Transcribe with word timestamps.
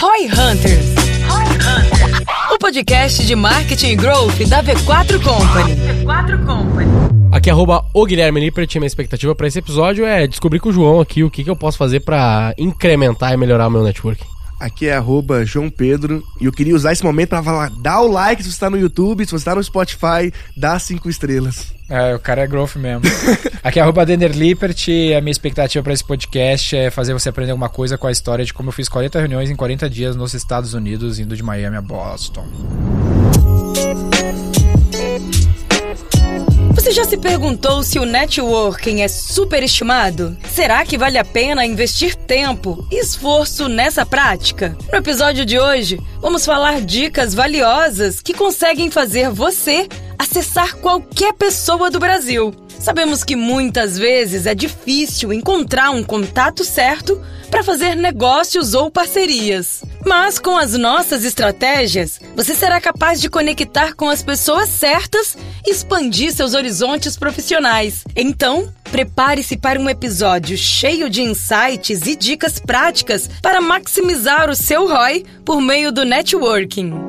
Roy 0.00 0.26
Hunters. 0.26 0.94
O 2.52 2.58
podcast 2.58 3.26
de 3.26 3.34
marketing 3.34 3.88
e 3.88 3.96
growth 3.96 4.38
da 4.48 4.62
V4 4.62 5.20
Company. 5.20 5.74
V4 6.04 6.46
Company. 6.46 6.88
Aqui 7.32 7.50
arroba 7.50 7.84
o 7.92 8.06
Guilherme 8.06 8.38
Lippert, 8.38 8.72
minha 8.76 8.86
expectativa 8.86 9.34
para 9.34 9.48
esse 9.48 9.58
episódio 9.58 10.04
é 10.04 10.28
descobrir 10.28 10.60
com 10.60 10.68
o 10.68 10.72
João 10.72 11.00
aqui 11.00 11.24
o 11.24 11.30
que, 11.30 11.42
que 11.42 11.50
eu 11.50 11.56
posso 11.56 11.76
fazer 11.76 12.00
para 12.00 12.54
incrementar 12.56 13.32
e 13.32 13.36
melhorar 13.36 13.66
o 13.66 13.70
meu 13.70 13.82
network. 13.82 14.24
Aqui 14.58 14.88
é 14.88 14.94
arroba 14.94 15.44
João 15.44 15.70
Pedro 15.70 16.22
e 16.40 16.46
eu 16.46 16.52
queria 16.52 16.74
usar 16.74 16.92
esse 16.92 17.04
momento 17.04 17.28
para 17.28 17.42
falar, 17.42 17.70
dá 17.70 18.00
o 18.00 18.08
like 18.08 18.42
se 18.42 18.48
você 18.48 18.54
está 18.54 18.68
no 18.68 18.78
YouTube, 18.78 19.24
se 19.24 19.30
você 19.30 19.36
está 19.36 19.54
no 19.54 19.62
Spotify, 19.62 20.32
dá 20.56 20.78
cinco 20.78 21.08
estrelas. 21.08 21.72
É, 21.88 22.14
o 22.14 22.18
cara 22.18 22.42
é 22.42 22.46
growth 22.46 22.76
mesmo. 22.76 23.02
Aqui 23.62 23.78
é 23.78 23.82
arroba 23.82 24.04
Denner 24.04 24.32
Lippert 24.32 24.88
e 24.88 25.14
a 25.14 25.20
minha 25.20 25.30
expectativa 25.30 25.82
para 25.82 25.92
esse 25.92 26.04
podcast 26.04 26.76
é 26.76 26.90
fazer 26.90 27.12
você 27.12 27.28
aprender 27.28 27.52
alguma 27.52 27.68
coisa 27.68 27.96
com 27.96 28.06
a 28.06 28.12
história 28.12 28.44
de 28.44 28.52
como 28.52 28.68
eu 28.68 28.72
fiz 28.72 28.88
40 28.88 29.18
reuniões 29.18 29.48
em 29.48 29.56
40 29.56 29.88
dias 29.88 30.16
nos 30.16 30.34
Estados 30.34 30.74
Unidos, 30.74 31.18
indo 31.18 31.36
de 31.36 31.42
Miami 31.42 31.76
a 31.76 31.82
Boston. 31.82 32.46
Você 36.88 36.94
já 36.94 37.04
se 37.04 37.18
perguntou 37.18 37.82
se 37.82 37.98
o 37.98 38.06
networking 38.06 39.02
é 39.02 39.08
superestimado? 39.08 40.34
Será 40.50 40.86
que 40.86 40.96
vale 40.96 41.18
a 41.18 41.24
pena 41.24 41.66
investir 41.66 42.14
tempo 42.14 42.82
e 42.90 42.98
esforço 42.98 43.68
nessa 43.68 44.06
prática? 44.06 44.74
No 44.90 44.96
episódio 44.96 45.44
de 45.44 45.58
hoje, 45.58 46.00
vamos 46.18 46.46
falar 46.46 46.80
dicas 46.80 47.34
valiosas 47.34 48.22
que 48.22 48.32
conseguem 48.32 48.90
fazer 48.90 49.28
você 49.28 49.86
acessar 50.18 50.76
qualquer 50.76 51.32
pessoa 51.34 51.90
do 51.90 51.98
Brasil. 51.98 52.54
Sabemos 52.78 53.24
que 53.24 53.34
muitas 53.34 53.98
vezes 53.98 54.46
é 54.46 54.54
difícil 54.54 55.32
encontrar 55.32 55.90
um 55.90 56.02
contato 56.02 56.64
certo 56.64 57.20
para 57.50 57.64
fazer 57.64 57.94
negócios 57.96 58.74
ou 58.74 58.90
parcerias. 58.90 59.82
Mas 60.06 60.38
com 60.38 60.56
as 60.56 60.74
nossas 60.74 61.24
estratégias, 61.24 62.20
você 62.36 62.54
será 62.54 62.80
capaz 62.80 63.20
de 63.20 63.28
conectar 63.28 63.94
com 63.94 64.08
as 64.08 64.22
pessoas 64.22 64.68
certas 64.68 65.36
e 65.66 65.70
expandir 65.70 66.32
seus 66.32 66.54
horizontes 66.54 67.16
profissionais. 67.16 68.04
Então, 68.14 68.72
prepare-se 68.90 69.56
para 69.56 69.80
um 69.80 69.88
episódio 69.88 70.56
cheio 70.56 71.10
de 71.10 71.22
insights 71.22 72.06
e 72.06 72.14
dicas 72.14 72.58
práticas 72.58 73.28
para 73.42 73.60
maximizar 73.60 74.48
o 74.48 74.54
seu 74.54 74.86
ROI 74.88 75.24
por 75.44 75.60
meio 75.60 75.90
do 75.90 76.04
networking. 76.04 77.07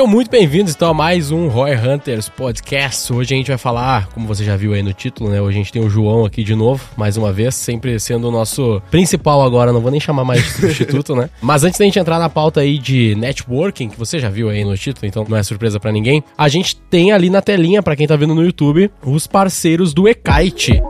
Sejam 0.00 0.10
muito 0.10 0.30
bem-vindos 0.30 0.74
então 0.74 0.88
a 0.88 0.94
mais 0.94 1.30
um 1.30 1.46
Roy 1.48 1.76
Hunters 1.76 2.26
Podcast. 2.30 3.12
Hoje 3.12 3.34
a 3.34 3.36
gente 3.36 3.48
vai 3.48 3.58
falar, 3.58 4.08
como 4.08 4.26
você 4.26 4.42
já 4.42 4.56
viu 4.56 4.72
aí 4.72 4.82
no 4.82 4.94
título, 4.94 5.28
né? 5.28 5.42
Hoje 5.42 5.58
a 5.58 5.60
gente 5.60 5.70
tem 5.70 5.84
o 5.84 5.90
João 5.90 6.24
aqui 6.24 6.42
de 6.42 6.54
novo, 6.54 6.82
mais 6.96 7.18
uma 7.18 7.30
vez, 7.30 7.54
sempre 7.54 8.00
sendo 8.00 8.28
o 8.28 8.30
nosso 8.30 8.80
principal 8.90 9.42
agora, 9.42 9.74
não 9.74 9.82
vou 9.82 9.90
nem 9.90 10.00
chamar 10.00 10.24
mais 10.24 10.42
de 10.42 10.52
substituto, 10.52 11.12
né? 11.14 11.28
Mas 11.42 11.64
antes 11.64 11.78
da 11.78 11.84
gente 11.84 11.98
entrar 11.98 12.18
na 12.18 12.30
pauta 12.30 12.62
aí 12.62 12.78
de 12.78 13.14
networking, 13.14 13.90
que 13.90 13.98
você 13.98 14.18
já 14.18 14.30
viu 14.30 14.48
aí 14.48 14.64
no 14.64 14.74
título, 14.74 15.06
então 15.06 15.26
não 15.28 15.36
é 15.36 15.42
surpresa 15.42 15.78
para 15.78 15.92
ninguém, 15.92 16.24
a 16.38 16.48
gente 16.48 16.76
tem 16.76 17.12
ali 17.12 17.28
na 17.28 17.42
telinha, 17.42 17.82
para 17.82 17.94
quem 17.94 18.06
tá 18.06 18.16
vendo 18.16 18.34
no 18.34 18.42
YouTube, 18.42 18.90
os 19.04 19.26
parceiros 19.26 19.92
do 19.92 20.08
Ekite. 20.08 20.82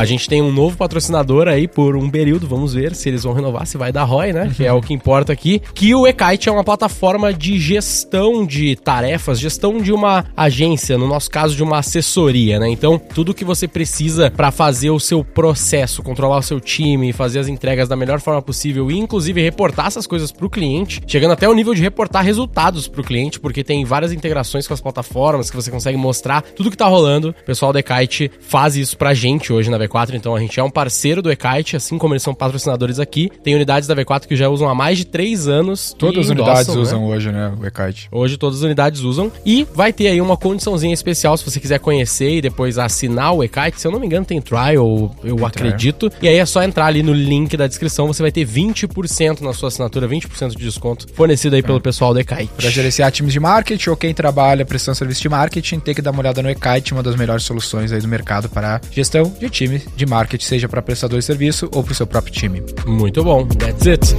A 0.00 0.06
gente 0.06 0.30
tem 0.30 0.40
um 0.40 0.50
novo 0.50 0.78
patrocinador 0.78 1.46
aí 1.46 1.68
por 1.68 1.94
um 1.94 2.08
período, 2.08 2.46
vamos 2.46 2.72
ver 2.72 2.94
se 2.94 3.10
eles 3.10 3.22
vão 3.22 3.34
renovar, 3.34 3.66
se 3.66 3.76
vai 3.76 3.92
dar 3.92 4.04
ROI, 4.04 4.32
né? 4.32 4.50
Que 4.56 4.64
é 4.64 4.72
o 4.72 4.80
que 4.80 4.94
importa 4.94 5.30
aqui. 5.30 5.60
Que 5.74 5.94
o 5.94 6.06
eKite 6.06 6.48
é 6.48 6.52
uma 6.52 6.64
plataforma 6.64 7.34
de 7.34 7.60
gestão 7.60 8.46
de 8.46 8.76
tarefas, 8.76 9.38
gestão 9.38 9.76
de 9.76 9.92
uma 9.92 10.24
agência, 10.34 10.96
no 10.96 11.06
nosso 11.06 11.30
caso 11.30 11.54
de 11.54 11.62
uma 11.62 11.80
assessoria, 11.80 12.58
né? 12.58 12.66
Então, 12.70 12.98
tudo 12.98 13.34
que 13.34 13.44
você 13.44 13.68
precisa 13.68 14.30
para 14.30 14.50
fazer 14.50 14.88
o 14.88 14.98
seu 14.98 15.22
processo, 15.22 16.02
controlar 16.02 16.38
o 16.38 16.42
seu 16.42 16.58
time, 16.60 17.12
fazer 17.12 17.40
as 17.40 17.46
entregas 17.46 17.86
da 17.86 17.94
melhor 17.94 18.20
forma 18.20 18.40
possível 18.40 18.90
e 18.90 18.96
inclusive 18.96 19.42
reportar 19.42 19.88
essas 19.88 20.06
coisas 20.06 20.32
para 20.32 20.46
o 20.46 20.50
cliente, 20.50 21.02
chegando 21.06 21.32
até 21.32 21.46
o 21.46 21.52
nível 21.52 21.74
de 21.74 21.82
reportar 21.82 22.24
resultados 22.24 22.88
para 22.88 23.02
o 23.02 23.04
cliente, 23.04 23.38
porque 23.38 23.62
tem 23.62 23.84
várias 23.84 24.12
integrações 24.12 24.66
com 24.66 24.72
as 24.72 24.80
plataformas 24.80 25.50
que 25.50 25.56
você 25.56 25.70
consegue 25.70 25.98
mostrar 25.98 26.40
tudo 26.40 26.70
que 26.70 26.76
tá 26.78 26.86
rolando. 26.86 27.34
O 27.38 27.44
pessoal 27.44 27.70
da 27.70 27.80
eKite 27.80 28.30
faz 28.40 28.76
isso 28.76 28.96
pra 28.96 29.12
gente 29.12 29.52
hoje 29.52 29.68
na 29.68 29.89
V4, 29.90 30.14
então 30.14 30.34
a 30.34 30.40
gente 30.40 30.58
é 30.58 30.62
um 30.62 30.70
parceiro 30.70 31.20
do 31.20 31.30
eKite, 31.30 31.76
assim 31.76 31.98
como 31.98 32.14
eles 32.14 32.22
são 32.22 32.34
patrocinadores 32.34 32.98
aqui. 32.98 33.30
Tem 33.42 33.54
unidades 33.54 33.88
da 33.88 33.94
V4 33.94 34.26
que 34.26 34.36
já 34.36 34.48
usam 34.48 34.68
há 34.68 34.74
mais 34.74 34.98
de 34.98 35.04
três 35.04 35.48
anos. 35.48 35.94
Todas 35.98 36.26
as 36.26 36.30
unidades 36.30 36.74
né? 36.74 36.80
usam 36.80 37.04
hoje, 37.04 37.32
né, 37.32 37.52
o 37.60 37.66
eKite. 37.66 38.08
Hoje 38.10 38.36
todas 38.36 38.58
as 38.58 38.62
unidades 38.62 39.00
usam. 39.00 39.30
E 39.44 39.66
vai 39.74 39.92
ter 39.92 40.08
aí 40.08 40.20
uma 40.20 40.36
condiçãozinha 40.36 40.94
especial 40.94 41.36
se 41.36 41.44
você 41.44 41.58
quiser 41.58 41.78
conhecer 41.78 42.36
e 42.36 42.40
depois 42.40 42.78
assinar 42.78 43.34
o 43.34 43.42
eKite. 43.42 43.80
Se 43.80 43.86
eu 43.86 43.92
não 43.92 44.00
me 44.00 44.06
engano, 44.06 44.24
tem 44.24 44.40
trial, 44.40 45.14
eu 45.22 45.36
tem 45.36 45.46
acredito. 45.46 46.08
Trial. 46.08 46.22
E 46.22 46.28
aí 46.28 46.36
é 46.36 46.46
só 46.46 46.62
entrar 46.62 46.86
ali 46.86 47.02
no 47.02 47.12
link 47.12 47.56
da 47.56 47.66
descrição, 47.66 48.06
você 48.06 48.22
vai 48.22 48.32
ter 48.32 48.46
20% 48.46 49.40
na 49.40 49.52
sua 49.52 49.68
assinatura, 49.68 50.08
20% 50.08 50.50
de 50.50 50.64
desconto 50.64 51.06
fornecido 51.14 51.54
aí 51.54 51.60
é. 51.60 51.62
pelo 51.62 51.80
pessoal 51.80 52.12
do 52.12 52.20
eKite. 52.20 52.50
Para 52.56 52.70
gerenciar 52.70 53.10
times 53.10 53.32
de 53.32 53.40
marketing 53.40 53.90
ou 53.90 53.96
quem 53.96 54.14
trabalha 54.14 54.64
prestando 54.64 54.96
serviço 54.96 55.22
de 55.22 55.28
marketing, 55.28 55.80
tem 55.80 55.94
que 55.94 56.02
dar 56.02 56.10
uma 56.10 56.20
olhada 56.20 56.42
no 56.42 56.50
eKite, 56.50 56.92
uma 56.92 57.02
das 57.02 57.16
melhores 57.16 57.44
soluções 57.44 57.92
aí 57.92 58.00
do 58.00 58.08
mercado 58.08 58.48
para 58.48 58.80
gestão 58.90 59.32
de 59.38 59.48
de 59.96 60.06
marketing, 60.06 60.44
seja 60.44 60.68
para 60.68 60.82
prestador 60.82 61.18
de 61.18 61.24
serviço 61.24 61.68
ou 61.74 61.82
para 61.82 61.92
o 61.92 61.94
seu 61.94 62.06
próprio 62.06 62.32
time. 62.32 62.62
Muito 62.86 63.22
bom, 63.22 63.46
that's 63.46 63.86
it. 63.86 64.14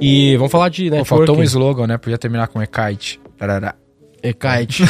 E 0.00 0.36
vamos 0.36 0.52
falar 0.52 0.68
de 0.68 0.84
networking. 0.84 1.26
Faltou 1.26 1.38
um 1.38 1.42
slogan, 1.42 1.86
né? 1.86 1.98
Podia 1.98 2.18
terminar 2.18 2.48
com 2.48 2.62
e-kite. 2.62 3.20
E-kite. 4.22 4.82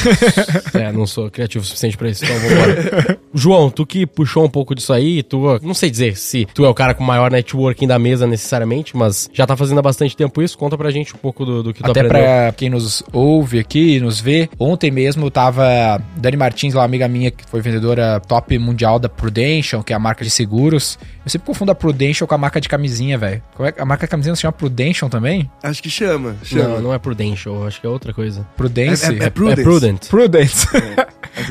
é, 0.74 0.92
não 0.92 1.06
sou 1.06 1.30
criativo 1.30 1.62
o 1.62 1.66
suficiente 1.66 1.96
pra 1.96 2.08
isso, 2.08 2.24
então 2.24 2.38
vambora. 2.38 3.18
João, 3.34 3.70
tu 3.70 3.86
que 3.86 4.06
puxou 4.06 4.44
um 4.44 4.48
pouco 4.48 4.74
disso 4.74 4.92
aí, 4.92 5.22
tu, 5.22 5.58
não 5.62 5.74
sei 5.74 5.90
dizer 5.90 6.16
se 6.16 6.46
tu 6.54 6.64
é 6.64 6.68
o 6.68 6.74
cara 6.74 6.94
com 6.94 7.04
maior 7.04 7.30
networking 7.30 7.86
da 7.86 7.98
mesa 7.98 8.26
necessariamente, 8.26 8.96
mas 8.96 9.28
já 9.32 9.46
tá 9.46 9.56
fazendo 9.56 9.78
há 9.78 9.82
bastante 9.82 10.16
tempo 10.16 10.42
isso. 10.42 10.56
Conta 10.56 10.76
pra 10.76 10.90
gente 10.90 11.14
um 11.14 11.18
pouco 11.18 11.44
do, 11.44 11.62
do 11.62 11.74
que 11.74 11.82
tu 11.82 11.90
Até 11.90 12.00
aprendeu. 12.00 12.22
pra 12.22 12.52
quem 12.52 12.70
nos 12.70 13.02
ouve 13.12 13.58
aqui, 13.58 14.00
nos 14.00 14.20
vê, 14.20 14.48
ontem 14.58 14.90
mesmo 14.90 15.26
eu 15.26 15.30
tava. 15.30 16.02
Dani 16.16 16.36
Martins, 16.36 16.74
uma 16.74 16.84
amiga 16.84 17.08
minha 17.08 17.30
que 17.30 17.44
foi 17.46 17.60
vendedora 17.60 18.20
top 18.20 18.58
mundial 18.58 18.98
da 18.98 19.08
Prudential, 19.08 19.82
que 19.82 19.92
é 19.92 19.96
a 19.96 19.98
marca 19.98 20.24
de 20.24 20.30
seguros. 20.30 20.98
Eu 21.24 21.30
sempre 21.30 21.46
confundo 21.46 21.72
a 21.72 21.74
Prudential 21.74 22.26
com 22.26 22.34
a 22.34 22.38
marca 22.38 22.60
de 22.60 22.68
camisinha, 22.68 23.18
velho. 23.18 23.42
É, 23.60 23.80
a 23.80 23.84
marca 23.84 24.06
de 24.06 24.10
camisinha 24.10 24.34
se 24.34 24.42
chama 24.42 24.52
Prudential 24.52 25.10
também? 25.10 25.50
Acho 25.62 25.82
que 25.82 25.90
chama. 25.90 26.36
chama. 26.42 26.76
Não, 26.76 26.82
não 26.82 26.94
é 26.94 26.98
Prudential, 26.98 27.66
acho 27.66 27.80
que 27.80 27.86
é 27.86 27.90
outra 27.90 28.12
coisa. 28.12 28.46
Prudence? 28.56 29.04
É, 29.04 29.16
é, 29.16 29.17
é, 29.26 29.30
Prudence. 29.30 29.60
É 29.60 29.64
Prudent. 29.64 30.08
Prudence. 30.08 30.66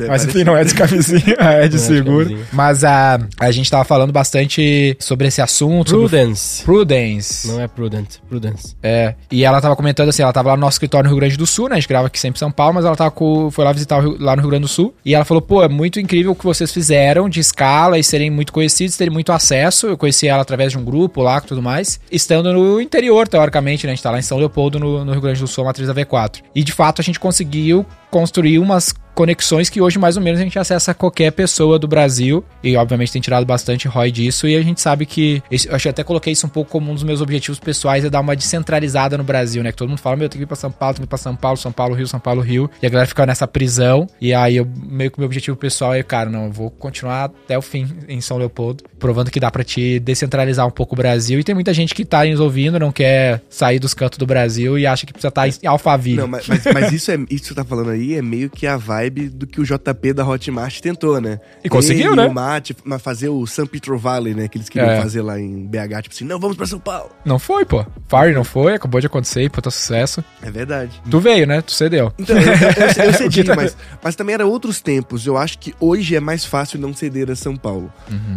é, 0.00 0.08
Mas 0.08 0.24
enfim, 0.24 0.44
não 0.44 0.56
é 0.56 0.64
de 0.64 0.74
camisinha, 0.74 1.36
é 1.38 1.68
de 1.68 1.76
não 1.76 1.82
seguro. 1.82 2.32
É 2.32 2.34
de 2.34 2.44
Mas 2.52 2.84
a, 2.84 3.18
a 3.38 3.50
gente 3.50 3.70
tava 3.70 3.84
falando 3.84 4.12
bastante 4.12 4.96
sobre 4.98 5.28
esse 5.28 5.40
assunto. 5.40 5.92
Prudence. 5.92 6.58
Sobre... 6.58 6.64
Prudence. 6.64 7.48
Não 7.48 7.60
é 7.60 7.68
Prudent, 7.68 8.16
Prudence. 8.28 8.76
É. 8.82 9.14
E 9.30 9.44
ela 9.44 9.60
tava 9.60 9.74
comentando 9.76 10.08
assim, 10.08 10.22
ela 10.22 10.32
tava 10.32 10.50
lá 10.50 10.56
no 10.56 10.60
nosso 10.60 10.76
escritório 10.76 11.08
no 11.08 11.14
Rio 11.14 11.20
Grande 11.20 11.36
do 11.36 11.46
Sul, 11.46 11.68
né? 11.68 11.76
A 11.76 11.80
gente 11.80 11.88
grava 11.88 12.06
aqui 12.06 12.18
sempre 12.18 12.36
em 12.36 12.40
São 12.40 12.50
Paulo, 12.50 12.74
mas 12.74 12.84
ela 12.84 12.96
tava 12.96 13.10
com, 13.10 13.50
foi 13.50 13.64
lá 13.64 13.72
visitar 13.72 14.00
Rio, 14.00 14.16
lá 14.18 14.36
no 14.36 14.42
Rio 14.42 14.50
Grande 14.50 14.62
do 14.62 14.68
Sul. 14.68 14.94
E 15.04 15.14
ela 15.14 15.24
falou, 15.24 15.40
pô, 15.40 15.62
é 15.62 15.68
muito 15.68 16.00
incrível 16.00 16.32
o 16.32 16.34
que 16.34 16.44
vocês 16.44 16.72
fizeram 16.72 17.28
de 17.28 17.40
escala 17.40 17.98
e 17.98 18.04
serem 18.04 18.30
muito 18.30 18.52
conhecidos, 18.52 18.96
terem 18.96 19.12
muito 19.12 19.32
acesso. 19.32 19.86
Eu 19.86 19.96
conheci 19.96 20.28
ela 20.28 20.42
através 20.42 20.72
de 20.72 20.78
um 20.78 20.84
grupo 20.84 21.22
lá 21.22 21.38
e 21.38 21.46
tudo 21.46 21.62
mais. 21.62 22.00
Estando 22.10 22.52
no 22.52 22.80
interior, 22.80 23.28
teoricamente, 23.28 23.86
né? 23.86 23.92
A 23.92 23.94
gente 23.94 24.02
tá 24.02 24.10
lá 24.10 24.18
em 24.18 24.22
São 24.22 24.38
Leopoldo, 24.38 24.78
no, 24.78 25.04
no 25.04 25.12
Rio 25.12 25.20
Grande 25.20 25.40
do 25.40 25.46
Sul, 25.46 25.64
a 25.64 25.68
matriz 25.68 25.88
da 25.88 25.94
V4. 25.94 26.42
E 26.54 26.62
de 26.62 26.72
fato 26.72 27.00
a 27.00 27.04
gente 27.04 27.18
conseguiu 27.18 27.84
construir 28.10 28.58
umas 28.58 28.94
conexões 29.18 29.68
que 29.68 29.80
hoje 29.80 29.98
mais 29.98 30.16
ou 30.16 30.22
menos 30.22 30.38
a 30.38 30.44
gente 30.44 30.56
acessa 30.60 30.94
qualquer 30.94 31.32
pessoa 31.32 31.76
do 31.76 31.88
Brasil. 31.88 32.44
E 32.62 32.76
obviamente 32.76 33.10
tem 33.10 33.20
tirado 33.20 33.44
bastante 33.44 33.88
ROI 33.88 34.12
disso. 34.12 34.46
E 34.46 34.54
a 34.54 34.62
gente 34.62 34.80
sabe 34.80 35.04
que 35.04 35.42
eu 35.50 35.74
acho 35.74 35.82
que 35.82 35.88
até 35.88 36.04
coloquei 36.04 36.32
isso 36.32 36.46
um 36.46 36.48
pouco 36.48 36.70
como 36.70 36.92
um 36.92 36.94
dos 36.94 37.02
meus 37.02 37.20
objetivos 37.20 37.58
pessoais 37.58 38.04
é 38.04 38.10
dar 38.10 38.20
uma 38.20 38.36
descentralizada 38.36 39.18
no 39.18 39.24
Brasil, 39.24 39.60
né? 39.64 39.72
Que 39.72 39.76
todo 39.76 39.88
mundo 39.88 39.98
fala, 39.98 40.14
meu, 40.14 40.28
tem 40.28 40.38
que 40.38 40.44
ir 40.44 40.46
pra 40.46 40.54
São 40.54 40.70
Paulo, 40.70 40.94
tem 40.94 41.02
que 41.02 41.08
ir 41.08 41.08
pra 41.08 41.18
São 41.18 41.34
Paulo, 41.34 41.56
São 41.56 41.72
Paulo, 41.72 41.96
Rio, 41.96 42.06
São 42.06 42.20
Paulo, 42.20 42.40
Rio. 42.40 42.70
E 42.80 42.86
a 42.86 42.88
galera 42.88 43.08
fica 43.08 43.26
nessa 43.26 43.48
prisão. 43.48 44.06
E 44.20 44.32
aí 44.32 44.56
eu 44.56 44.68
meio 44.86 45.10
que 45.10 45.18
meu 45.18 45.26
objetivo 45.26 45.56
pessoal 45.56 45.94
é, 45.94 46.02
cara, 46.04 46.30
não, 46.30 46.44
eu 46.44 46.52
vou 46.52 46.70
continuar 46.70 47.24
até 47.24 47.58
o 47.58 47.62
fim 47.62 47.88
em 48.06 48.20
São 48.20 48.36
Leopoldo, 48.36 48.84
provando 49.00 49.32
que 49.32 49.40
dá 49.40 49.50
para 49.50 49.64
te 49.64 49.98
descentralizar 49.98 50.64
um 50.64 50.70
pouco 50.70 50.94
o 50.94 50.96
Brasil. 50.96 51.40
E 51.40 51.42
tem 51.42 51.56
muita 51.56 51.74
gente 51.74 51.92
que 51.92 52.04
tá 52.04 52.24
nos 52.24 52.38
ouvindo, 52.38 52.78
não 52.78 52.92
quer 52.92 53.42
sair 53.50 53.80
dos 53.80 53.94
cantos 53.94 54.16
do 54.16 54.26
Brasil 54.26 54.78
e 54.78 54.86
acha 54.86 55.04
que 55.04 55.12
precisa 55.12 55.28
estar 55.28 55.50
tá 55.50 55.58
em 55.60 55.66
Alphaville. 55.66 56.18
Não, 56.18 56.28
mas, 56.28 56.46
mas, 56.46 56.62
mas 56.72 56.92
isso 56.92 57.10
é 57.10 57.16
isso 57.28 57.42
que 57.42 57.48
você 57.48 57.54
tá 57.54 57.64
falando 57.64 57.90
aí 57.90 58.14
é 58.14 58.22
meio 58.22 58.48
que 58.48 58.64
a 58.64 58.76
vibe 58.76 59.07
vibe 59.10 59.28
do 59.28 59.46
que 59.46 59.60
o 59.60 59.64
JP 59.64 60.12
da 60.12 60.26
Hotmart 60.26 60.80
tentou, 60.80 61.20
né? 61.20 61.40
E 61.64 61.68
conseguiu, 61.68 62.12
Ele 62.12 62.16
né? 62.22 62.26
o 62.26 62.32
Mate, 62.34 62.76
mas 62.84 63.00
fazer 63.02 63.28
o 63.28 63.46
San 63.46 63.66
Pedro 63.66 63.98
Valley, 63.98 64.34
né? 64.34 64.48
Que 64.48 64.58
eles 64.58 64.68
queriam 64.68 64.90
É. 64.90 65.00
fazer 65.00 65.22
lá 65.22 65.38
em 65.40 65.66
BH, 65.66 66.02
tipo 66.02 66.14
assim, 66.14 66.24
não, 66.24 66.38
vamos 66.38 66.56
pra 66.56 66.66
São 66.66 66.78
Paulo. 66.78 67.10
Não 67.24 67.38
foi, 67.38 67.64
pô. 67.64 67.84
Fire 68.08 68.34
não 68.34 68.44
foi, 68.44 68.74
acabou 68.74 69.00
de 69.00 69.06
acontecer, 69.06 69.50
puta 69.50 69.70
sucesso. 69.70 70.22
É 70.42 70.50
verdade. 70.50 71.00
Tu 71.10 71.20
veio, 71.20 71.46
né? 71.46 71.60
Tu 71.62 71.72
cedeu. 71.72 72.12
Então, 72.18 72.36
eu, 72.36 72.42
eu, 72.42 73.06
eu 73.06 73.12
cedi, 73.14 73.42
que 73.42 73.48
tá- 73.48 73.56
mas, 73.56 73.76
mas 74.02 74.14
também 74.14 74.34
era 74.34 74.46
outros 74.46 74.80
tempos. 74.80 75.26
Eu 75.26 75.36
acho 75.36 75.58
que 75.58 75.74
hoje 75.80 76.14
é 76.16 76.20
mais 76.20 76.44
fácil 76.44 76.78
não 76.80 76.94
ceder 76.94 77.30
a 77.30 77.36
São 77.36 77.56
Paulo. 77.56 77.92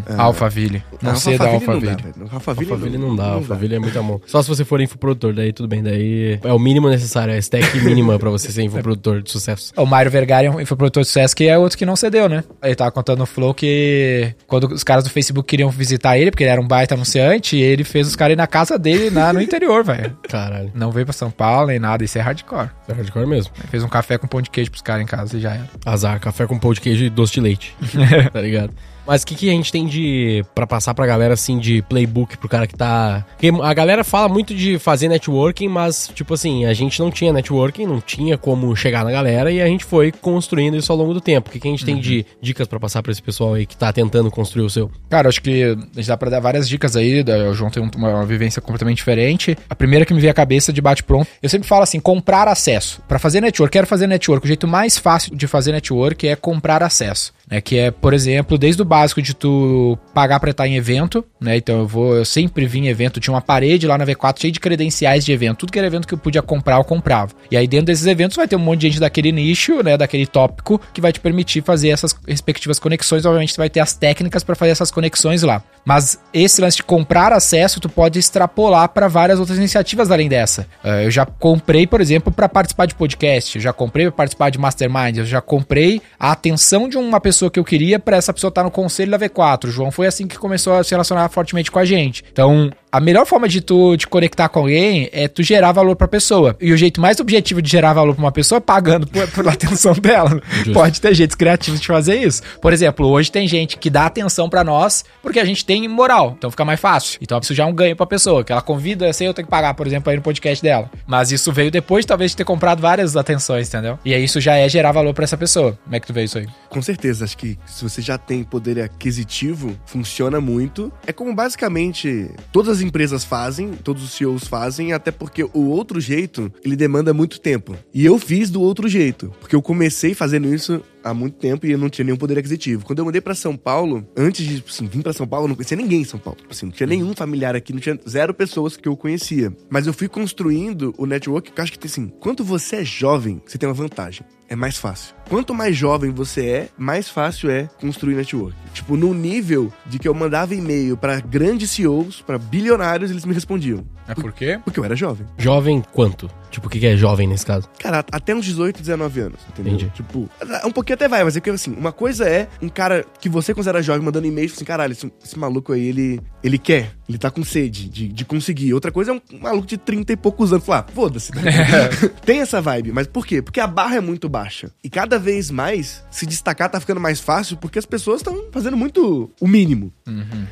Ah, 0.07 0.24
Alphaville. 0.24 0.83
Não 1.01 1.15
sei 1.15 1.38
da 1.38 1.45
Alphaville 1.47 1.89
Alphaville. 1.89 2.13
Não 2.17 2.25
dá. 2.27 2.33
Alphaville, 2.33 2.71
Alphaville 2.71 2.97
não 2.97 3.15
dá. 3.15 3.25
Alphaville 3.33 3.75
é 3.75 3.79
muito 3.79 4.03
mão. 4.03 4.21
Só 4.25 4.41
se 4.41 4.50
você 4.50 4.63
for 4.65 4.81
infoprodutor, 4.81 5.33
daí 5.33 5.53
tudo 5.53 5.67
bem. 5.67 5.81
Daí 5.83 6.39
é 6.44 6.53
o 6.53 6.59
mínimo 6.59 6.89
necessário, 6.89 7.33
é 7.33 7.38
a 7.38 7.39
stack 7.39 7.79
mínima 7.81 8.17
pra 8.19 8.29
você 8.29 8.51
ser 8.51 8.63
infoprodutor 8.63 9.21
de 9.21 9.31
sucesso. 9.31 9.74
O 9.77 9.85
Mário 9.85 10.12
Vergara 10.12 10.41
é 10.61 10.63
um 10.63 10.63
infoprodutor 10.63 11.01
de 11.01 11.07
sucesso 11.07 11.35
que 11.35 11.47
é 11.47 11.57
outro 11.57 11.77
que 11.77 11.85
não 11.85 11.95
cedeu, 11.95 12.29
né? 12.29 12.43
Ele 12.63 12.75
tava 12.75 12.91
contando 12.91 13.19
no 13.19 13.25
Flow 13.25 13.53
que 13.53 14.33
quando 14.47 14.67
os 14.67 14.83
caras 14.83 15.03
do 15.03 15.09
Facebook 15.09 15.47
queriam 15.47 15.69
visitar 15.69 16.17
ele, 16.17 16.31
porque 16.31 16.43
ele 16.43 16.51
era 16.51 16.61
um 16.61 16.67
baita 16.67 16.95
anunciante, 16.95 17.57
ele 17.57 17.83
fez 17.83 18.07
os 18.07 18.15
caras 18.15 18.33
ir 18.33 18.37
na 18.37 18.47
casa 18.47 18.77
dele 18.77 19.09
na, 19.09 19.33
no 19.33 19.41
interior, 19.41 19.83
velho. 19.85 20.17
Caralho. 20.29 20.71
Não 20.73 20.91
veio 20.91 21.05
pra 21.05 21.13
São 21.13 21.31
Paulo 21.31 21.67
nem 21.67 21.79
nada, 21.79 22.03
isso 22.03 22.17
é 22.17 22.21
hardcore. 22.21 22.69
É 22.87 22.93
hardcore 22.93 23.27
mesmo. 23.27 23.51
Ele 23.59 23.67
fez 23.67 23.83
um 23.83 23.89
café 23.89 24.17
com 24.17 24.27
pão 24.27 24.41
de 24.41 24.49
queijo 24.49 24.71
pros 24.71 24.81
caras 24.81 25.01
em 25.03 25.07
casa 25.07 25.37
e 25.37 25.41
já 25.41 25.53
era. 25.53 25.69
Azar, 25.85 26.19
café 26.19 26.45
com 26.45 26.57
pão 26.59 26.73
de 26.73 26.81
queijo 26.81 27.03
e 27.03 27.09
doce 27.09 27.33
de 27.33 27.41
leite. 27.41 27.75
tá 28.31 28.41
ligado? 28.41 28.73
Mas 29.06 29.24
o 29.24 29.25
que, 29.25 29.36
que 29.36 29.50
a 29.50 29.53
gente 29.53 29.71
tem 29.71 29.86
de. 29.86 30.44
pra 30.53 30.68
passar 30.68 30.94
pra 30.94 31.06
galera, 31.06 31.33
assim, 31.33 31.57
de 31.57 31.81
playbook 31.83 32.38
pro 32.38 32.48
cara 32.50 32.68
que 32.68 32.75
tá. 32.75 33.25
Porque 33.31 33.50
a 33.62 33.74
galera 33.74 34.03
fala 34.03 34.30
muito 34.30 34.53
de 34.53 34.77
fazer 34.80 35.07
networking, 35.07 35.68
mas, 35.68 36.09
tipo 36.13 36.33
assim, 36.33 36.65
a 36.65 36.74
gente 36.74 37.00
não 37.00 37.09
tinha 37.12 37.33
networking, 37.33 37.86
não 37.86 38.00
tinha 38.00 38.38
como 38.38 38.75
chegar 38.75 39.03
na 39.03 39.12
galera 39.12 39.51
e 39.51 39.62
a 39.62 39.65
gente 39.65 39.83
foi 39.83 40.12
construindo 40.12 40.77
isso 40.77 40.92
ao 40.92 40.98
longo 40.98 41.13
do 41.13 41.21
tempo. 41.21 41.50
O 41.50 41.51
que, 41.51 41.59
que 41.59 41.68
a 41.68 41.71
gente 41.71 41.86
tem 41.86 42.00
de 42.00 42.25
dicas 42.42 42.68
pra 42.68 42.80
passar 42.80 43.01
pra 43.01 43.12
esse 43.12 43.21
pessoal 43.21 43.53
aí 43.56 43.65
que 43.65 43.75
tá 43.75 43.92
tentando 43.92 44.30
construir 44.30 44.63
o 44.65 44.69
seu? 44.69 44.92
Cara, 45.09 45.27
acho 45.30 45.42
que 45.42 45.63
a 45.63 45.75
gente 45.95 46.07
dá 46.07 46.15
pra 46.18 46.30
dar 46.30 46.39
várias 46.39 46.68
dicas 46.69 46.95
aí. 46.95 47.24
O 47.50 47.53
João 47.53 47.69
tem 47.71 47.81
um- 47.83 47.89
uma, 47.98 48.25
vivência 48.25 48.62
completamente 48.62 48.98
diferente. 48.98 49.57
A 49.69 49.75
primeira 49.75 50.06
que 50.06 50.13
me 50.13 50.19
veio 50.19 50.31
à 50.31 50.33
cabeça 50.33 50.71
de 50.71 50.80
bate-pronto, 50.81 51.27
eu 51.42 51.50
sempre 51.50 51.68
falo 51.68 51.83
assim: 51.83 52.00
comprar 52.00 52.48
acesso. 52.48 53.01
Pra 53.07 53.18
fazer 53.19 53.42
network, 53.42 53.71
quero 53.74 53.88
fazer 53.88 54.07
network. 54.07 54.45
O 54.45 54.48
jeito 54.48 54.68
mais 54.68 54.98
fácil 54.98 55.36
de 55.36 55.48
fazer 55.48 55.71
network 55.71 56.27
é 56.27 56.36
comprar 56.36 56.83
acesso. 56.83 57.33
Né, 57.51 57.59
que 57.59 57.77
é, 57.77 57.92
por 57.92 58.13
exemplo, 58.13 58.57
desde 58.57 58.81
o 58.81 58.86
básico 58.86 59.21
de 59.21 59.33
tu 59.33 60.00
pagar 60.13 60.39
pra 60.39 60.51
estar 60.51 60.65
em 60.65 60.77
evento, 60.77 61.25
né? 61.39 61.57
Então 61.57 61.80
eu 61.80 61.88
vou, 61.88 62.15
eu 62.15 62.24
sempre 62.24 62.65
vim 62.65 62.86
em 62.86 62.88
evento, 62.88 63.19
tinha 63.19 63.33
uma 63.33 63.42
parede 63.42 63.86
lá 63.86 63.98
na 63.98 64.06
V4 64.06 64.39
cheia 64.39 64.51
de 64.53 64.59
credenciais 64.59 65.25
de 65.25 65.33
evento, 65.33 65.57
tudo 65.57 65.71
que 65.74 65.77
era 65.77 65.88
evento 65.88 66.07
que 66.07 66.13
eu 66.13 66.18
podia 66.18 66.42
comprar, 66.42 66.77
eu 66.77 66.83
comprava. 66.86 67.33
E 67.51 67.57
aí 67.57 67.68
dentro 67.68 67.88
desses 67.88 68.06
eventos 68.06 68.38
vai 68.38 68.48
ter 68.48 68.56
um 68.56 68.59
monte 68.59 68.80
de 68.80 68.88
gente 68.88 69.00
daquele 69.01 69.33
nicho, 69.33 69.83
né, 69.83 69.98
daquele 69.98 70.25
tópico 70.25 70.80
que 70.94 71.01
vai 71.01 71.12
te 71.12 71.19
permitir 71.19 71.62
fazer 71.62 71.89
essas 71.89 72.15
respectivas 72.25 72.80
conexões. 72.80 73.25
Obviamente 73.25 73.53
tu 73.53 73.57
vai 73.57 73.69
ter 73.69 73.81
as 73.81 73.94
técnicas 73.94 74.44
pra 74.45 74.56
fazer 74.56 74.71
essas 74.71 74.89
conexões 74.89 75.44
lá. 75.44 75.62
Mas 75.83 76.19
esse 76.33 76.62
lance 76.62 76.77
de 76.77 76.83
comprar 76.83 77.33
acesso, 77.33 77.80
tu 77.80 77.89
pode 77.89 78.19
extrapolar 78.19 78.88
pra 78.89 79.07
várias 79.07 79.39
outras 79.39 79.57
iniciativas 79.57 80.12
além 80.12 80.30
dessa. 80.30 80.68
Eh, 80.83 81.06
eu 81.06 81.12
já 81.12 81.25
comprei, 81.25 81.88
por 81.88 82.00
exemplo, 82.00 82.31
pra 82.31 82.48
participar 82.48 82.86
de 82.86 82.95
podcast, 82.95 83.57
eu 83.57 83.62
já 83.62 83.74
comprei 83.74 84.06
pra 84.06 84.12
participar 84.12 84.50
de 84.51 84.59
mastermind, 84.59 85.18
eu 85.18 85.25
já 85.25 85.42
comprei 85.42 86.01
a 86.19 86.31
atenção 86.31 86.88
de 86.88 86.98
uma 86.98 87.19
pessoa 87.19 87.40
que 87.49 87.59
eu 87.59 87.63
queria 87.63 87.99
pra 87.99 88.17
essa 88.17 88.33
pessoa 88.33 88.49
estar 88.49 88.63
no 88.63 88.71
conselho 88.71 89.11
da 89.11 89.19
V4. 89.19 89.65
O 89.65 89.71
João 89.71 89.91
foi 89.91 90.07
assim 90.07 90.27
que 90.27 90.38
começou 90.38 90.73
a 90.73 90.83
se 90.83 90.91
relacionar 90.91 91.29
fortemente 91.29 91.71
com 91.71 91.79
a 91.79 91.85
gente. 91.85 92.23
Então, 92.31 92.69
a 92.91 92.99
melhor 92.99 93.25
forma 93.25 93.47
de 93.47 93.61
tu 93.61 93.95
te 93.95 94.05
conectar 94.05 94.49
com 94.49 94.59
alguém 94.59 95.09
é 95.13 95.27
tu 95.27 95.41
gerar 95.41 95.71
valor 95.71 95.95
pra 95.95 96.07
pessoa. 96.07 96.57
E 96.59 96.73
o 96.73 96.77
jeito 96.77 96.99
mais 96.99 97.19
objetivo 97.19 97.61
de 97.61 97.69
gerar 97.69 97.93
valor 97.93 98.13
pra 98.13 98.23
uma 98.23 98.31
pessoa 98.31 98.57
é 98.57 98.61
pagando 98.61 99.07
por, 99.07 99.25
pela 99.29 99.53
atenção 99.53 99.93
dela. 99.93 100.41
Justo. 100.57 100.73
Pode 100.73 100.99
ter 100.99 101.13
jeitos 101.13 101.35
criativos 101.35 101.79
de 101.79 101.88
fazer 101.88 102.15
isso. 102.17 102.41
Por 102.61 102.73
exemplo, 102.73 103.07
hoje 103.07 103.31
tem 103.31 103.47
gente 103.47 103.77
que 103.77 103.89
dá 103.89 104.07
atenção 104.07 104.49
pra 104.49 104.63
nós 104.63 105.05
porque 105.21 105.39
a 105.39 105.45
gente 105.45 105.65
tem 105.65 105.88
moral. 105.88 106.35
Então 106.38 106.51
fica 106.51 106.65
mais 106.65 106.79
fácil. 106.79 107.17
Então 107.21 107.39
isso 107.39 107.53
já 107.53 107.63
é 107.63 107.65
um 107.65 107.73
ganho 107.73 107.95
pra 107.95 108.05
pessoa. 108.05 108.43
Que 108.43 108.51
ela 108.51 108.61
convida, 108.61 109.11
sem 109.13 109.27
eu 109.27 109.33
ter 109.33 109.43
que 109.43 109.49
pagar, 109.49 109.73
por 109.73 109.88
exemplo, 109.88 110.09
aí 110.09 110.17
no 110.17 110.21
podcast 110.21 110.61
dela. 110.61 110.89
Mas 111.07 111.31
isso 111.31 111.51
veio 111.51 111.71
depois, 111.71 112.05
talvez, 112.05 112.31
de 112.31 112.38
ter 112.38 112.43
comprado 112.43 112.81
várias 112.81 113.15
atenções, 113.15 113.69
entendeu? 113.69 113.97
E 114.03 114.13
aí 114.13 114.23
isso 114.23 114.41
já 114.41 114.55
é 114.55 114.67
gerar 114.67 114.91
valor 114.91 115.13
pra 115.13 115.23
essa 115.23 115.38
pessoa. 115.38 115.79
Como 115.83 115.95
é 115.95 115.99
que 115.99 116.07
tu 116.07 116.13
vê 116.13 116.23
isso 116.23 116.38
aí? 116.38 116.47
Com 116.69 116.81
certeza, 116.81 117.23
acho 117.23 117.38
que 117.38 117.57
se 117.65 117.83
você 117.83 118.01
já 118.01 118.17
tem 118.17 118.43
poder 118.43 118.81
aquisitivo, 118.81 119.77
funciona 119.85 120.41
muito. 120.41 120.91
É 121.07 121.13
como 121.13 121.33
basicamente 121.33 122.29
todas 122.51 122.77
as 122.77 122.80
empresas 122.81 123.23
fazem, 123.23 123.71
todos 123.73 124.03
os 124.03 124.11
CEOs 124.11 124.47
fazem, 124.47 124.93
até 124.93 125.11
porque 125.11 125.43
o 125.43 125.67
outro 125.67 125.99
jeito, 125.99 126.51
ele 126.63 126.75
demanda 126.75 127.13
muito 127.13 127.39
tempo. 127.39 127.77
E 127.93 128.05
eu 128.05 128.17
fiz 128.17 128.49
do 128.49 128.61
outro 128.61 128.87
jeito, 128.87 129.31
porque 129.39 129.55
eu 129.55 129.61
comecei 129.61 130.13
fazendo 130.13 130.53
isso 130.53 130.83
há 131.03 131.13
muito 131.13 131.37
tempo 131.37 131.65
e 131.65 131.71
eu 131.71 131.77
não 131.77 131.89
tinha 131.89 132.05
nenhum 132.05 132.17
poder 132.17 132.37
aquisitivo. 132.37 132.85
Quando 132.85 132.99
eu 132.99 133.05
mudei 133.05 133.21
pra 133.21 133.33
São 133.33 133.55
Paulo, 133.57 134.07
antes 134.15 134.45
de 134.45 134.63
assim, 134.67 134.87
vir 134.87 135.01
pra 135.01 135.13
São 135.13 135.27
Paulo, 135.27 135.45
eu 135.45 135.49
não 135.49 135.55
conhecia 135.55 135.77
ninguém 135.77 136.01
em 136.01 136.05
São 136.05 136.19
Paulo. 136.19 136.39
Assim, 136.49 136.67
não 136.67 136.73
tinha 136.73 136.87
nenhum 136.87 137.13
familiar 137.13 137.55
aqui, 137.55 137.73
não 137.73 137.79
tinha 137.79 137.99
zero 138.07 138.33
pessoas 138.33 138.77
que 138.77 138.87
eu 138.87 138.95
conhecia. 138.95 139.55
Mas 139.69 139.87
eu 139.87 139.93
fui 139.93 140.07
construindo 140.07 140.93
o 140.97 141.05
network, 141.05 141.51
que 141.51 141.59
eu 141.59 141.63
acho 141.63 141.77
que 141.77 141.87
assim, 141.87 142.11
quando 142.19 142.43
você 142.43 142.77
é 142.77 142.85
jovem, 142.85 143.41
você 143.45 143.57
tem 143.57 143.67
uma 143.67 143.75
vantagem. 143.75 144.25
É 144.47 144.55
mais 144.55 144.77
fácil. 144.77 145.20
Quanto 145.31 145.53
mais 145.53 145.77
jovem 145.77 146.11
você 146.11 146.45
é, 146.45 146.69
mais 146.77 147.07
fácil 147.07 147.49
é 147.49 147.69
construir 147.79 148.15
network. 148.15 148.53
Tipo, 148.73 148.97
no 148.97 149.13
nível 149.13 149.71
de 149.85 149.97
que 149.97 150.05
eu 150.05 150.13
mandava 150.13 150.53
e-mail 150.53 150.97
pra 150.97 151.21
grandes 151.21 151.71
CEOs, 151.71 152.21
pra 152.21 152.37
bilionários, 152.37 153.09
eles 153.09 153.23
me 153.23 153.33
respondiam. 153.33 153.81
É 154.09 154.13
por 154.13 154.33
quê? 154.33 154.59
Porque 154.65 154.77
eu 154.77 154.83
era 154.83 154.93
jovem. 154.93 155.25
Jovem 155.37 155.81
quanto? 155.93 156.29
Tipo, 156.49 156.67
o 156.67 156.69
que, 156.69 156.85
é 156.85 156.97
jovem 156.97 157.27
nesse 157.27 157.45
caso? 157.45 157.69
Cara, 157.79 158.03
até 158.11 158.35
uns 158.35 158.43
18, 158.43 158.81
19 158.81 159.19
anos, 159.21 159.39
entendeu? 159.49 159.73
Entendi. 159.73 159.91
Tipo, 159.95 160.29
um 160.65 160.71
pouquinho 160.71 160.95
até 160.95 161.07
vai, 161.07 161.23
mas 161.23 161.37
é 161.37 161.39
que 161.39 161.49
assim, 161.49 161.73
uma 161.73 161.93
coisa 161.93 162.27
é 162.27 162.49
um 162.61 162.67
cara 162.67 163.05
que 163.21 163.29
você 163.29 163.53
considera 163.53 163.81
jovem 163.81 164.03
mandando 164.03 164.27
e-mail, 164.27 164.47
tipo 164.47 164.57
assim, 164.57 164.65
caralho, 164.65 164.91
esse, 164.91 165.09
esse 165.23 165.39
maluco 165.39 165.71
aí, 165.71 165.87
ele, 165.87 166.19
ele 166.43 166.57
quer, 166.57 166.91
ele 167.07 167.17
tá 167.17 167.31
com 167.31 167.41
sede 167.41 167.87
de, 167.87 168.09
de 168.09 168.25
conseguir. 168.25 168.73
Outra 168.73 168.91
coisa 168.91 169.11
é 169.11 169.13
um 169.13 169.39
maluco 169.39 169.65
de 169.65 169.77
30 169.77 170.11
e 170.11 170.17
poucos 170.17 170.51
anos, 170.51 170.65
falar, 170.65 170.85
ah, 170.89 170.91
foda-se. 170.91 171.33
né? 171.33 171.41
Tem 172.25 172.41
essa 172.41 172.59
vibe, 172.59 172.91
mas 172.91 173.07
por 173.07 173.25
quê? 173.25 173.41
Porque 173.41 173.61
a 173.61 173.67
barra 173.67 173.95
é 173.95 174.01
muito 174.01 174.27
baixa. 174.27 174.71
E 174.83 174.89
cada 174.89 175.17
vez 175.21 175.50
mais, 175.50 176.03
se 176.12 176.25
destacar 176.25 176.69
tá 176.69 176.79
ficando 176.79 177.00
mais 177.00 177.19
fácil 177.19 177.56
porque 177.57 177.79
as 177.79 177.85
pessoas 177.85 178.19
estão 178.19 178.47
fazendo 178.51 178.75
muito 178.75 179.31
o 179.39 179.47
mínimo. 179.47 179.94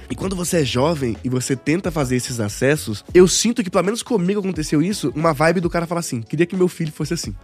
E 0.10 0.16
quando 0.16 0.36
você 0.36 0.62
é 0.62 0.66
jovem 0.66 1.18
e 1.24 1.30
você 1.30 1.56
tenta 1.56 1.92
fazer 1.92 2.16
esses 2.16 2.39
acessos, 2.39 3.04
eu 3.13 3.27
sinto 3.27 3.63
que, 3.63 3.69
pelo 3.69 3.83
menos 3.83 4.01
comigo 4.04 4.39
aconteceu 4.39 4.81
isso, 4.81 5.12
uma 5.16 5.33
vibe 5.33 5.60
do 5.60 5.69
cara 5.69 5.86
falar 5.88 6.00
assim, 6.00 6.21
queria 6.21 6.45
que 6.45 6.56
meu 6.56 6.68
filho 6.68 6.92
fosse 6.92 7.13
assim. 7.13 7.36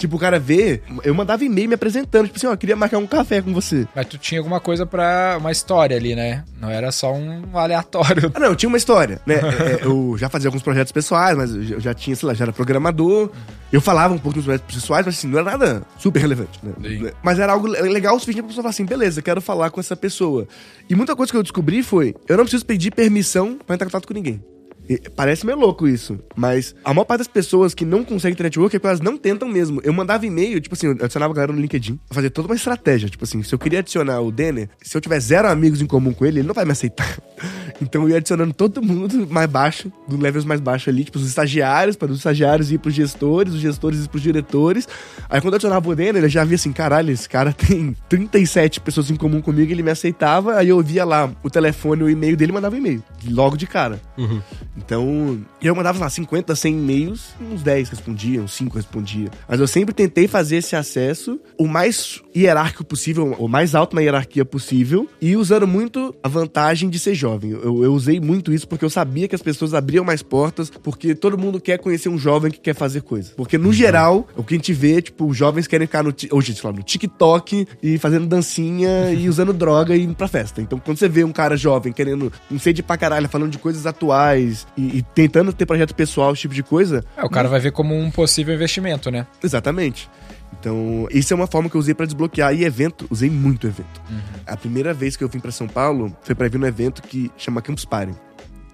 Tipo, 0.00 0.16
o 0.16 0.18
cara 0.18 0.38
vê, 0.40 0.80
eu 1.04 1.14
mandava 1.14 1.44
e-mail 1.44 1.68
me 1.68 1.74
apresentando, 1.74 2.24
tipo 2.24 2.38
assim, 2.38 2.46
ó, 2.46 2.56
queria 2.56 2.74
marcar 2.74 2.96
um 2.96 3.06
café 3.06 3.42
com 3.42 3.52
você. 3.52 3.86
Mas 3.94 4.06
tu 4.06 4.16
tinha 4.16 4.40
alguma 4.40 4.58
coisa 4.58 4.86
pra. 4.86 5.36
uma 5.38 5.52
história 5.52 5.94
ali, 5.94 6.14
né? 6.16 6.42
Não 6.58 6.70
era 6.70 6.90
só 6.90 7.12
um 7.12 7.42
aleatório. 7.56 8.32
Ah, 8.34 8.40
não, 8.40 8.46
eu 8.48 8.56
tinha 8.56 8.68
uma 8.68 8.78
história, 8.78 9.20
né? 9.26 9.34
É, 9.34 9.72
é, 9.72 9.80
eu 9.84 10.16
já 10.16 10.30
fazia 10.30 10.48
alguns 10.48 10.62
projetos 10.62 10.90
pessoais, 10.90 11.36
mas 11.36 11.54
eu 11.54 11.78
já- 11.78 11.92
tinha, 11.92 12.16
sei 12.16 12.26
lá, 12.26 12.32
já 12.32 12.44
era 12.46 12.52
programador. 12.52 13.30
Eu 13.70 13.80
falava 13.82 14.14
um 14.14 14.18
pouco 14.18 14.36
dos 14.38 14.44
projetos 14.46 14.74
pessoais, 14.74 15.04
mas 15.04 15.18
assim, 15.18 15.28
não 15.28 15.38
era 15.38 15.50
nada 15.50 15.82
super 15.98 16.18
relevante, 16.18 16.58
né? 16.62 16.72
Sim. 16.82 17.10
Mas 17.22 17.38
era 17.38 17.52
algo 17.52 17.66
legal 17.66 18.16
o 18.16 18.18
suficiente 18.18 18.42
pra 18.44 18.48
pessoa 18.48 18.62
falar 18.62 18.70
assim, 18.70 18.86
beleza, 18.86 19.20
quero 19.20 19.40
falar 19.42 19.70
com 19.70 19.80
essa 19.80 19.94
pessoa. 19.94 20.48
E 20.88 20.94
muita 20.94 21.14
coisa 21.14 21.30
que 21.30 21.36
eu 21.36 21.42
descobri 21.42 21.82
foi, 21.82 22.14
eu 22.26 22.36
não 22.38 22.44
preciso 22.44 22.64
pedir 22.64 22.90
permissão 22.90 23.58
pra 23.66 23.74
entrar 23.74 23.86
em 23.86 23.90
contato 23.90 24.08
com 24.08 24.14
ninguém. 24.14 24.42
Parece 25.14 25.46
meio 25.46 25.58
louco 25.58 25.86
isso, 25.86 26.18
mas 26.34 26.74
a 26.84 26.92
maior 26.92 27.04
parte 27.04 27.18
das 27.18 27.28
pessoas 27.28 27.74
que 27.74 27.84
não 27.84 28.04
conseguem 28.04 28.36
ter 28.36 28.42
network 28.42 28.74
é 28.74 28.78
porque 28.78 28.86
elas 28.88 29.00
não 29.00 29.16
tentam 29.16 29.48
mesmo. 29.48 29.80
Eu 29.84 29.92
mandava 29.92 30.26
e-mail, 30.26 30.60
tipo 30.60 30.74
assim, 30.74 30.86
eu 30.86 30.92
adicionava 30.92 31.32
a 31.32 31.36
galera 31.36 31.52
no 31.52 31.60
LinkedIn, 31.60 31.98
fazia 32.10 32.30
toda 32.30 32.48
uma 32.48 32.56
estratégia. 32.56 33.08
Tipo 33.08 33.24
assim, 33.24 33.42
se 33.42 33.54
eu 33.54 33.58
queria 33.58 33.80
adicionar 33.80 34.20
o 34.20 34.32
Denner, 34.32 34.68
se 34.82 34.96
eu 34.96 35.00
tiver 35.00 35.20
zero 35.20 35.48
amigos 35.48 35.80
em 35.80 35.86
comum 35.86 36.12
com 36.12 36.26
ele, 36.26 36.40
ele 36.40 36.48
não 36.48 36.54
vai 36.54 36.64
me 36.64 36.72
aceitar. 36.72 37.18
Então 37.82 38.02
eu 38.02 38.10
ia 38.10 38.16
adicionando 38.18 38.52
todo 38.52 38.82
mundo 38.82 39.26
mais 39.30 39.48
baixo, 39.48 39.90
do 40.06 40.18
levels 40.18 40.44
mais 40.44 40.60
baixo 40.60 40.90
ali, 40.90 41.02
tipo 41.02 41.18
os 41.18 41.26
estagiários, 41.26 41.96
para 41.96 42.12
os 42.12 42.18
estagiários 42.18 42.70
ir 42.70 42.78
pros 42.78 42.92
gestores, 42.94 43.54
os 43.54 43.60
gestores 43.60 44.04
ir 44.04 44.08
pros 44.08 44.22
diretores. 44.22 44.86
Aí 45.30 45.40
quando 45.40 45.54
eu 45.54 45.56
adicionava 45.56 45.88
o 45.88 45.96
Denner, 45.96 46.16
ele 46.16 46.28
já 46.28 46.44
via 46.44 46.56
assim, 46.56 46.72
caralho, 46.72 47.10
esse 47.10 47.26
cara 47.26 47.54
tem 47.54 47.96
37 48.06 48.80
pessoas 48.80 49.10
em 49.10 49.16
comum 49.16 49.40
comigo, 49.40 49.72
ele 49.72 49.82
me 49.82 49.90
aceitava, 49.90 50.56
aí 50.56 50.68
eu 50.68 50.82
via 50.82 51.06
lá 51.06 51.30
o 51.42 51.48
telefone, 51.48 52.02
o 52.02 52.10
e-mail 52.10 52.36
dele 52.36 52.52
mandava 52.52 52.76
e-mail, 52.76 53.02
logo 53.30 53.56
de 53.56 53.66
cara. 53.66 53.98
Uhum. 54.18 54.42
Então, 54.84 55.40
eu 55.62 55.74
mandava 55.74 55.98
lá 55.98 56.08
50, 56.08 56.54
100 56.54 56.72
e-mails, 56.72 57.34
uns 57.40 57.62
10 57.62 57.90
respondiam, 57.90 58.44
uns 58.44 58.52
5 58.54 58.76
respondia. 58.76 59.30
Mas 59.48 59.60
eu 59.60 59.68
sempre 59.68 59.94
tentei 59.94 60.26
fazer 60.26 60.56
esse 60.56 60.74
acesso 60.74 61.38
o 61.58 61.66
mais 61.66 62.22
hierárquico 62.34 62.84
possível, 62.84 63.36
o 63.38 63.46
mais 63.46 63.74
alto 63.74 63.94
na 63.94 64.02
hierarquia 64.02 64.44
possível, 64.44 65.08
e 65.20 65.36
usando 65.36 65.66
muito 65.66 66.14
a 66.22 66.28
vantagem 66.28 66.88
de 66.88 66.98
ser 66.98 67.14
jovem. 67.14 67.50
Eu, 67.50 67.84
eu 67.84 67.92
usei 67.92 68.20
muito 68.20 68.52
isso 68.52 68.66
porque 68.66 68.84
eu 68.84 68.90
sabia 68.90 69.28
que 69.28 69.34
as 69.34 69.42
pessoas 69.42 69.74
abriam 69.74 70.04
mais 70.04 70.22
portas, 70.22 70.70
porque 70.70 71.14
todo 71.14 71.36
mundo 71.36 71.60
quer 71.60 71.78
conhecer 71.78 72.08
um 72.08 72.18
jovem 72.18 72.50
que 72.50 72.60
quer 72.60 72.74
fazer 72.74 73.02
coisa. 73.02 73.32
Porque, 73.36 73.58
no 73.58 73.72
geral, 73.72 74.26
o 74.36 74.42
que 74.42 74.54
a 74.54 74.56
gente 74.56 74.72
vê, 74.72 75.02
tipo, 75.02 75.26
os 75.26 75.36
jovens 75.36 75.66
querem 75.66 75.86
ficar 75.86 76.02
no, 76.02 76.14
hoje, 76.32 76.54
sei 76.54 76.70
lá, 76.70 76.76
no 76.76 76.82
TikTok 76.82 77.66
e 77.82 77.98
fazendo 77.98 78.26
dancinha 78.26 79.12
e 79.14 79.28
usando 79.28 79.52
droga 79.52 79.94
e 79.94 80.04
indo 80.04 80.14
pra 80.14 80.28
festa. 80.28 80.62
Então, 80.62 80.78
quando 80.78 80.98
você 80.98 81.08
vê 81.08 81.24
um 81.24 81.32
cara 81.32 81.56
jovem 81.56 81.92
querendo, 81.92 82.32
não 82.50 82.58
sei 82.58 82.72
de 82.72 82.82
pra 82.82 82.96
caralho, 82.96 83.28
falando 83.28 83.50
de 83.50 83.58
coisas 83.58 83.86
atuais 83.86 84.66
e, 84.76 84.98
e 84.98 85.02
tentando 85.02 85.52
ter 85.52 85.66
projeto 85.66 85.94
pessoal, 85.94 86.32
esse 86.32 86.42
tipo 86.42 86.54
de 86.54 86.62
coisa, 86.62 87.04
É, 87.16 87.24
o 87.24 87.28
cara 87.30 87.48
vai 87.48 87.60
ver 87.60 87.72
como 87.72 87.96
um 87.96 88.10
possível 88.10 88.54
investimento, 88.54 89.10
né? 89.10 89.26
Exatamente. 89.42 90.08
Então, 90.58 91.06
isso 91.10 91.32
é 91.32 91.36
uma 91.36 91.46
forma 91.46 91.70
que 91.70 91.76
eu 91.76 91.78
usei 91.78 91.94
pra 91.94 92.04
desbloquear. 92.04 92.52
E 92.54 92.64
evento, 92.64 93.06
usei 93.10 93.30
muito 93.30 93.66
evento. 93.66 94.00
Uhum. 94.10 94.18
A 94.46 94.56
primeira 94.56 94.92
vez 94.92 95.16
que 95.16 95.24
eu 95.24 95.28
vim 95.28 95.38
pra 95.38 95.52
São 95.52 95.66
Paulo 95.68 96.14
foi 96.22 96.34
pra 96.34 96.48
vir 96.48 96.58
num 96.58 96.66
evento 96.66 97.02
que 97.02 97.30
chama 97.36 97.62
Campus 97.62 97.84
Party. 97.84 98.12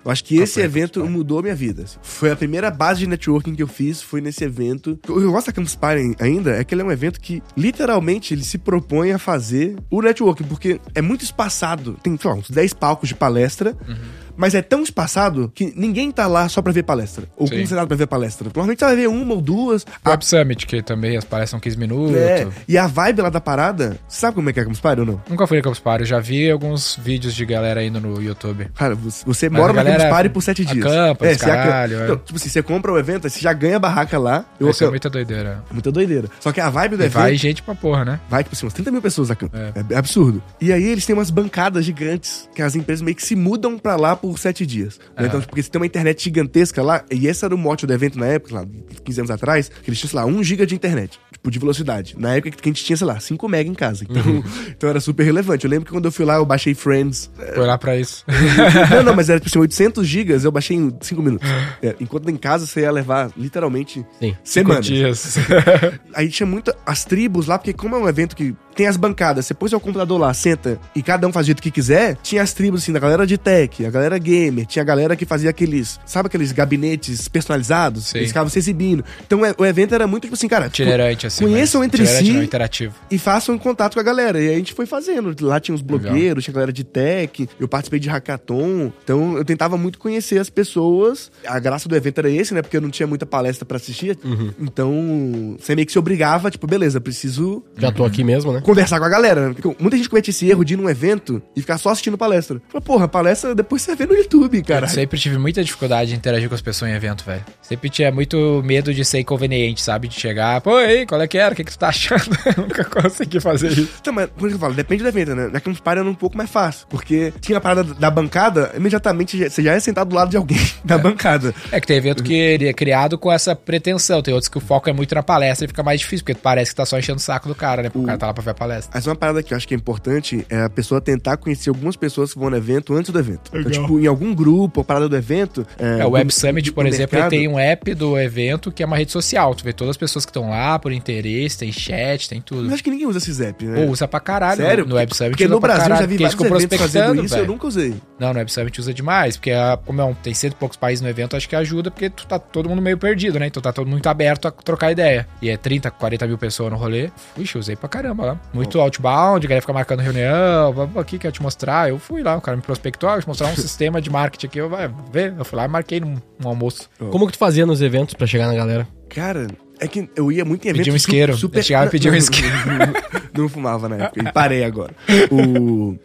Eu 0.04 0.10
acho 0.12 0.22
que 0.22 0.36
esse 0.38 0.60
evento 0.60 1.04
mudou 1.04 1.40
a 1.40 1.42
minha 1.42 1.54
vida. 1.54 1.84
Foi 2.00 2.30
a 2.30 2.36
primeira 2.36 2.70
base 2.70 3.00
de 3.00 3.08
networking 3.08 3.56
que 3.56 3.62
eu 3.62 3.66
fiz, 3.66 4.00
foi 4.00 4.20
nesse 4.20 4.44
evento. 4.44 4.92
O 4.92 4.96
que 4.98 5.10
eu 5.10 5.32
gosto 5.32 5.48
da 5.48 5.52
Campus 5.52 5.74
Party 5.74 6.14
ainda 6.20 6.52
é 6.56 6.62
que 6.62 6.72
ele 6.74 6.82
é 6.82 6.84
um 6.84 6.92
evento 6.92 7.20
que, 7.20 7.42
literalmente, 7.56 8.32
ele 8.32 8.44
se 8.44 8.56
propõe 8.56 9.10
a 9.10 9.18
fazer 9.18 9.76
o 9.90 10.00
networking, 10.00 10.44
porque 10.44 10.80
é 10.94 11.02
muito 11.02 11.24
espaçado. 11.24 11.98
Tem, 12.04 12.16
sei 12.16 12.30
lá, 12.30 12.36
uns 12.36 12.48
10 12.48 12.72
palcos 12.74 13.08
de 13.08 13.16
palestra, 13.16 13.76
Uhum. 13.86 13.96
Mas 14.36 14.54
é 14.54 14.62
tão 14.62 14.82
espaçado 14.82 15.50
que 15.54 15.72
ninguém 15.76 16.10
tá 16.10 16.26
lá 16.26 16.48
só 16.48 16.60
pra 16.62 16.72
ver 16.72 16.82
palestra. 16.82 17.26
Ou 17.36 17.46
Sim. 17.46 17.60
concentrado 17.60 17.88
pra 17.88 17.96
ver 17.96 18.06
palestra. 18.06 18.50
Provavelmente 18.50 18.78
você 18.80 18.84
vai 18.84 18.96
ver 18.96 19.08
uma 19.08 19.34
ou 19.34 19.40
duas. 19.40 19.84
O 20.04 20.08
Web 20.10 20.24
Summit, 20.24 20.66
que 20.66 20.82
também 20.82 21.16
as 21.16 21.24
palestras 21.24 21.50
são 21.50 21.60
15 21.60 21.76
minutos. 21.78 22.16
É, 22.16 22.46
e 22.68 22.76
a 22.78 22.86
vibe 22.86 23.22
lá 23.22 23.30
da 23.30 23.40
parada, 23.40 23.98
sabe 24.08 24.34
como 24.34 24.50
é 24.50 24.52
que 24.52 24.58
é 24.58 24.62
a 24.62 24.64
Campus 24.64 24.80
Party 24.80 25.00
ou 25.00 25.06
não? 25.06 25.22
Nunca 25.28 25.46
fui 25.46 25.56
na 25.58 25.62
Campus 25.62 25.78
Party, 25.80 26.04
já 26.04 26.18
vi 26.20 26.50
alguns 26.50 26.96
vídeos 27.02 27.34
de 27.34 27.44
galera 27.44 27.82
indo 27.84 28.00
no 28.00 28.20
YouTube. 28.20 28.68
Cara, 28.74 28.94
você, 28.94 29.24
você 29.24 29.48
Mas 29.48 29.60
mora 29.60 29.72
a 29.80 29.84
na 29.84 29.90
Campus 29.92 30.04
Party 30.10 30.28
por 30.30 30.42
sete 30.42 30.64
dias. 30.64 30.86
acampa, 30.86 31.24
os 31.26 31.36
você 31.36 31.44
acampa. 31.50 31.62
caralho, 31.62 32.00
é. 32.00 32.04
Então, 32.04 32.16
tipo 32.18 32.36
assim, 32.36 32.48
você 32.48 32.62
compra 32.62 32.92
o 32.92 32.98
evento, 32.98 33.28
você 33.28 33.40
já 33.40 33.52
ganha 33.52 33.76
a 33.76 33.80
barraca 33.80 34.18
lá. 34.18 34.44
Eu 34.60 34.68
Isso 34.70 34.82
é 34.82 34.86
acampo. 34.86 34.92
muita 34.92 35.10
doideira. 35.10 35.64
Muita 35.70 35.92
doideira. 35.92 36.28
Só 36.40 36.52
que 36.52 36.60
a 36.60 36.68
vibe 36.70 36.96
do 36.96 37.02
E 37.02 37.06
evento 37.06 37.14
vai 37.22 37.36
gente 37.36 37.62
pra 37.62 37.74
porra, 37.74 38.04
né? 38.04 38.20
vai, 38.28 38.42
tipo 38.42 38.54
assim, 38.54 38.66
umas 38.66 38.72
30 38.74 38.90
mil 38.90 39.02
pessoas 39.02 39.30
a 39.30 39.36
campo. 39.36 39.56
É. 39.56 39.72
É. 39.94 39.96
absurdo. 39.96 40.42
E 40.60 40.72
aí 40.72 40.84
eles 40.84 41.04
têm 41.06 41.14
umas 41.14 41.30
bancadas 41.30 41.84
gigantes, 41.84 42.48
que 42.54 42.62
as 42.62 42.74
empresas 42.74 43.02
meio 43.02 43.14
que 43.16 43.24
se 43.24 43.34
mudam 43.36 43.78
pra 43.78 43.96
lá 43.96 44.16
por 44.32 44.38
sete 44.38 44.64
dias. 44.66 44.98
né? 45.16 45.24
É. 45.24 45.26
Então, 45.26 45.40
porque 45.40 45.62
você 45.62 45.70
tem 45.70 45.80
uma 45.80 45.86
internet 45.86 46.22
gigantesca 46.24 46.82
lá, 46.82 47.04
e 47.10 47.26
esse 47.26 47.44
era 47.44 47.54
o 47.54 47.58
mote 47.58 47.86
do 47.86 47.92
evento 47.92 48.18
na 48.18 48.26
época, 48.26 48.54
lá, 48.54 48.66
15 49.04 49.20
anos 49.20 49.30
atrás, 49.30 49.68
que 49.82 49.88
eles 49.90 49.98
tinham, 49.98 50.10
sei 50.10 50.18
lá, 50.20 50.26
1 50.26 50.42
giga 50.42 50.66
de 50.66 50.74
internet, 50.74 51.18
tipo, 51.32 51.50
de 51.50 51.58
velocidade. 51.58 52.14
Na 52.18 52.34
época 52.34 52.50
que 52.50 52.68
a 52.68 52.72
gente 52.72 52.84
tinha, 52.84 52.96
sei 52.96 53.06
lá, 53.06 53.18
5 53.20 53.48
mega 53.48 53.68
em 53.70 53.74
casa. 53.74 54.04
Então, 54.08 54.22
Uhum. 54.26 54.42
então 54.76 54.88
era 54.90 55.00
super 55.00 55.22
relevante. 55.24 55.64
Eu 55.64 55.70
lembro 55.70 55.86
que 55.86 55.92
quando 55.92 56.04
eu 56.06 56.12
fui 56.12 56.24
lá, 56.24 56.36
eu 56.36 56.44
baixei 56.46 56.74
Friends. 56.74 57.30
Foi 57.54 57.66
lá 57.66 57.78
pra 57.78 57.96
isso. 57.96 58.24
não, 58.90 59.02
não, 59.02 59.14
mas 59.14 59.28
era 59.30 59.38
tipo 59.38 59.48
assim, 59.50 59.58
800 59.58 60.06
gigas, 60.06 60.44
eu 60.44 60.50
baixei 60.52 60.76
em 60.76 60.92
5 61.00 61.22
minutos. 61.22 61.48
É, 61.82 61.94
enquanto 62.00 62.28
em 62.28 62.36
casa 62.36 62.66
você 62.66 62.80
ia 62.80 62.90
levar, 62.90 63.30
literalmente, 63.36 64.04
Sim. 64.20 64.36
Semanas. 64.42 64.86
dias. 64.86 65.36
Aí 66.14 66.28
tinha 66.28 66.46
muito 66.46 66.74
as 66.84 67.04
tribos 67.04 67.46
lá, 67.46 67.58
porque 67.58 67.72
como 67.72 67.94
é 67.94 67.98
um 67.98 68.08
evento 68.08 68.34
que 68.36 68.54
tem 68.76 68.86
as 68.86 68.96
bancadas, 68.96 69.46
você 69.46 69.54
põe 69.54 69.68
seu 69.68 69.80
computador 69.80 70.18
lá, 70.20 70.32
senta 70.34 70.78
e 70.94 71.02
cada 71.02 71.26
um 71.26 71.32
faz 71.32 71.44
o 71.44 71.48
jeito 71.48 71.62
que 71.62 71.70
quiser, 71.70 72.16
tinha 72.22 72.42
as 72.42 72.52
tribos 72.52 72.82
assim, 72.82 72.92
da 72.92 72.98
galera 72.98 73.26
de 73.26 73.38
tech, 73.38 73.84
a 73.84 73.90
galera 73.90 74.18
gamer, 74.18 74.66
tinha 74.66 74.82
a 74.82 74.84
galera 74.86 75.16
que 75.16 75.24
fazia 75.24 75.50
aqueles, 75.50 75.98
sabe 76.04 76.26
aqueles 76.26 76.52
gabinetes 76.52 77.26
personalizados? 77.28 78.06
Sim. 78.06 78.18
Eles 78.18 78.28
ficavam 78.30 78.50
se 78.50 78.58
exibindo. 78.58 79.04
Então 79.26 79.44
é- 79.44 79.54
o 79.56 79.64
evento 79.64 79.94
era 79.94 80.06
muito 80.06 80.24
tipo 80.24 80.34
assim, 80.34 80.48
cara, 80.48 80.66
Itinerante, 80.66 81.26
assim. 81.26 81.44
Conheçam 81.44 81.82
entre 81.82 82.06
si. 82.06 82.32
Não, 82.32 82.42
interativo. 82.42 82.94
e 83.10 83.18
façam 83.18 83.56
contato 83.58 83.94
com 83.94 84.00
a 84.00 84.02
galera. 84.02 84.40
E 84.40 84.50
a 84.52 84.56
gente 84.56 84.74
foi 84.74 84.84
fazendo. 84.86 85.34
Lá 85.40 85.58
tinha 85.58 85.74
os 85.74 85.80
blogueiros, 85.82 86.44
tinha 86.44 86.52
a 86.52 86.56
galera 86.56 86.72
de 86.72 86.84
tech, 86.84 87.48
eu 87.58 87.66
participei 87.68 87.98
de 87.98 88.08
hackathon. 88.08 88.92
Então 89.02 89.36
eu 89.36 89.44
tentava 89.44 89.76
muito 89.78 89.98
conhecer 89.98 90.38
as 90.38 90.50
pessoas. 90.50 91.30
A 91.46 91.58
graça 91.58 91.88
do 91.88 91.96
evento 91.96 92.18
era 92.18 92.30
esse, 92.30 92.52
né? 92.52 92.60
Porque 92.62 92.76
eu 92.76 92.80
não 92.80 92.90
tinha 92.90 93.06
muita 93.06 93.24
palestra 93.24 93.64
pra 93.64 93.76
assistir. 93.76 94.18
Então 94.60 95.56
você 95.58 95.74
meio 95.74 95.86
que 95.86 95.92
se 95.92 95.98
obrigava, 95.98 96.50
tipo, 96.50 96.66
beleza, 96.66 97.00
preciso 97.00 97.64
Já 97.76 97.90
tô 97.90 98.04
aqui 98.04 98.22
mesmo, 98.24 98.52
né? 98.52 98.60
Conversar 98.66 98.98
com 98.98 99.04
a 99.04 99.08
galera. 99.08 99.48
né? 99.48 99.54
Porque 99.54 99.76
muita 99.82 99.96
gente 99.96 100.08
comete 100.08 100.30
esse 100.30 100.48
erro 100.48 100.64
de 100.64 100.74
ir 100.74 100.76
num 100.76 100.88
evento 100.90 101.42
e 101.54 101.60
ficar 101.60 101.78
só 101.78 101.90
assistindo 101.90 102.18
palestra. 102.18 102.60
Fala, 102.68 102.82
porra, 102.82 103.08
palestra 103.08 103.54
depois 103.54 103.82
você 103.82 103.94
vê 103.94 104.06
no 104.06 104.14
YouTube, 104.14 104.62
cara. 104.62 104.86
Eu 104.86 104.90
sempre 104.90 105.18
tive 105.18 105.38
muita 105.38 105.62
dificuldade 105.62 106.10
de 106.10 106.16
interagir 106.16 106.48
com 106.48 106.54
as 106.54 106.60
pessoas 106.60 106.90
em 106.90 106.94
evento, 106.94 107.24
velho. 107.24 107.44
Sempre 107.62 107.88
tinha 107.90 108.10
muito 108.12 108.62
medo 108.64 108.92
de 108.92 109.04
ser 109.04 109.20
inconveniente, 109.20 109.80
sabe? 109.82 110.08
De 110.08 110.14
chegar, 110.18 110.60
pô, 110.60 110.78
ei, 110.80 111.06
qual 111.06 111.20
é 111.20 111.26
que 111.28 111.38
era? 111.38 111.52
O 111.52 111.56
que, 111.56 111.64
que 111.64 111.72
tu 111.72 111.78
tá 111.78 111.88
achando? 111.88 112.24
Eu 112.56 112.62
nunca 112.64 112.84
consegui 112.84 113.40
fazer 113.40 113.72
isso. 113.72 113.88
Então, 114.00 114.12
mas 114.12 114.26
por 114.30 114.46
isso 114.46 114.48
que 114.48 114.54
eu 114.54 114.58
falo, 114.58 114.74
depende 114.74 115.02
do 115.02 115.08
evento, 115.08 115.34
né? 115.34 115.48
Na 115.52 115.60
Campus 115.60 115.80
Party 115.80 116.00
era 116.00 116.08
um 116.08 116.14
pouco 116.14 116.36
mais 116.36 116.50
fácil. 116.50 116.86
Porque 116.88 117.32
tinha 117.40 117.58
a 117.58 117.60
parada 117.60 117.84
da 117.84 118.10
bancada, 118.10 118.72
imediatamente 118.76 119.48
você 119.48 119.62
já 119.62 119.72
é 119.72 119.80
sentado 119.80 120.08
do 120.08 120.14
lado 120.16 120.30
de 120.30 120.36
alguém 120.36 120.58
da 120.84 120.96
bancada. 120.98 121.54
É 121.70 121.80
que 121.80 121.86
tem 121.86 121.96
evento 121.96 122.22
que 122.22 122.34
ele 122.34 122.68
é 122.68 122.72
criado 122.72 123.18
com 123.18 123.30
essa 123.32 123.54
pretensão. 123.54 124.22
Tem 124.22 124.32
outros 124.34 124.48
que 124.48 124.58
o 124.58 124.60
foco 124.60 124.88
é 124.88 124.92
muito 124.92 125.14
na 125.14 125.22
palestra 125.22 125.64
e 125.64 125.68
fica 125.68 125.82
mais 125.82 126.00
difícil, 126.00 126.24
porque 126.24 126.38
parece 126.40 126.70
que 126.70 126.76
tá 126.76 126.84
só 126.86 126.98
enchendo 126.98 127.18
o 127.18 127.22
saco 127.22 127.48
do 127.48 127.54
cara, 127.54 127.82
né? 127.82 127.88
Porque 127.88 127.98
o, 127.98 128.02
O- 128.02 128.06
cara 128.06 128.18
tá 128.18 128.26
lá 128.26 128.34
pra 128.34 128.42
ver 128.42 128.50
palestra. 128.56 128.90
Mas 128.94 129.06
uma 129.06 129.14
parada 129.14 129.42
que 129.42 129.52
eu 129.52 129.56
acho 129.56 129.66
que 129.68 129.74
é 129.74 129.76
importante 129.76 130.44
é 130.50 130.62
a 130.62 130.70
pessoa 130.70 131.00
tentar 131.00 131.36
conhecer 131.36 131.68
algumas 131.70 131.96
pessoas 131.96 132.32
que 132.32 132.38
vão 132.38 132.50
no 132.50 132.56
evento 132.56 132.94
antes 132.94 133.10
do 133.12 133.18
evento. 133.18 133.50
Então, 133.54 133.70
tipo, 133.70 134.00
em 134.00 134.06
algum 134.06 134.34
grupo 134.34 134.80
ou 134.80 134.84
parada 134.84 135.08
do 135.08 135.16
evento. 135.16 135.66
É, 135.78 136.04
o 136.04 136.08
do- 136.08 136.14
Web 136.14 136.32
Summit, 136.32 136.72
por 136.72 136.86
exemplo, 136.86 137.14
ele 137.16 137.22
mercado, 137.22 137.30
tem 137.30 137.48
um 137.48 137.58
app 137.58 137.94
do 137.94 138.18
evento 138.18 138.72
que 138.72 138.82
é 138.82 138.86
uma 138.86 138.96
rede 138.96 139.12
social. 139.12 139.54
Tu 139.54 139.62
vê 139.64 139.72
todas 139.72 139.90
as 139.90 139.96
pessoas 139.96 140.24
que 140.24 140.30
estão 140.30 140.50
lá 140.50 140.78
por 140.78 140.92
interesse, 140.92 141.58
tem 141.58 141.70
chat, 141.72 142.28
tem 142.28 142.40
tudo. 142.40 142.64
Mas 142.64 142.74
acho 142.74 142.84
que 142.84 142.90
ninguém 142.90 143.06
usa 143.06 143.18
esses 143.18 143.40
apps, 143.40 143.68
né? 143.68 143.84
Pô, 143.84 143.90
usa 143.92 144.08
pra 144.08 144.20
caralho 144.20 144.56
Sério? 144.62 144.86
no 144.86 144.94
Web 144.96 145.14
Summit. 145.16 145.30
Porque 145.32 145.48
no 145.48 145.60
Brasil 145.60 145.82
eu 145.84 145.88
caralho, 145.88 146.00
já 146.02 146.06
vi 146.06 146.16
vários 146.22 146.40
eventos 146.40 146.78
fazendo 146.78 147.24
isso, 147.24 147.34
eu 147.34 147.38
velho. 147.40 147.52
nunca 147.52 147.66
usei. 147.66 147.94
Não, 148.18 148.32
no 148.32 148.38
Web 148.38 148.50
Summit 148.52 148.80
usa 148.80 148.94
demais, 148.94 149.36
porque 149.36 149.50
a- 149.52 149.78
como 149.84 150.00
é 150.00 150.04
um, 150.04 150.14
tem 150.14 150.32
cento 150.34 150.52
e 150.52 150.56
poucos 150.56 150.76
países 150.76 151.02
no 151.02 151.08
evento, 151.08 151.36
acho 151.36 151.48
que 151.48 151.54
ajuda, 151.56 151.90
porque 151.90 152.08
tu 152.10 152.26
tá 152.26 152.38
todo 152.38 152.68
mundo 152.68 152.80
meio 152.82 152.96
perdido, 152.98 153.38
né? 153.38 153.46
Então 153.46 153.62
tá 153.62 153.72
todo 153.72 153.84
mundo 153.84 153.94
muito 153.96 154.08
aberto 154.08 154.46
a 154.48 154.50
trocar 154.50 154.90
ideia. 154.92 155.26
E 155.42 155.48
é 155.50 155.56
30, 155.56 155.90
40 155.90 156.26
mil 156.26 156.38
pessoas 156.38 156.70
no 156.70 156.76
rolê. 156.78 157.10
Eu 157.36 157.60
usei 157.60 157.76
pra 157.76 157.88
caramba 157.88 158.24
lá. 158.26 158.40
Muito 158.52 158.80
outbound, 158.80 159.44
a 159.44 159.48
galera 159.48 159.60
fica 159.60 159.72
marcando 159.72 160.00
reunião, 160.00 160.72
vamos 160.72 160.96
aqui, 160.96 161.18
quero 161.18 161.32
te 161.32 161.42
mostrar. 161.42 161.88
Eu 161.90 161.98
fui 161.98 162.22
lá, 162.22 162.36
o 162.36 162.40
cara 162.40 162.56
me 162.56 162.62
prospectou, 162.62 163.08
ah, 163.08 163.20
te 163.20 163.28
mostrar 163.28 163.48
um 163.48 163.56
sistema 163.56 164.00
de 164.00 164.08
marketing 164.08 164.46
aqui, 164.46 164.58
eu 164.58 164.68
vai 164.68 164.90
ver. 165.12 165.34
Eu 165.38 165.44
fui 165.44 165.56
lá 165.56 165.64
e 165.64 165.68
marquei 165.68 166.00
num, 166.00 166.16
num 166.38 166.48
almoço. 166.48 166.88
Como 167.10 167.26
que 167.26 167.32
tu 167.32 167.38
fazia 167.38 167.66
nos 167.66 167.82
eventos 167.82 168.14
pra 168.14 168.26
chegar 168.26 168.46
na 168.46 168.54
galera? 168.54 168.88
Cara, 169.08 169.46
é 169.78 169.86
que 169.86 170.08
eu 170.16 170.32
ia 170.32 170.44
muito 170.44 170.64
em 170.64 170.70
eventos. 170.70 170.80
Pedia 170.80 170.92
um 170.92 170.96
isqueiro. 170.96 171.36
Super... 171.36 171.58
Eu 171.58 171.62
chegava 171.62 171.86
e 171.86 171.90
pedia 171.90 172.10
um 172.10 172.14
isqueiro. 172.14 172.54
Não, 173.36 173.48
fumava 173.48 173.88
na 173.88 173.96
época. 173.96 174.20
E 174.20 174.32
parei 174.32 174.64
agora. 174.64 174.94
O. 175.30 175.96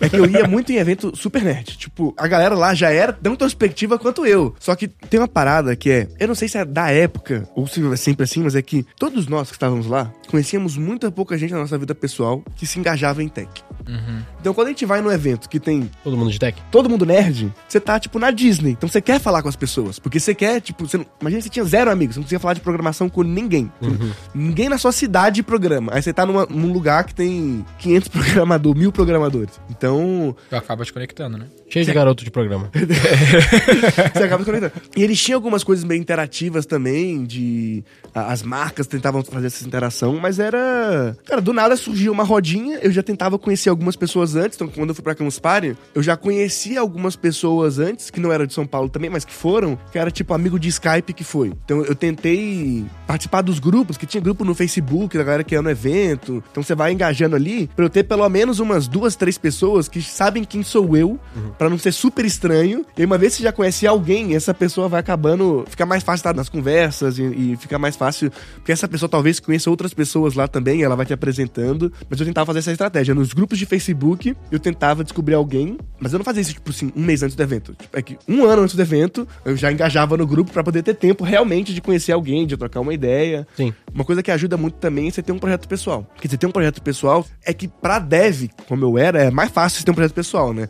É 0.00 0.08
que 0.08 0.16
eu 0.16 0.26
ia 0.26 0.46
muito 0.46 0.72
em 0.72 0.76
evento 0.76 1.16
super 1.16 1.42
nerd. 1.42 1.76
Tipo, 1.76 2.14
a 2.16 2.26
galera 2.26 2.54
lá 2.54 2.74
já 2.74 2.90
era 2.90 3.12
tão 3.12 3.34
introspectiva 3.34 3.98
quanto 3.98 4.26
eu. 4.26 4.54
Só 4.58 4.74
que 4.74 4.88
tem 4.88 5.20
uma 5.20 5.28
parada 5.28 5.74
que 5.76 5.90
é. 5.90 6.08
Eu 6.18 6.28
não 6.28 6.34
sei 6.34 6.48
se 6.48 6.58
é 6.58 6.64
da 6.64 6.90
época 6.90 7.48
ou 7.54 7.66
se 7.66 7.84
é 7.92 7.96
sempre 7.96 8.24
assim, 8.24 8.42
mas 8.42 8.54
é 8.54 8.62
que 8.62 8.84
todos 8.98 9.26
nós 9.26 9.48
que 9.48 9.56
estávamos 9.56 9.86
lá 9.86 10.12
conhecíamos 10.28 10.76
muita 10.76 11.10
pouca 11.10 11.38
gente 11.38 11.52
na 11.52 11.60
nossa 11.60 11.78
vida 11.78 11.94
pessoal 11.94 12.42
que 12.56 12.66
se 12.66 12.78
engajava 12.78 13.22
em 13.22 13.28
tech. 13.28 13.48
Então 14.40 14.52
quando 14.54 14.66
a 14.68 14.70
gente 14.70 14.84
vai 14.84 15.00
num 15.00 15.10
evento 15.10 15.48
que 15.48 15.58
tem 15.60 15.90
Todo 16.02 16.16
mundo 16.16 16.30
de 16.30 16.38
tech? 16.38 16.60
todo 16.70 16.88
mundo 16.88 17.04
nerd, 17.06 17.52
você 17.68 17.78
tá, 17.80 17.98
tipo, 18.00 18.18
na 18.18 18.30
Disney. 18.30 18.72
Então 18.72 18.88
você 18.88 19.00
quer 19.00 19.20
falar 19.20 19.42
com 19.42 19.48
as 19.48 19.56
pessoas. 19.56 19.98
Porque 19.98 20.18
você 20.20 20.34
quer, 20.34 20.60
tipo, 20.60 20.86
você 20.86 20.98
não... 20.98 21.06
imagina 21.20 21.42
você 21.42 21.48
tinha 21.48 21.64
zero 21.64 21.90
amigos, 21.90 22.14
você 22.14 22.18
não 22.20 22.24
conseguia 22.24 22.40
falar 22.40 22.54
de 22.54 22.60
programação 22.60 23.08
com 23.08 23.22
ninguém. 23.22 23.70
Ninguém 24.34 24.68
na 24.68 24.78
sua 24.78 24.92
cidade 24.92 25.42
programa. 25.42 25.92
Aí 25.94 26.02
você 26.02 26.12
tá 26.12 26.24
numa- 26.26 26.46
num 26.46 26.72
lugar 26.72 27.04
que 27.04 27.14
tem 27.14 27.64
500 27.78 28.08
programadores, 28.08 28.78
mil 28.80 28.92
programadores. 28.92 29.60
Então, 29.70 30.34
Tu 30.48 30.56
acaba 30.56 30.84
te 30.84 30.92
conectando, 30.92 31.38
né? 31.38 31.46
Cheio 31.68 31.84
de 31.84 31.92
garoto 31.92 32.24
de 32.24 32.30
programa. 32.30 32.70
você 34.14 34.22
acaba 34.22 34.44
se 34.44 34.46
conectando. 34.50 34.72
E 34.96 35.02
eles 35.02 35.20
tinham 35.20 35.36
algumas 35.36 35.64
coisas 35.64 35.84
meio 35.84 36.00
interativas 36.00 36.64
também, 36.64 37.24
de... 37.24 37.84
As 38.14 38.42
marcas 38.42 38.86
tentavam 38.86 39.22
fazer 39.22 39.48
essa 39.48 39.66
interação, 39.66 40.18
mas 40.20 40.38
era... 40.38 41.16
Cara, 41.26 41.40
do 41.40 41.52
nada 41.52 41.76
surgiu 41.76 42.12
uma 42.12 42.24
rodinha, 42.24 42.78
eu 42.80 42.90
já 42.90 43.02
tentava 43.02 43.38
conhecer 43.38 43.68
algumas 43.68 43.96
pessoas 43.96 44.36
antes, 44.36 44.56
então 44.56 44.68
quando 44.68 44.90
eu 44.90 44.94
fui 44.94 45.02
pra 45.02 45.14
Campus 45.14 45.38
Party, 45.38 45.76
eu 45.94 46.02
já 46.02 46.16
conhecia 46.16 46.80
algumas 46.80 47.16
pessoas 47.16 47.78
antes, 47.78 48.10
que 48.10 48.20
não 48.20 48.32
eram 48.32 48.46
de 48.46 48.54
São 48.54 48.66
Paulo 48.66 48.88
também, 48.88 49.10
mas 49.10 49.24
que 49.24 49.32
foram, 49.32 49.78
que 49.92 49.98
era 49.98 50.10
tipo 50.10 50.32
amigo 50.32 50.58
de 50.58 50.68
Skype 50.68 51.12
que 51.12 51.24
foi. 51.24 51.52
Então 51.64 51.84
eu 51.84 51.94
tentei 51.94 52.86
participar 53.06 53.42
dos 53.42 53.58
grupos, 53.58 53.96
que 53.96 54.06
tinha 54.06 54.20
grupo 54.20 54.44
no 54.44 54.54
Facebook 54.54 55.16
da 55.18 55.24
galera 55.24 55.44
que 55.44 55.54
ia 55.54 55.60
no 55.60 55.70
evento, 55.70 56.42
então 56.50 56.62
você 56.62 56.74
vai 56.74 56.92
engajando 56.92 57.36
ali, 57.36 57.68
pra 57.74 57.84
eu 57.84 57.90
ter 57.90 58.04
pelo 58.04 58.28
menos 58.28 58.60
umas 58.60 58.88
duas, 58.88 59.16
três 59.16 59.36
pessoas 59.36 59.88
que 59.88 60.00
sabem 60.00 60.44
quem 60.44 60.62
sou 60.62 60.96
eu, 60.96 61.18
pra 61.58 61.70
não 61.70 61.78
ser 61.78 61.92
super 61.92 62.24
estranho, 62.24 62.84
e 62.96 63.04
uma 63.04 63.18
vez 63.18 63.32
que 63.32 63.38
você 63.38 63.44
já 63.44 63.52
conhece 63.52 63.86
alguém, 63.86 64.34
essa 64.34 64.52
pessoa 64.52 64.88
vai 64.88 65.00
acabando, 65.00 65.64
fica 65.68 65.86
mais 65.86 66.02
fácil 66.02 66.20
estar 66.20 66.34
nas 66.34 66.48
conversas 66.48 67.18
e, 67.18 67.22
e 67.22 67.56
fica 67.56 67.78
mais 67.78 67.96
fácil, 67.96 68.30
porque 68.54 68.72
essa 68.72 68.88
pessoa 68.88 69.08
talvez 69.08 69.40
conheça 69.40 69.70
outras 69.70 69.94
pessoas 69.94 70.34
lá 70.34 70.48
também, 70.48 70.82
ela 70.82 70.96
vai 70.96 71.06
te 71.06 71.12
apresentando, 71.12 71.92
mas 72.08 72.20
eu 72.20 72.26
tentava 72.26 72.46
fazer 72.46 72.60
essa 72.60 72.72
estratégia. 72.72 73.14
Nos 73.14 73.32
grupos 73.32 73.58
de 73.58 73.66
Facebook, 73.66 74.36
eu 74.50 74.58
tentava 74.58 75.02
descobrir 75.02 75.34
alguém, 75.34 75.78
mas 75.98 76.12
eu 76.12 76.18
não 76.18 76.24
fazia 76.24 76.42
isso, 76.42 76.52
tipo 76.52 76.70
assim, 76.70 76.92
um 76.94 77.02
mês 77.02 77.22
antes 77.22 77.36
do 77.36 77.42
evento. 77.42 77.74
Tipo, 77.74 77.96
é 77.96 78.02
que 78.02 78.18
um 78.28 78.44
ano 78.44 78.62
antes 78.62 78.74
do 78.74 78.82
evento, 78.82 79.26
eu 79.44 79.56
já 79.56 79.72
engajava 79.72 80.16
no 80.16 80.26
grupo 80.26 80.52
pra 80.52 80.62
poder 80.62 80.82
ter 80.82 80.94
tempo 80.94 81.24
realmente 81.24 81.72
de 81.72 81.80
conhecer 81.80 82.12
alguém, 82.12 82.46
de 82.46 82.56
trocar 82.56 82.80
uma 82.80 82.92
ideia. 82.92 83.46
Sim. 83.56 83.72
Uma 83.92 84.04
coisa 84.04 84.22
que 84.22 84.30
ajuda 84.30 84.56
muito 84.56 84.74
também 84.74 85.08
é 85.08 85.10
você 85.10 85.22
ter 85.22 85.32
um 85.32 85.38
projeto 85.38 85.66
pessoal. 85.68 86.06
Porque 86.14 86.28
você 86.28 86.36
ter 86.36 86.46
um 86.46 86.52
projeto 86.52 86.82
pessoal 86.82 87.26
é 87.44 87.52
que 87.52 87.68
pra 87.68 87.98
dev, 87.98 88.48
como 88.68 88.84
eu 88.84 88.98
era, 88.98 89.24
é 89.24 89.30
mais 89.30 89.50
fácil 89.50 89.78
você 89.78 89.84
ter 89.84 89.90
um 89.90 89.94
projeto 89.94 90.14
pessoal, 90.14 90.52
né? 90.52 90.68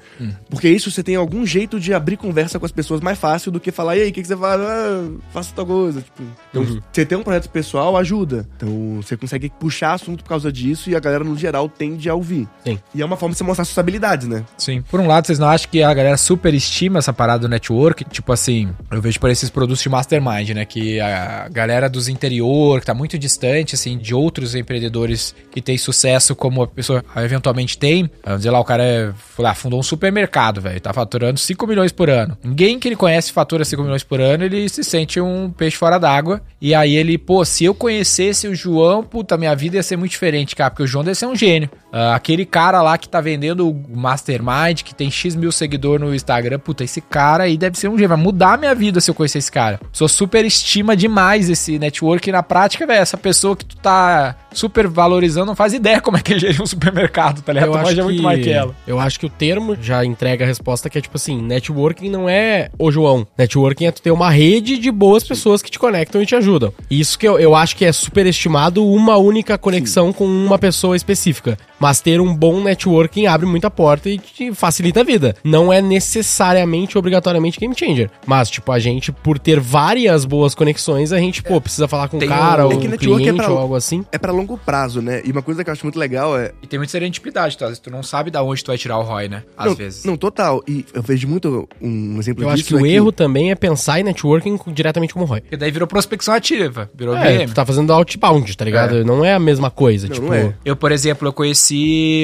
Porque 0.49 0.76
isso, 0.77 0.91
você 0.91 1.03
tem 1.03 1.17
algum 1.17 1.45
jeito 1.45 1.81
de 1.81 1.93
abrir 1.93 2.17
conversa 2.17 2.59
com 2.59 2.67
as 2.67 2.73
pessoas 2.73 3.01
mais 3.01 3.19
fácil 3.19 3.51
do 3.51 3.59
que 3.59 3.73
falar, 3.73 3.97
e 3.97 4.03
aí, 4.03 4.11
o 4.11 4.13
que, 4.13 4.23
que 4.23 4.29
você 4.29 4.37
faz? 4.37 4.61
Ah, 4.61 5.09
faça 5.33 5.53
tal 5.55 5.67
coisa. 5.67 6.01
Tipo, 6.01 6.23
então, 6.51 6.63
Uhum. 6.63 6.81
você 6.93 7.05
ter 7.05 7.17
um 7.17 7.23
projeto 7.23 7.49
pessoal 7.51 7.97
ajuda. 7.97 8.47
Então, 8.57 9.01
você 9.03 9.17
consegue 9.17 9.51
puxar 9.59 9.95
assunto 9.95 10.23
por 10.23 10.29
causa 10.29 10.53
disso 10.53 10.89
e 10.91 10.97
a 10.97 11.01
galera, 11.01 11.25
no 11.25 11.37
geral, 11.37 11.69
tende 11.69 12.09
a 12.09 12.15
ouvir. 12.15 12.49
Sim. 12.65 12.79
E 12.95 13.03
é 13.03 13.05
uma 13.05 13.17
forma 13.17 13.33
de 13.33 13.39
você 13.39 13.45
mostrar 13.45 13.65
suas 13.65 13.79
habilidades, 13.79 14.29
né? 14.29 14.45
Sim. 14.57 14.83
Por 14.83 15.01
um 15.01 15.07
lado, 15.07 15.27
vocês 15.27 15.39
não 15.39 15.49
acham 15.49 15.71
que 15.71 15.83
a 15.83 15.93
galera 15.93 16.17
superestima 16.17 16.99
essa 16.99 17.13
parada 17.13 17.41
do 17.41 17.49
network? 17.49 18.05
Tipo 18.05 18.33
assim, 18.33 18.71
eu 18.91 19.01
vejo 19.01 19.19
por 19.19 19.31
esses 19.31 19.51
produtos 19.51 19.83
de 19.83 19.89
mastermind, 19.89 20.51
né? 20.51 20.65
Que 20.65 21.01
a 21.01 21.49
galera 21.51 21.89
dos 21.89 22.09
interior, 22.09 22.81
que 22.81 22.87
tá 22.87 22.95
muito 22.95 23.19
distante, 23.19 23.75
assim, 23.75 23.99
de 23.99 24.15
outros 24.15 24.55
empreendedores 24.55 25.35
que 25.51 25.61
tem 25.61 25.77
sucesso 25.79 26.35
como 26.35 26.63
a 26.63 26.67
pessoa 26.67 27.05
eventualmente 27.17 27.79
tem. 27.79 28.11
Vamos 28.25 28.41
dizer 28.41 28.51
lá, 28.51 28.61
o 28.61 28.65
cara 28.65 28.83
é, 28.83 29.13
lá, 29.39 29.55
fundou 29.55 29.79
um 29.81 29.83
supermercado, 29.83 30.61
velho. 30.69 30.81
Tá 30.81 30.93
faturando 30.93 31.39
5 31.39 31.67
milhões 31.67 31.93
por 31.93 32.09
ano. 32.11 32.37
Ninguém 32.45 32.79
que 32.79 32.89
ele 32.89 32.97
conhece 32.97 33.33
fatura 33.33 33.65
5 33.65 33.83
milhões 33.83 34.03
por 34.03 34.21
ano, 34.21 34.45
ele 34.45 34.69
se 34.69 34.83
sente 34.85 35.21
um 35.21 35.51
peixe 35.51 35.77
fora 35.77 35.99
d'água. 35.99 36.41
E 36.61 36.75
aí 36.75 36.95
ele, 36.97 37.17
pô, 37.19 37.45
se 37.45 37.65
eu 37.65 37.75
conhecesse 37.75 38.49
o 38.49 38.55
João, 38.55 39.03
puta, 39.03 39.37
minha 39.37 39.55
vida 39.55 39.77
ia 39.77 39.83
ser 39.83 39.97
muito 39.97 40.13
diferente, 40.13 40.55
cara. 40.57 40.71
Porque 40.71 40.83
o 40.83 40.87
João 40.87 41.05
deve 41.05 41.17
ser 41.17 41.27
um 41.27 41.35
gênio. 41.37 41.71
Ah, 41.93 42.15
aquele 42.15 42.45
cara 42.45 42.83
lá 42.83 42.99
que 42.99 43.09
tá 43.09 43.21
vendendo 43.21 43.69
o 43.71 43.97
Mastermind, 43.97 44.83
que 44.83 44.95
tem 44.95 45.11
X 45.11 45.35
mil 45.35 45.51
seguidores 45.53 46.05
no 46.07 46.15
Instagram, 46.15 46.59
puta, 46.59 46.85
esse 46.85 47.01
cara 47.01 47.45
aí 47.45 47.57
deve 47.57 47.79
ser 47.79 47.89
um 47.89 47.93
gênio. 47.97 48.09
Vai 48.09 48.19
mudar 48.19 48.55
a 48.55 48.57
minha 48.57 48.75
vida 48.75 49.01
se 49.01 49.11
eu 49.11 49.15
conhecer 49.15 49.39
esse 49.39 49.51
cara. 49.53 49.81
Sou 49.93 50.09
super 50.09 50.45
estima 50.45 50.97
demais 50.97 51.49
esse 51.49 51.79
network. 51.79 52.29
E 52.29 52.33
na 52.33 52.43
prática, 52.43 52.87
velho, 52.87 53.01
essa 53.01 53.17
pessoa 53.17 53.57
que 53.57 53.65
tu 53.65 53.77
tá 53.77 54.35
super 54.53 54.87
valorizando 54.87 55.47
não 55.47 55.55
faz 55.57 55.75
ideia 55.75 56.01
como 56.01 56.17
é 56.17 56.21
que 56.23 56.33
ele 56.33 56.41
gerir 56.41 56.63
um 56.63 56.67
supermercado, 56.67 57.43
tá 57.43 57.53
ligado? 57.53 57.69
Eu 57.69 57.73
Tu 57.73 57.79
acho, 57.79 57.95
que, 57.95 58.03
muito 58.03 58.23
mais 58.23 58.43
que 58.43 58.51
ela. 58.51 58.75
eu 58.87 58.99
acho 58.99 59.21
que 59.21 59.27
o 59.27 59.31
termo 59.31 59.77
já 59.81 60.05
entrega 60.05 60.45
a 60.45 60.49
resposta 60.57 60.89
que 60.89 60.99
é 60.99 61.01
tipo 61.01 61.17
assim, 61.17 61.41
networking 61.41 62.09
não 62.09 62.29
é 62.29 62.71
o 62.79 62.91
João. 62.91 63.27
Networking 63.37 63.87
é 63.87 63.93
tu 63.93 64.03
ter 64.03 64.11
uma 64.11 64.31
rede 64.31 64.79
de 64.79 64.91
boas 64.91 65.23
pessoas 65.23 65.63
que 65.63 65.71
te 65.71 65.79
conectam 65.79 66.23
e 66.23 66.27
te 66.27 66.35
ajudam. 66.35 66.73
Isso 66.91 67.19
que 67.19 67.29
eu, 67.29 67.39
eu 67.39 67.55
acho 67.55 67.77
que 67.77 67.85
é 67.85 67.93
superestimado 67.93 68.85
uma 68.85 69.17
única 69.17 69.59
conexão 69.59 70.13
com 70.13 70.25
uma 70.25 70.59
pessoa 70.59 70.97
específica. 70.97 71.59
Mas 71.79 72.01
ter 72.01 72.21
um 72.21 72.35
bom 72.35 72.61
networking 72.63 73.27
abre 73.27 73.47
muita 73.47 73.71
porta 73.71 74.09
e 74.09 74.19
te 74.19 74.53
facilita 74.55 75.01
a 75.01 75.05
vida. 75.05 75.35
Não 75.45 75.73
é 75.73 75.81
necessariamente, 75.83 76.97
obrigatoriamente 76.99 77.59
game 77.61 77.75
changer. 77.77 78.11
Mas, 78.27 78.49
tipo, 78.51 78.73
a 78.73 78.79
gente, 78.79 79.13
por 79.13 79.39
ter 79.39 79.61
várias 79.61 80.25
boas 80.25 80.55
conexões, 80.55 81.13
a 81.13 81.19
gente, 81.19 81.43
pô, 81.43 81.61
precisa 81.61 81.87
falar 81.87 82.09
com 82.09 82.17
o 82.17 82.21
Tem 82.21 82.29
cara 82.29 82.65
um- 82.65 82.67
ou 82.67 82.73
É 82.73 82.77
que 82.77 82.89
um 82.89 82.95
é 82.95 82.97
cliente 82.99 83.33
pra- 83.37 83.51
ou 83.51 83.59
algo 83.59 83.75
assim. 83.75 84.05
É 84.11 84.19
pra 84.19 84.33
longo 84.33 84.57
prazo, 84.59 85.01
né? 85.03 85.21
E 85.25 85.31
uma 85.31 85.43
coisa 85.43 85.63
que 85.63 85.71
eu 85.71 85.73
acho 85.73 85.85
muito 85.85 85.99
legal 85.99 86.39
é. 86.39 86.53
E 86.63 86.67
tem 86.67 86.79
muita 86.79 86.91
serendipidade, 86.93 87.57
tá? 87.59 87.67
Às 87.67 87.71
vezes 87.73 87.83
Tu 87.87 87.91
não 87.91 88.03
sabe 88.03 88.31
da 88.31 88.43
onde 88.43 88.65
tu 88.65 88.69
vai 88.69 88.79
tirar 88.79 88.99
o 88.99 89.03
ROI, 89.03 89.29
né? 89.29 89.43
Às 89.57 89.67
não, 89.67 89.75
vezes. 89.75 90.05
Não, 90.05 90.17
total. 90.17 90.63
E 90.67 90.85
eu 90.95 91.03
vejo 91.03 91.29
muito 91.29 91.69
um 91.81 92.17
exemplo 92.19 92.43
Eu 92.45 92.49
disso. 92.51 92.63
acho 92.63 92.65
que 92.65 92.75
é 92.75 92.77
o 92.83 92.87
erro 92.87 93.13
também 93.13 93.51
é 93.51 93.55
pensar 93.55 94.01
em 94.01 94.03
networking 94.03 94.57
com- 94.57 94.73
diretamente 94.73 95.13
como 95.13 95.25
ROI. 95.27 95.43
Porque 95.43 95.57
daí 95.57 95.71
virou 95.71 95.87
prospecção 95.87 96.35
ativa, 96.35 96.91
virou 96.95 97.15
É, 97.17 97.39
VM. 97.39 97.47
tu 97.49 97.55
tá 97.55 97.65
fazendo 97.67 97.93
outbound, 97.93 98.57
tá 98.57 98.65
ligado? 98.65 99.05
Não 99.05 99.25
é 99.25 99.35
a 99.35 99.39
mesma 99.39 99.71
coisa, 99.71 100.09
Não, 100.09 100.15
tipo... 100.15 100.27
não 100.29 100.35
é. 100.35 100.55
Eu, 100.65 100.75
por 100.75 100.91
exemplo, 100.91 101.29
eu 101.29 101.33
conheci 101.33 101.66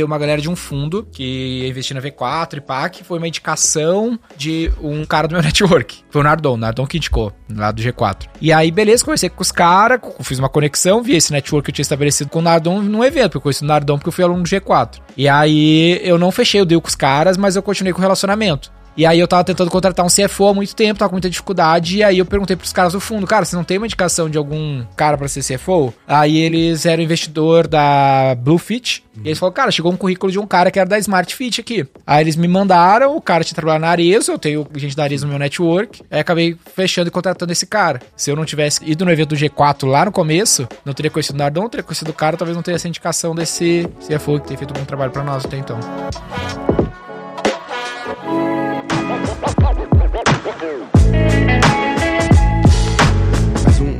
uma 0.05 0.19
galera 0.19 0.41
de 0.41 0.49
um 0.49 0.57
fundo 0.57 1.07
que 1.11 1.23
ia 1.63 1.69
investir 1.69 1.95
na 1.95 2.03
V4 2.03 2.59
e 2.59 2.61
PAC, 2.61 3.05
foi 3.05 3.19
uma 3.19 3.29
indicação 3.29 4.19
de 4.37 4.71
um 4.81 5.05
cara 5.05 5.27
do 5.27 5.33
meu 5.33 5.43
network. 5.45 6.05
Foi 6.11 6.21
o 6.21 6.25
Nardon, 6.25 6.57
Nardon 6.57 6.87
que 6.87 6.97
indicou, 6.97 7.33
lá 7.51 7.71
do 7.71 7.83
G4. 7.83 8.29
E 8.41 8.53
aí, 8.53 8.71
beleza, 8.71 9.05
conversei 9.05 9.29
com 9.29 9.43
os 9.43 9.53
caras, 9.53 10.01
fiz 10.21 10.39
uma 10.39 10.49
conexão, 10.49 11.03
vi 11.03 11.17
esse 11.17 11.33
network 11.33 11.65
que 11.65 11.71
eu 11.71 11.75
tinha 11.75 11.83
estabelecido 11.83 12.31
com 12.31 12.39
o 12.41 12.43
Nardon 12.43 12.81
num 12.83 13.05
evento, 13.05 13.33
porque 13.33 13.39
eu 13.39 13.43
conheci 13.43 13.63
o 13.63 13.67
Nardon 13.67 13.97
porque 13.97 14.09
eu 14.09 14.13
fui 14.13 14.25
aluno 14.25 14.43
do 14.43 14.49
G4. 14.49 15.01
E 15.17 15.29
aí, 15.29 16.01
eu 16.03 16.19
não 16.19 16.31
fechei 16.31 16.61
o 16.61 16.65
deal 16.65 16.81
com 16.81 16.89
os 16.89 16.95
caras, 16.95 17.37
mas 17.37 17.57
eu 17.57 17.63
continuei 17.63 17.93
com 17.93 17.99
o 17.99 18.03
relacionamento. 18.03 18.73
E 18.97 19.07
aí 19.07 19.19
eu 19.19 19.27
tava 19.29 19.45
tentando 19.45 19.71
contratar 19.71 20.05
um 20.05 20.09
CFO 20.09 20.49
há 20.49 20.55
muito 20.55 20.75
tempo, 20.77 20.99
tava 20.99 21.09
com 21.09 21.15
muita 21.15 21.31
dificuldade, 21.31 21.99
e 21.99 22.05
aí 22.05 22.19
eu 22.19 22.27
perguntei 22.27 22.57
pros 22.57 22.73
caras 22.73 22.93
do 22.93 23.01
fundo, 23.01 23.27
cara, 23.27 23.45
você 23.45 23.57
não 23.57 23.65
tem 23.65 23.79
uma 23.79 23.87
indicação 23.87 24.29
de 24.29 24.37
algum 24.37 24.85
cara 24.97 25.17
pra 25.17 25.29
ser 25.29 25.43
CFO? 25.43 25.95
Aí 26.07 26.37
eles 26.37 26.85
eram 26.85 27.03
investidor 27.03 27.67
da 27.67 28.35
Bluefit, 28.39 29.05
e 29.17 29.29
eles 29.29 29.39
falaram, 29.39 29.55
cara, 29.55 29.71
chegou 29.71 29.93
um 29.93 29.97
currículo 29.97 30.31
de 30.33 30.39
um 30.39 30.47
cara 30.47 30.71
que 30.71 30.79
era 30.79 30.89
da 30.89 30.99
Smart 30.99 31.35
Fit 31.35 31.61
aqui. 31.61 31.87
Aí 32.07 32.23
eles 32.23 32.37
me 32.37 32.49
mandaram, 32.49 33.17
o 33.17 33.21
cara 33.21 33.45
tinha 33.45 33.55
trabalhado 33.55 33.83
na 33.83 33.91
Arezzo, 33.91 34.33
eu 34.33 34.39
tenho 34.39 34.67
gente 34.77 34.97
da 34.97 35.05
Arezzo 35.05 35.27
no 35.27 35.31
meu 35.31 35.39
network, 35.39 36.03
aí 36.11 36.21
acabei 36.21 36.57
fechando 36.75 37.09
e 37.09 37.11
contratando 37.11 37.53
esse 37.53 37.67
cara. 37.67 38.01
Se 38.17 38.31
eu 38.31 38.37
não 38.37 38.45
tivesse 38.45 38.81
ido 38.85 39.05
no 39.05 39.11
evento 39.11 39.31
do 39.31 39.37
G4 39.37 39.87
lá 39.87 40.05
no 40.05 40.13
começo, 40.13 40.69
não 40.85 40.93
teria 40.93 41.11
conhecido 41.11 41.37
o 41.37 41.39
Nardon, 41.39 41.63
não 41.63 41.69
teria 41.69 41.85
conhecido 41.85 42.11
o 42.11 42.15
cara, 42.15 42.37
talvez 42.37 42.57
não 42.57 42.63
teria 42.63 42.77
essa 42.77 42.89
indicação 42.89 43.35
desse 43.35 43.89
CFO 44.07 44.41
que 44.41 44.49
tem 44.49 44.57
feito 44.57 44.71
um 44.73 44.81
bom 44.81 44.85
trabalho 44.85 45.13
pra 45.13 45.23
nós 45.23 45.45
até 45.45 45.57
então. 45.57 45.79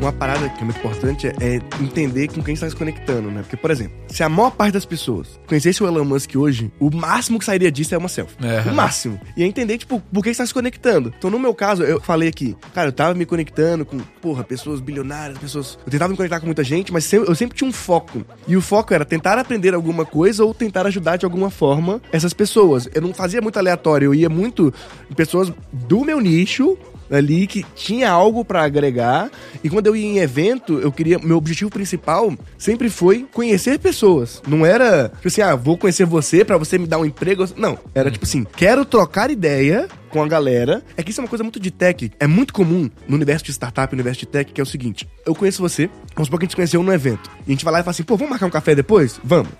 Uma 0.02 0.12
parada 0.12 0.49
que 0.49 0.61
é 0.61 0.64
muito 0.64 0.78
importante 0.78 1.28
é, 1.28 1.61
entender 1.80 2.28
com 2.28 2.42
quem 2.42 2.54
está 2.54 2.68
se 2.68 2.75
conectando, 2.75 3.30
né? 3.30 3.42
Porque, 3.42 3.56
por 3.56 3.71
exemplo, 3.71 3.92
se 4.09 4.23
a 4.23 4.28
maior 4.28 4.50
parte 4.50 4.73
das 4.73 4.85
pessoas 4.85 5.40
conhecesse 5.47 5.82
o 5.82 5.87
Elon 5.87 6.04
Musk 6.04 6.35
hoje, 6.35 6.73
o 6.80 6.90
máximo 6.94 7.38
que 7.38 7.44
sairia 7.44 7.71
disso 7.71 7.94
é 7.94 7.99
uma 7.99 8.09
selfie. 8.09 8.37
É. 8.42 8.68
O 8.68 8.75
máximo. 8.75 9.21
E 9.37 9.44
é 9.44 9.47
entender, 9.47 9.78
tipo, 9.78 10.02
por 10.12 10.25
que 10.25 10.30
está 10.30 10.44
se 10.44 10.52
conectando. 10.52 11.14
Então, 11.16 11.30
no 11.30 11.38
meu 11.38 11.54
caso, 11.54 11.85
eu 11.85 12.00
falei 12.00 12.28
aqui, 12.28 12.56
cara, 12.75 12.88
eu 12.88 12.92
tava 12.92 13.14
me 13.14 13.25
conectando 13.25 13.85
com, 13.85 13.99
porra, 14.21 14.42
pessoas 14.42 14.80
bilionárias, 14.80 15.38
pessoas. 15.38 15.78
Eu 15.87 15.92
tentava 15.92 16.11
me 16.11 16.16
conectar 16.16 16.40
com 16.40 16.47
muita 16.47 16.64
gente, 16.64 16.92
mas 16.92 17.11
eu 17.12 17.35
sempre 17.37 17.56
tinha 17.56 17.68
um 17.68 17.73
foco. 17.73 18.25
E 18.49 18.56
o 18.56 18.61
foco 18.61 18.92
era 18.92 19.04
tentar 19.04 19.38
aprender 19.38 19.73
alguma 19.73 20.04
coisa 20.04 20.45
ou 20.45 20.52
tentar 20.52 20.84
ajudar 20.86 21.17
de 21.17 21.25
alguma 21.25 21.49
forma 21.49 22.02
essas 22.10 22.32
pessoas. 22.32 22.88
Eu 22.93 23.02
não 23.02 23.15
fazia 23.15 23.41
muito 23.41 23.58
aleatório, 23.58 24.06
eu 24.06 24.15
ia 24.15 24.28
muito 24.28 24.75
em 25.08 25.15
pessoas 25.15 25.52
do 25.73 26.04
meu 26.04 26.21
nicho 26.21 26.76
ali 27.10 27.47
que 27.47 27.65
tinha 27.75 28.10
algo 28.10 28.45
pra 28.45 28.62
agregar. 28.62 29.30
E 29.62 29.71
quando 29.71 29.86
eu 29.86 29.97
ia 29.97 30.06
em 30.06 30.19
evento, 30.19 30.78
eu 30.78 30.93
queria. 30.93 31.19
Meu 31.19 31.36
objetivo 31.36 31.71
principal 31.71 32.32
sempre 32.58 32.88
foi 32.88 33.26
conhecer 33.32 33.78
pessoas. 33.78 34.43
Não 34.47 34.65
era, 34.65 35.08
tipo 35.08 35.28
assim, 35.28 35.43
ah, 35.43 35.54
vou 35.54 35.76
conhecer 35.76 36.04
você 36.04 36.45
pra 36.45 36.56
você 36.56 36.78
me 36.78 36.86
dar 36.86 36.99
um 36.99 37.04
emprego. 37.04 37.45
Não. 37.56 37.78
Era 37.95 38.10
tipo 38.10 38.25
assim, 38.25 38.47
quero 38.56 38.84
trocar 38.84 39.30
ideia 39.30 39.88
com 40.12 40.23
a 40.23 40.28
galera. 40.28 40.82
É 40.97 41.02
que 41.02 41.10
isso 41.10 41.21
é 41.21 41.25
uma 41.25 41.28
coisa 41.28 41.43
muito 41.43 41.58
de 41.58 41.71
tech. 41.71 42.12
É 42.21 42.26
muito 42.26 42.52
comum 42.52 42.88
no 43.08 43.17
universo 43.17 43.45
de 43.45 43.52
startup, 43.52 43.93
no 43.93 43.97
universo 43.97 44.21
de 44.21 44.26
tech, 44.26 44.52
que 44.52 44.60
é 44.60 44.65
o 44.65 44.67
seguinte: 44.67 45.08
eu 45.26 45.34
conheço 45.34 45.62
você, 45.62 45.88
vamos 46.15 46.28
supor 46.28 46.38
que 46.38 46.45
a 46.45 46.47
gente 46.47 46.52
se 46.52 46.56
conheceu 46.56 46.82
num 46.82 46.93
evento. 46.93 47.30
E 47.47 47.50
a 47.50 47.52
gente 47.52 47.65
vai 47.65 47.73
lá 47.73 47.80
e 47.80 47.82
fala 47.82 47.91
assim, 47.93 48.02
pô, 48.02 48.17
vamos 48.17 48.30
marcar 48.30 48.47
um 48.47 48.50
café 48.50 48.75
depois? 48.75 49.19
Vamos. 49.25 49.50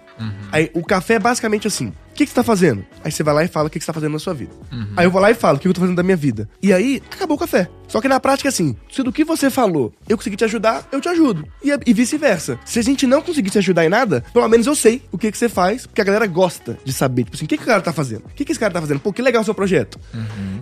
Aí 0.51 0.71
o 0.75 0.85
café 0.85 1.15
é 1.15 1.19
basicamente 1.19 1.67
assim: 1.67 1.89
o 1.89 2.15
que, 2.15 2.25
que 2.25 2.31
você 2.31 2.35
tá 2.35 2.43
fazendo? 2.45 2.85
Aí 3.03 3.11
você 3.11 3.23
vai 3.23 3.35
lá 3.35 3.45
e 3.45 3.49
fala 3.49 3.69
o 3.69 3.71
que, 3.71 3.79
que 3.79 3.85
você 3.85 3.87
tá 3.87 3.93
fazendo 3.93 4.13
na 4.13 4.19
sua 4.19 4.35
vida. 4.35 4.53
Aí 4.97 5.07
eu 5.07 5.11
vou 5.11 5.21
lá 5.21 5.31
e 5.31 5.35
falo 5.35 5.57
o 5.57 5.61
que 5.61 5.67
eu 5.67 5.73
tô 5.73 5.81
fazendo 5.81 5.97
da 5.97 6.03
minha 6.03 6.17
vida. 6.17 6.49
E 6.63 6.73
aí, 6.73 7.03
acabou 7.11 7.37
o 7.37 7.41
café. 7.41 7.69
Só 7.89 8.01
que 8.01 8.09
na 8.09 8.21
prática, 8.21 8.49
é 8.49 8.51
assim, 8.51 8.77
se 8.91 9.03
do 9.03 9.13
que 9.13 9.25
você 9.25 9.51
falou 9.51 9.93
eu 10.09 10.17
conseguir 10.17 10.37
te 10.37 10.45
ajudar, 10.45 10.87
eu 10.93 11.01
te 11.01 11.09
ajudo. 11.09 11.47
E, 11.63 11.71
e 11.87 11.93
vice-versa. 11.93 12.59
Se 12.65 12.79
a 12.79 12.83
gente 12.83 13.07
não 13.07 13.23
conseguir 13.23 13.51
te 13.51 13.59
ajudar 13.59 13.85
em 13.85 13.89
nada, 13.89 14.25
pelo 14.33 14.49
menos 14.49 14.67
eu 14.67 14.75
sei 14.75 15.03
o 15.11 15.19
que, 15.19 15.31
que 15.33 15.39
você 15.39 15.49
faz, 15.49 15.87
porque 15.87 16.01
a 16.01 16.05
galera 16.05 16.27
gosta 16.27 16.79
de 16.85 16.93
saber. 16.93 17.25
Tipo 17.25 17.37
assim, 17.37 17.45
o 17.47 17.49
que, 17.49 17.57
que 17.57 17.63
o 17.65 17.67
cara 17.67 17.81
tá 17.81 17.93
fazendo? 17.93 18.25
O 18.27 18.35
que, 18.35 18.45
que 18.45 18.53
esse 18.53 18.61
cara 18.61 18.73
tá 18.73 18.81
fazendo? 18.81 19.01
Pô, 19.01 19.13
que 19.13 19.23
legal 19.23 19.43
o 19.43 19.45
seu 19.45 19.55
projeto. 19.55 19.99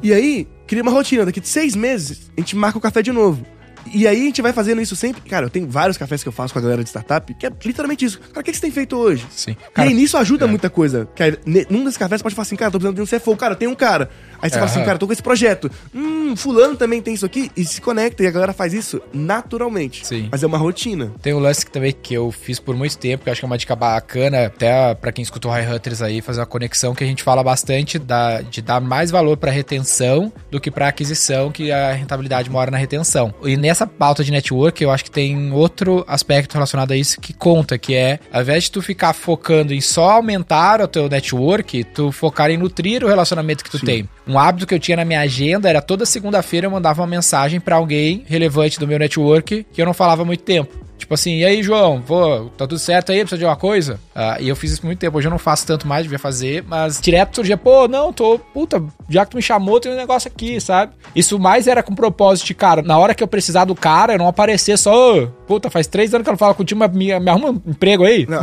E 0.02 0.12
aí, 0.12 0.46
cria 0.66 0.82
uma 0.82 0.92
rotina. 0.92 1.24
Daqui 1.24 1.40
de 1.40 1.48
seis 1.48 1.74
meses, 1.74 2.30
a 2.36 2.40
gente 2.40 2.56
marca 2.56 2.78
o 2.78 2.80
café 2.80 3.02
de 3.02 3.12
novo. 3.12 3.44
E 3.86 4.06
aí 4.06 4.20
a 4.20 4.24
gente 4.24 4.42
vai 4.42 4.52
fazendo 4.52 4.80
isso 4.80 4.94
sempre. 4.96 5.20
Cara, 5.22 5.46
eu 5.46 5.50
tenho 5.50 5.68
vários 5.68 5.96
cafés 5.96 6.22
que 6.22 6.28
eu 6.28 6.32
faço 6.32 6.52
com 6.52 6.58
a 6.58 6.62
galera 6.62 6.82
de 6.82 6.88
startup, 6.88 7.32
que 7.34 7.46
é 7.46 7.50
literalmente 7.64 8.04
isso. 8.04 8.18
Cara, 8.20 8.40
o 8.40 8.44
que, 8.44 8.50
que 8.50 8.56
você 8.56 8.62
tem 8.62 8.70
feito 8.70 8.96
hoje? 8.96 9.26
Sim. 9.30 9.56
e 9.76 9.80
aí 9.80 9.94
nisso 9.94 10.16
ajuda 10.16 10.46
muita 10.46 10.68
coisa. 10.70 11.08
Ne- 11.44 11.66
num 11.70 11.84
desses 11.84 11.96
cafés 11.98 12.20
você 12.20 12.22
pode 12.22 12.34
falar 12.34 12.42
assim, 12.42 12.56
cara, 12.56 12.70
tô 12.70 12.78
precisando 12.78 12.96
de 12.96 13.02
um 13.02 13.18
CFO. 13.18 13.36
Cara, 13.36 13.54
tem 13.54 13.68
um 13.68 13.74
cara. 13.74 14.10
Aí 14.42 14.48
você 14.48 14.54
fala 14.54 14.66
assim, 14.70 14.84
cara, 14.84 14.98
tô 14.98 15.06
com 15.06 15.12
esse 15.12 15.22
projeto. 15.22 15.70
Hum, 15.94 16.34
fulano 16.36 16.76
também 16.76 17.02
tem 17.02 17.14
isso 17.14 17.26
aqui. 17.26 17.50
E 17.56 17.64
se 17.64 17.80
conecta 17.80 18.22
e 18.22 18.26
a 18.26 18.30
galera 18.30 18.52
faz 18.52 18.72
isso 18.72 19.00
naturalmente. 19.12 20.06
Sim. 20.06 20.28
Mas 20.30 20.42
é 20.42 20.46
uma 20.46 20.58
rotina. 20.58 21.12
Tem 21.22 21.32
um 21.34 21.38
lance 21.38 21.64
que 21.64 21.70
também 21.72 21.92
que 21.92 22.14
eu 22.14 22.30
fiz 22.30 22.58
por 22.58 22.74
muito 22.76 22.96
tempo, 22.98 23.24
que 23.24 23.28
eu 23.28 23.32
acho 23.32 23.40
que 23.40 23.44
é 23.44 23.48
uma 23.48 23.58
dica 23.58 23.74
bacana, 23.76 24.46
até 24.46 24.94
pra 24.94 25.12
quem 25.12 25.22
escutou 25.22 25.50
High 25.50 25.74
Hunters 25.74 26.02
aí, 26.02 26.20
fazer 26.20 26.40
uma 26.40 26.46
conexão, 26.46 26.94
que 26.94 27.04
a 27.04 27.06
gente 27.06 27.22
fala 27.22 27.42
bastante 27.42 27.98
da, 27.98 28.40
de 28.42 28.60
dar 28.62 28.80
mais 28.80 29.10
valor 29.10 29.36
pra 29.36 29.50
retenção 29.50 30.32
do 30.50 30.60
que 30.60 30.70
pra 30.70 30.88
aquisição, 30.88 31.50
que 31.50 31.70
a 31.70 31.92
rentabilidade 31.92 32.50
mora 32.50 32.70
na 32.70 32.76
retenção. 32.78 33.32
E 33.42 33.56
nessa 33.70 33.86
pauta 33.86 34.24
de 34.24 34.32
network, 34.32 34.82
eu 34.82 34.90
acho 34.90 35.04
que 35.04 35.10
tem 35.10 35.52
outro 35.52 36.04
aspecto 36.08 36.54
relacionado 36.54 36.90
a 36.90 36.96
isso 36.96 37.20
que 37.20 37.32
conta, 37.32 37.78
que 37.78 37.94
é, 37.94 38.18
ao 38.32 38.42
invés 38.42 38.64
de 38.64 38.72
tu 38.72 38.82
ficar 38.82 39.12
focando 39.12 39.72
em 39.72 39.80
só 39.80 40.10
aumentar 40.10 40.80
o 40.80 40.88
teu 40.88 41.08
network, 41.08 41.84
tu 41.84 42.10
focar 42.10 42.50
em 42.50 42.56
nutrir 42.56 43.04
o 43.04 43.08
relacionamento 43.08 43.62
que 43.62 43.70
tu 43.70 43.78
tem. 43.78 44.08
Um 44.26 44.38
hábito 44.38 44.66
que 44.66 44.74
eu 44.74 44.78
tinha 44.80 44.96
na 44.96 45.04
minha 45.04 45.20
agenda 45.20 45.68
era 45.68 45.80
toda 45.80 46.04
segunda-feira 46.04 46.66
eu 46.66 46.70
mandava 46.70 47.00
uma 47.00 47.06
mensagem 47.06 47.60
pra 47.60 47.76
alguém 47.76 48.24
relevante 48.26 48.78
do 48.78 48.88
meu 48.88 48.98
network 48.98 49.64
que 49.72 49.80
eu 49.80 49.86
não 49.86 49.94
falava 49.94 50.22
há 50.22 50.24
muito 50.24 50.42
tempo. 50.42 50.89
Tipo, 51.10 51.14
assim, 51.16 51.38
e 51.38 51.44
aí, 51.44 51.60
João, 51.60 52.00
tá 52.56 52.68
tudo 52.68 52.78
certo 52.78 53.10
aí? 53.10 53.18
Precisa 53.18 53.36
de 53.36 53.44
uma 53.44 53.56
coisa? 53.56 53.98
Ah, 54.14 54.36
e 54.38 54.48
eu 54.48 54.54
fiz 54.54 54.70
isso 54.70 54.80
por 54.80 54.86
muito 54.86 55.00
tempo. 55.00 55.18
Hoje 55.18 55.26
eu 55.26 55.30
não 55.32 55.40
faço 55.40 55.66
tanto 55.66 55.84
mais, 55.88 56.04
devia 56.04 56.20
fazer, 56.20 56.62
mas 56.68 57.00
direto 57.00 57.34
surgia, 57.34 57.56
pô, 57.56 57.88
não, 57.88 58.12
tô, 58.12 58.38
puta, 58.38 58.80
já 59.08 59.24
que 59.24 59.32
tu 59.32 59.36
me 59.36 59.42
chamou, 59.42 59.80
tem 59.80 59.90
um 59.90 59.96
negócio 59.96 60.30
aqui, 60.32 60.60
sabe? 60.60 60.92
Isso 61.12 61.36
mais 61.36 61.66
era 61.66 61.82
com 61.82 61.96
propósito 61.96 62.46
de, 62.46 62.54
cara, 62.54 62.80
na 62.80 62.96
hora 62.96 63.12
que 63.12 63.24
eu 63.24 63.26
precisar 63.26 63.64
do 63.64 63.74
cara, 63.74 64.12
eu 64.14 64.18
não 64.18 64.28
aparecer 64.28 64.78
só, 64.78 65.16
ô, 65.18 65.26
puta, 65.48 65.68
faz 65.68 65.88
três 65.88 66.14
anos 66.14 66.22
que 66.22 66.28
eu 66.28 66.32
não 66.34 66.38
falo 66.38 66.54
contigo, 66.54 66.78
mas 66.78 66.92
me, 66.92 67.18
me 67.18 67.28
arruma 67.28 67.50
um 67.50 67.60
emprego 67.66 68.04
aí. 68.04 68.24
Não, 68.28 68.40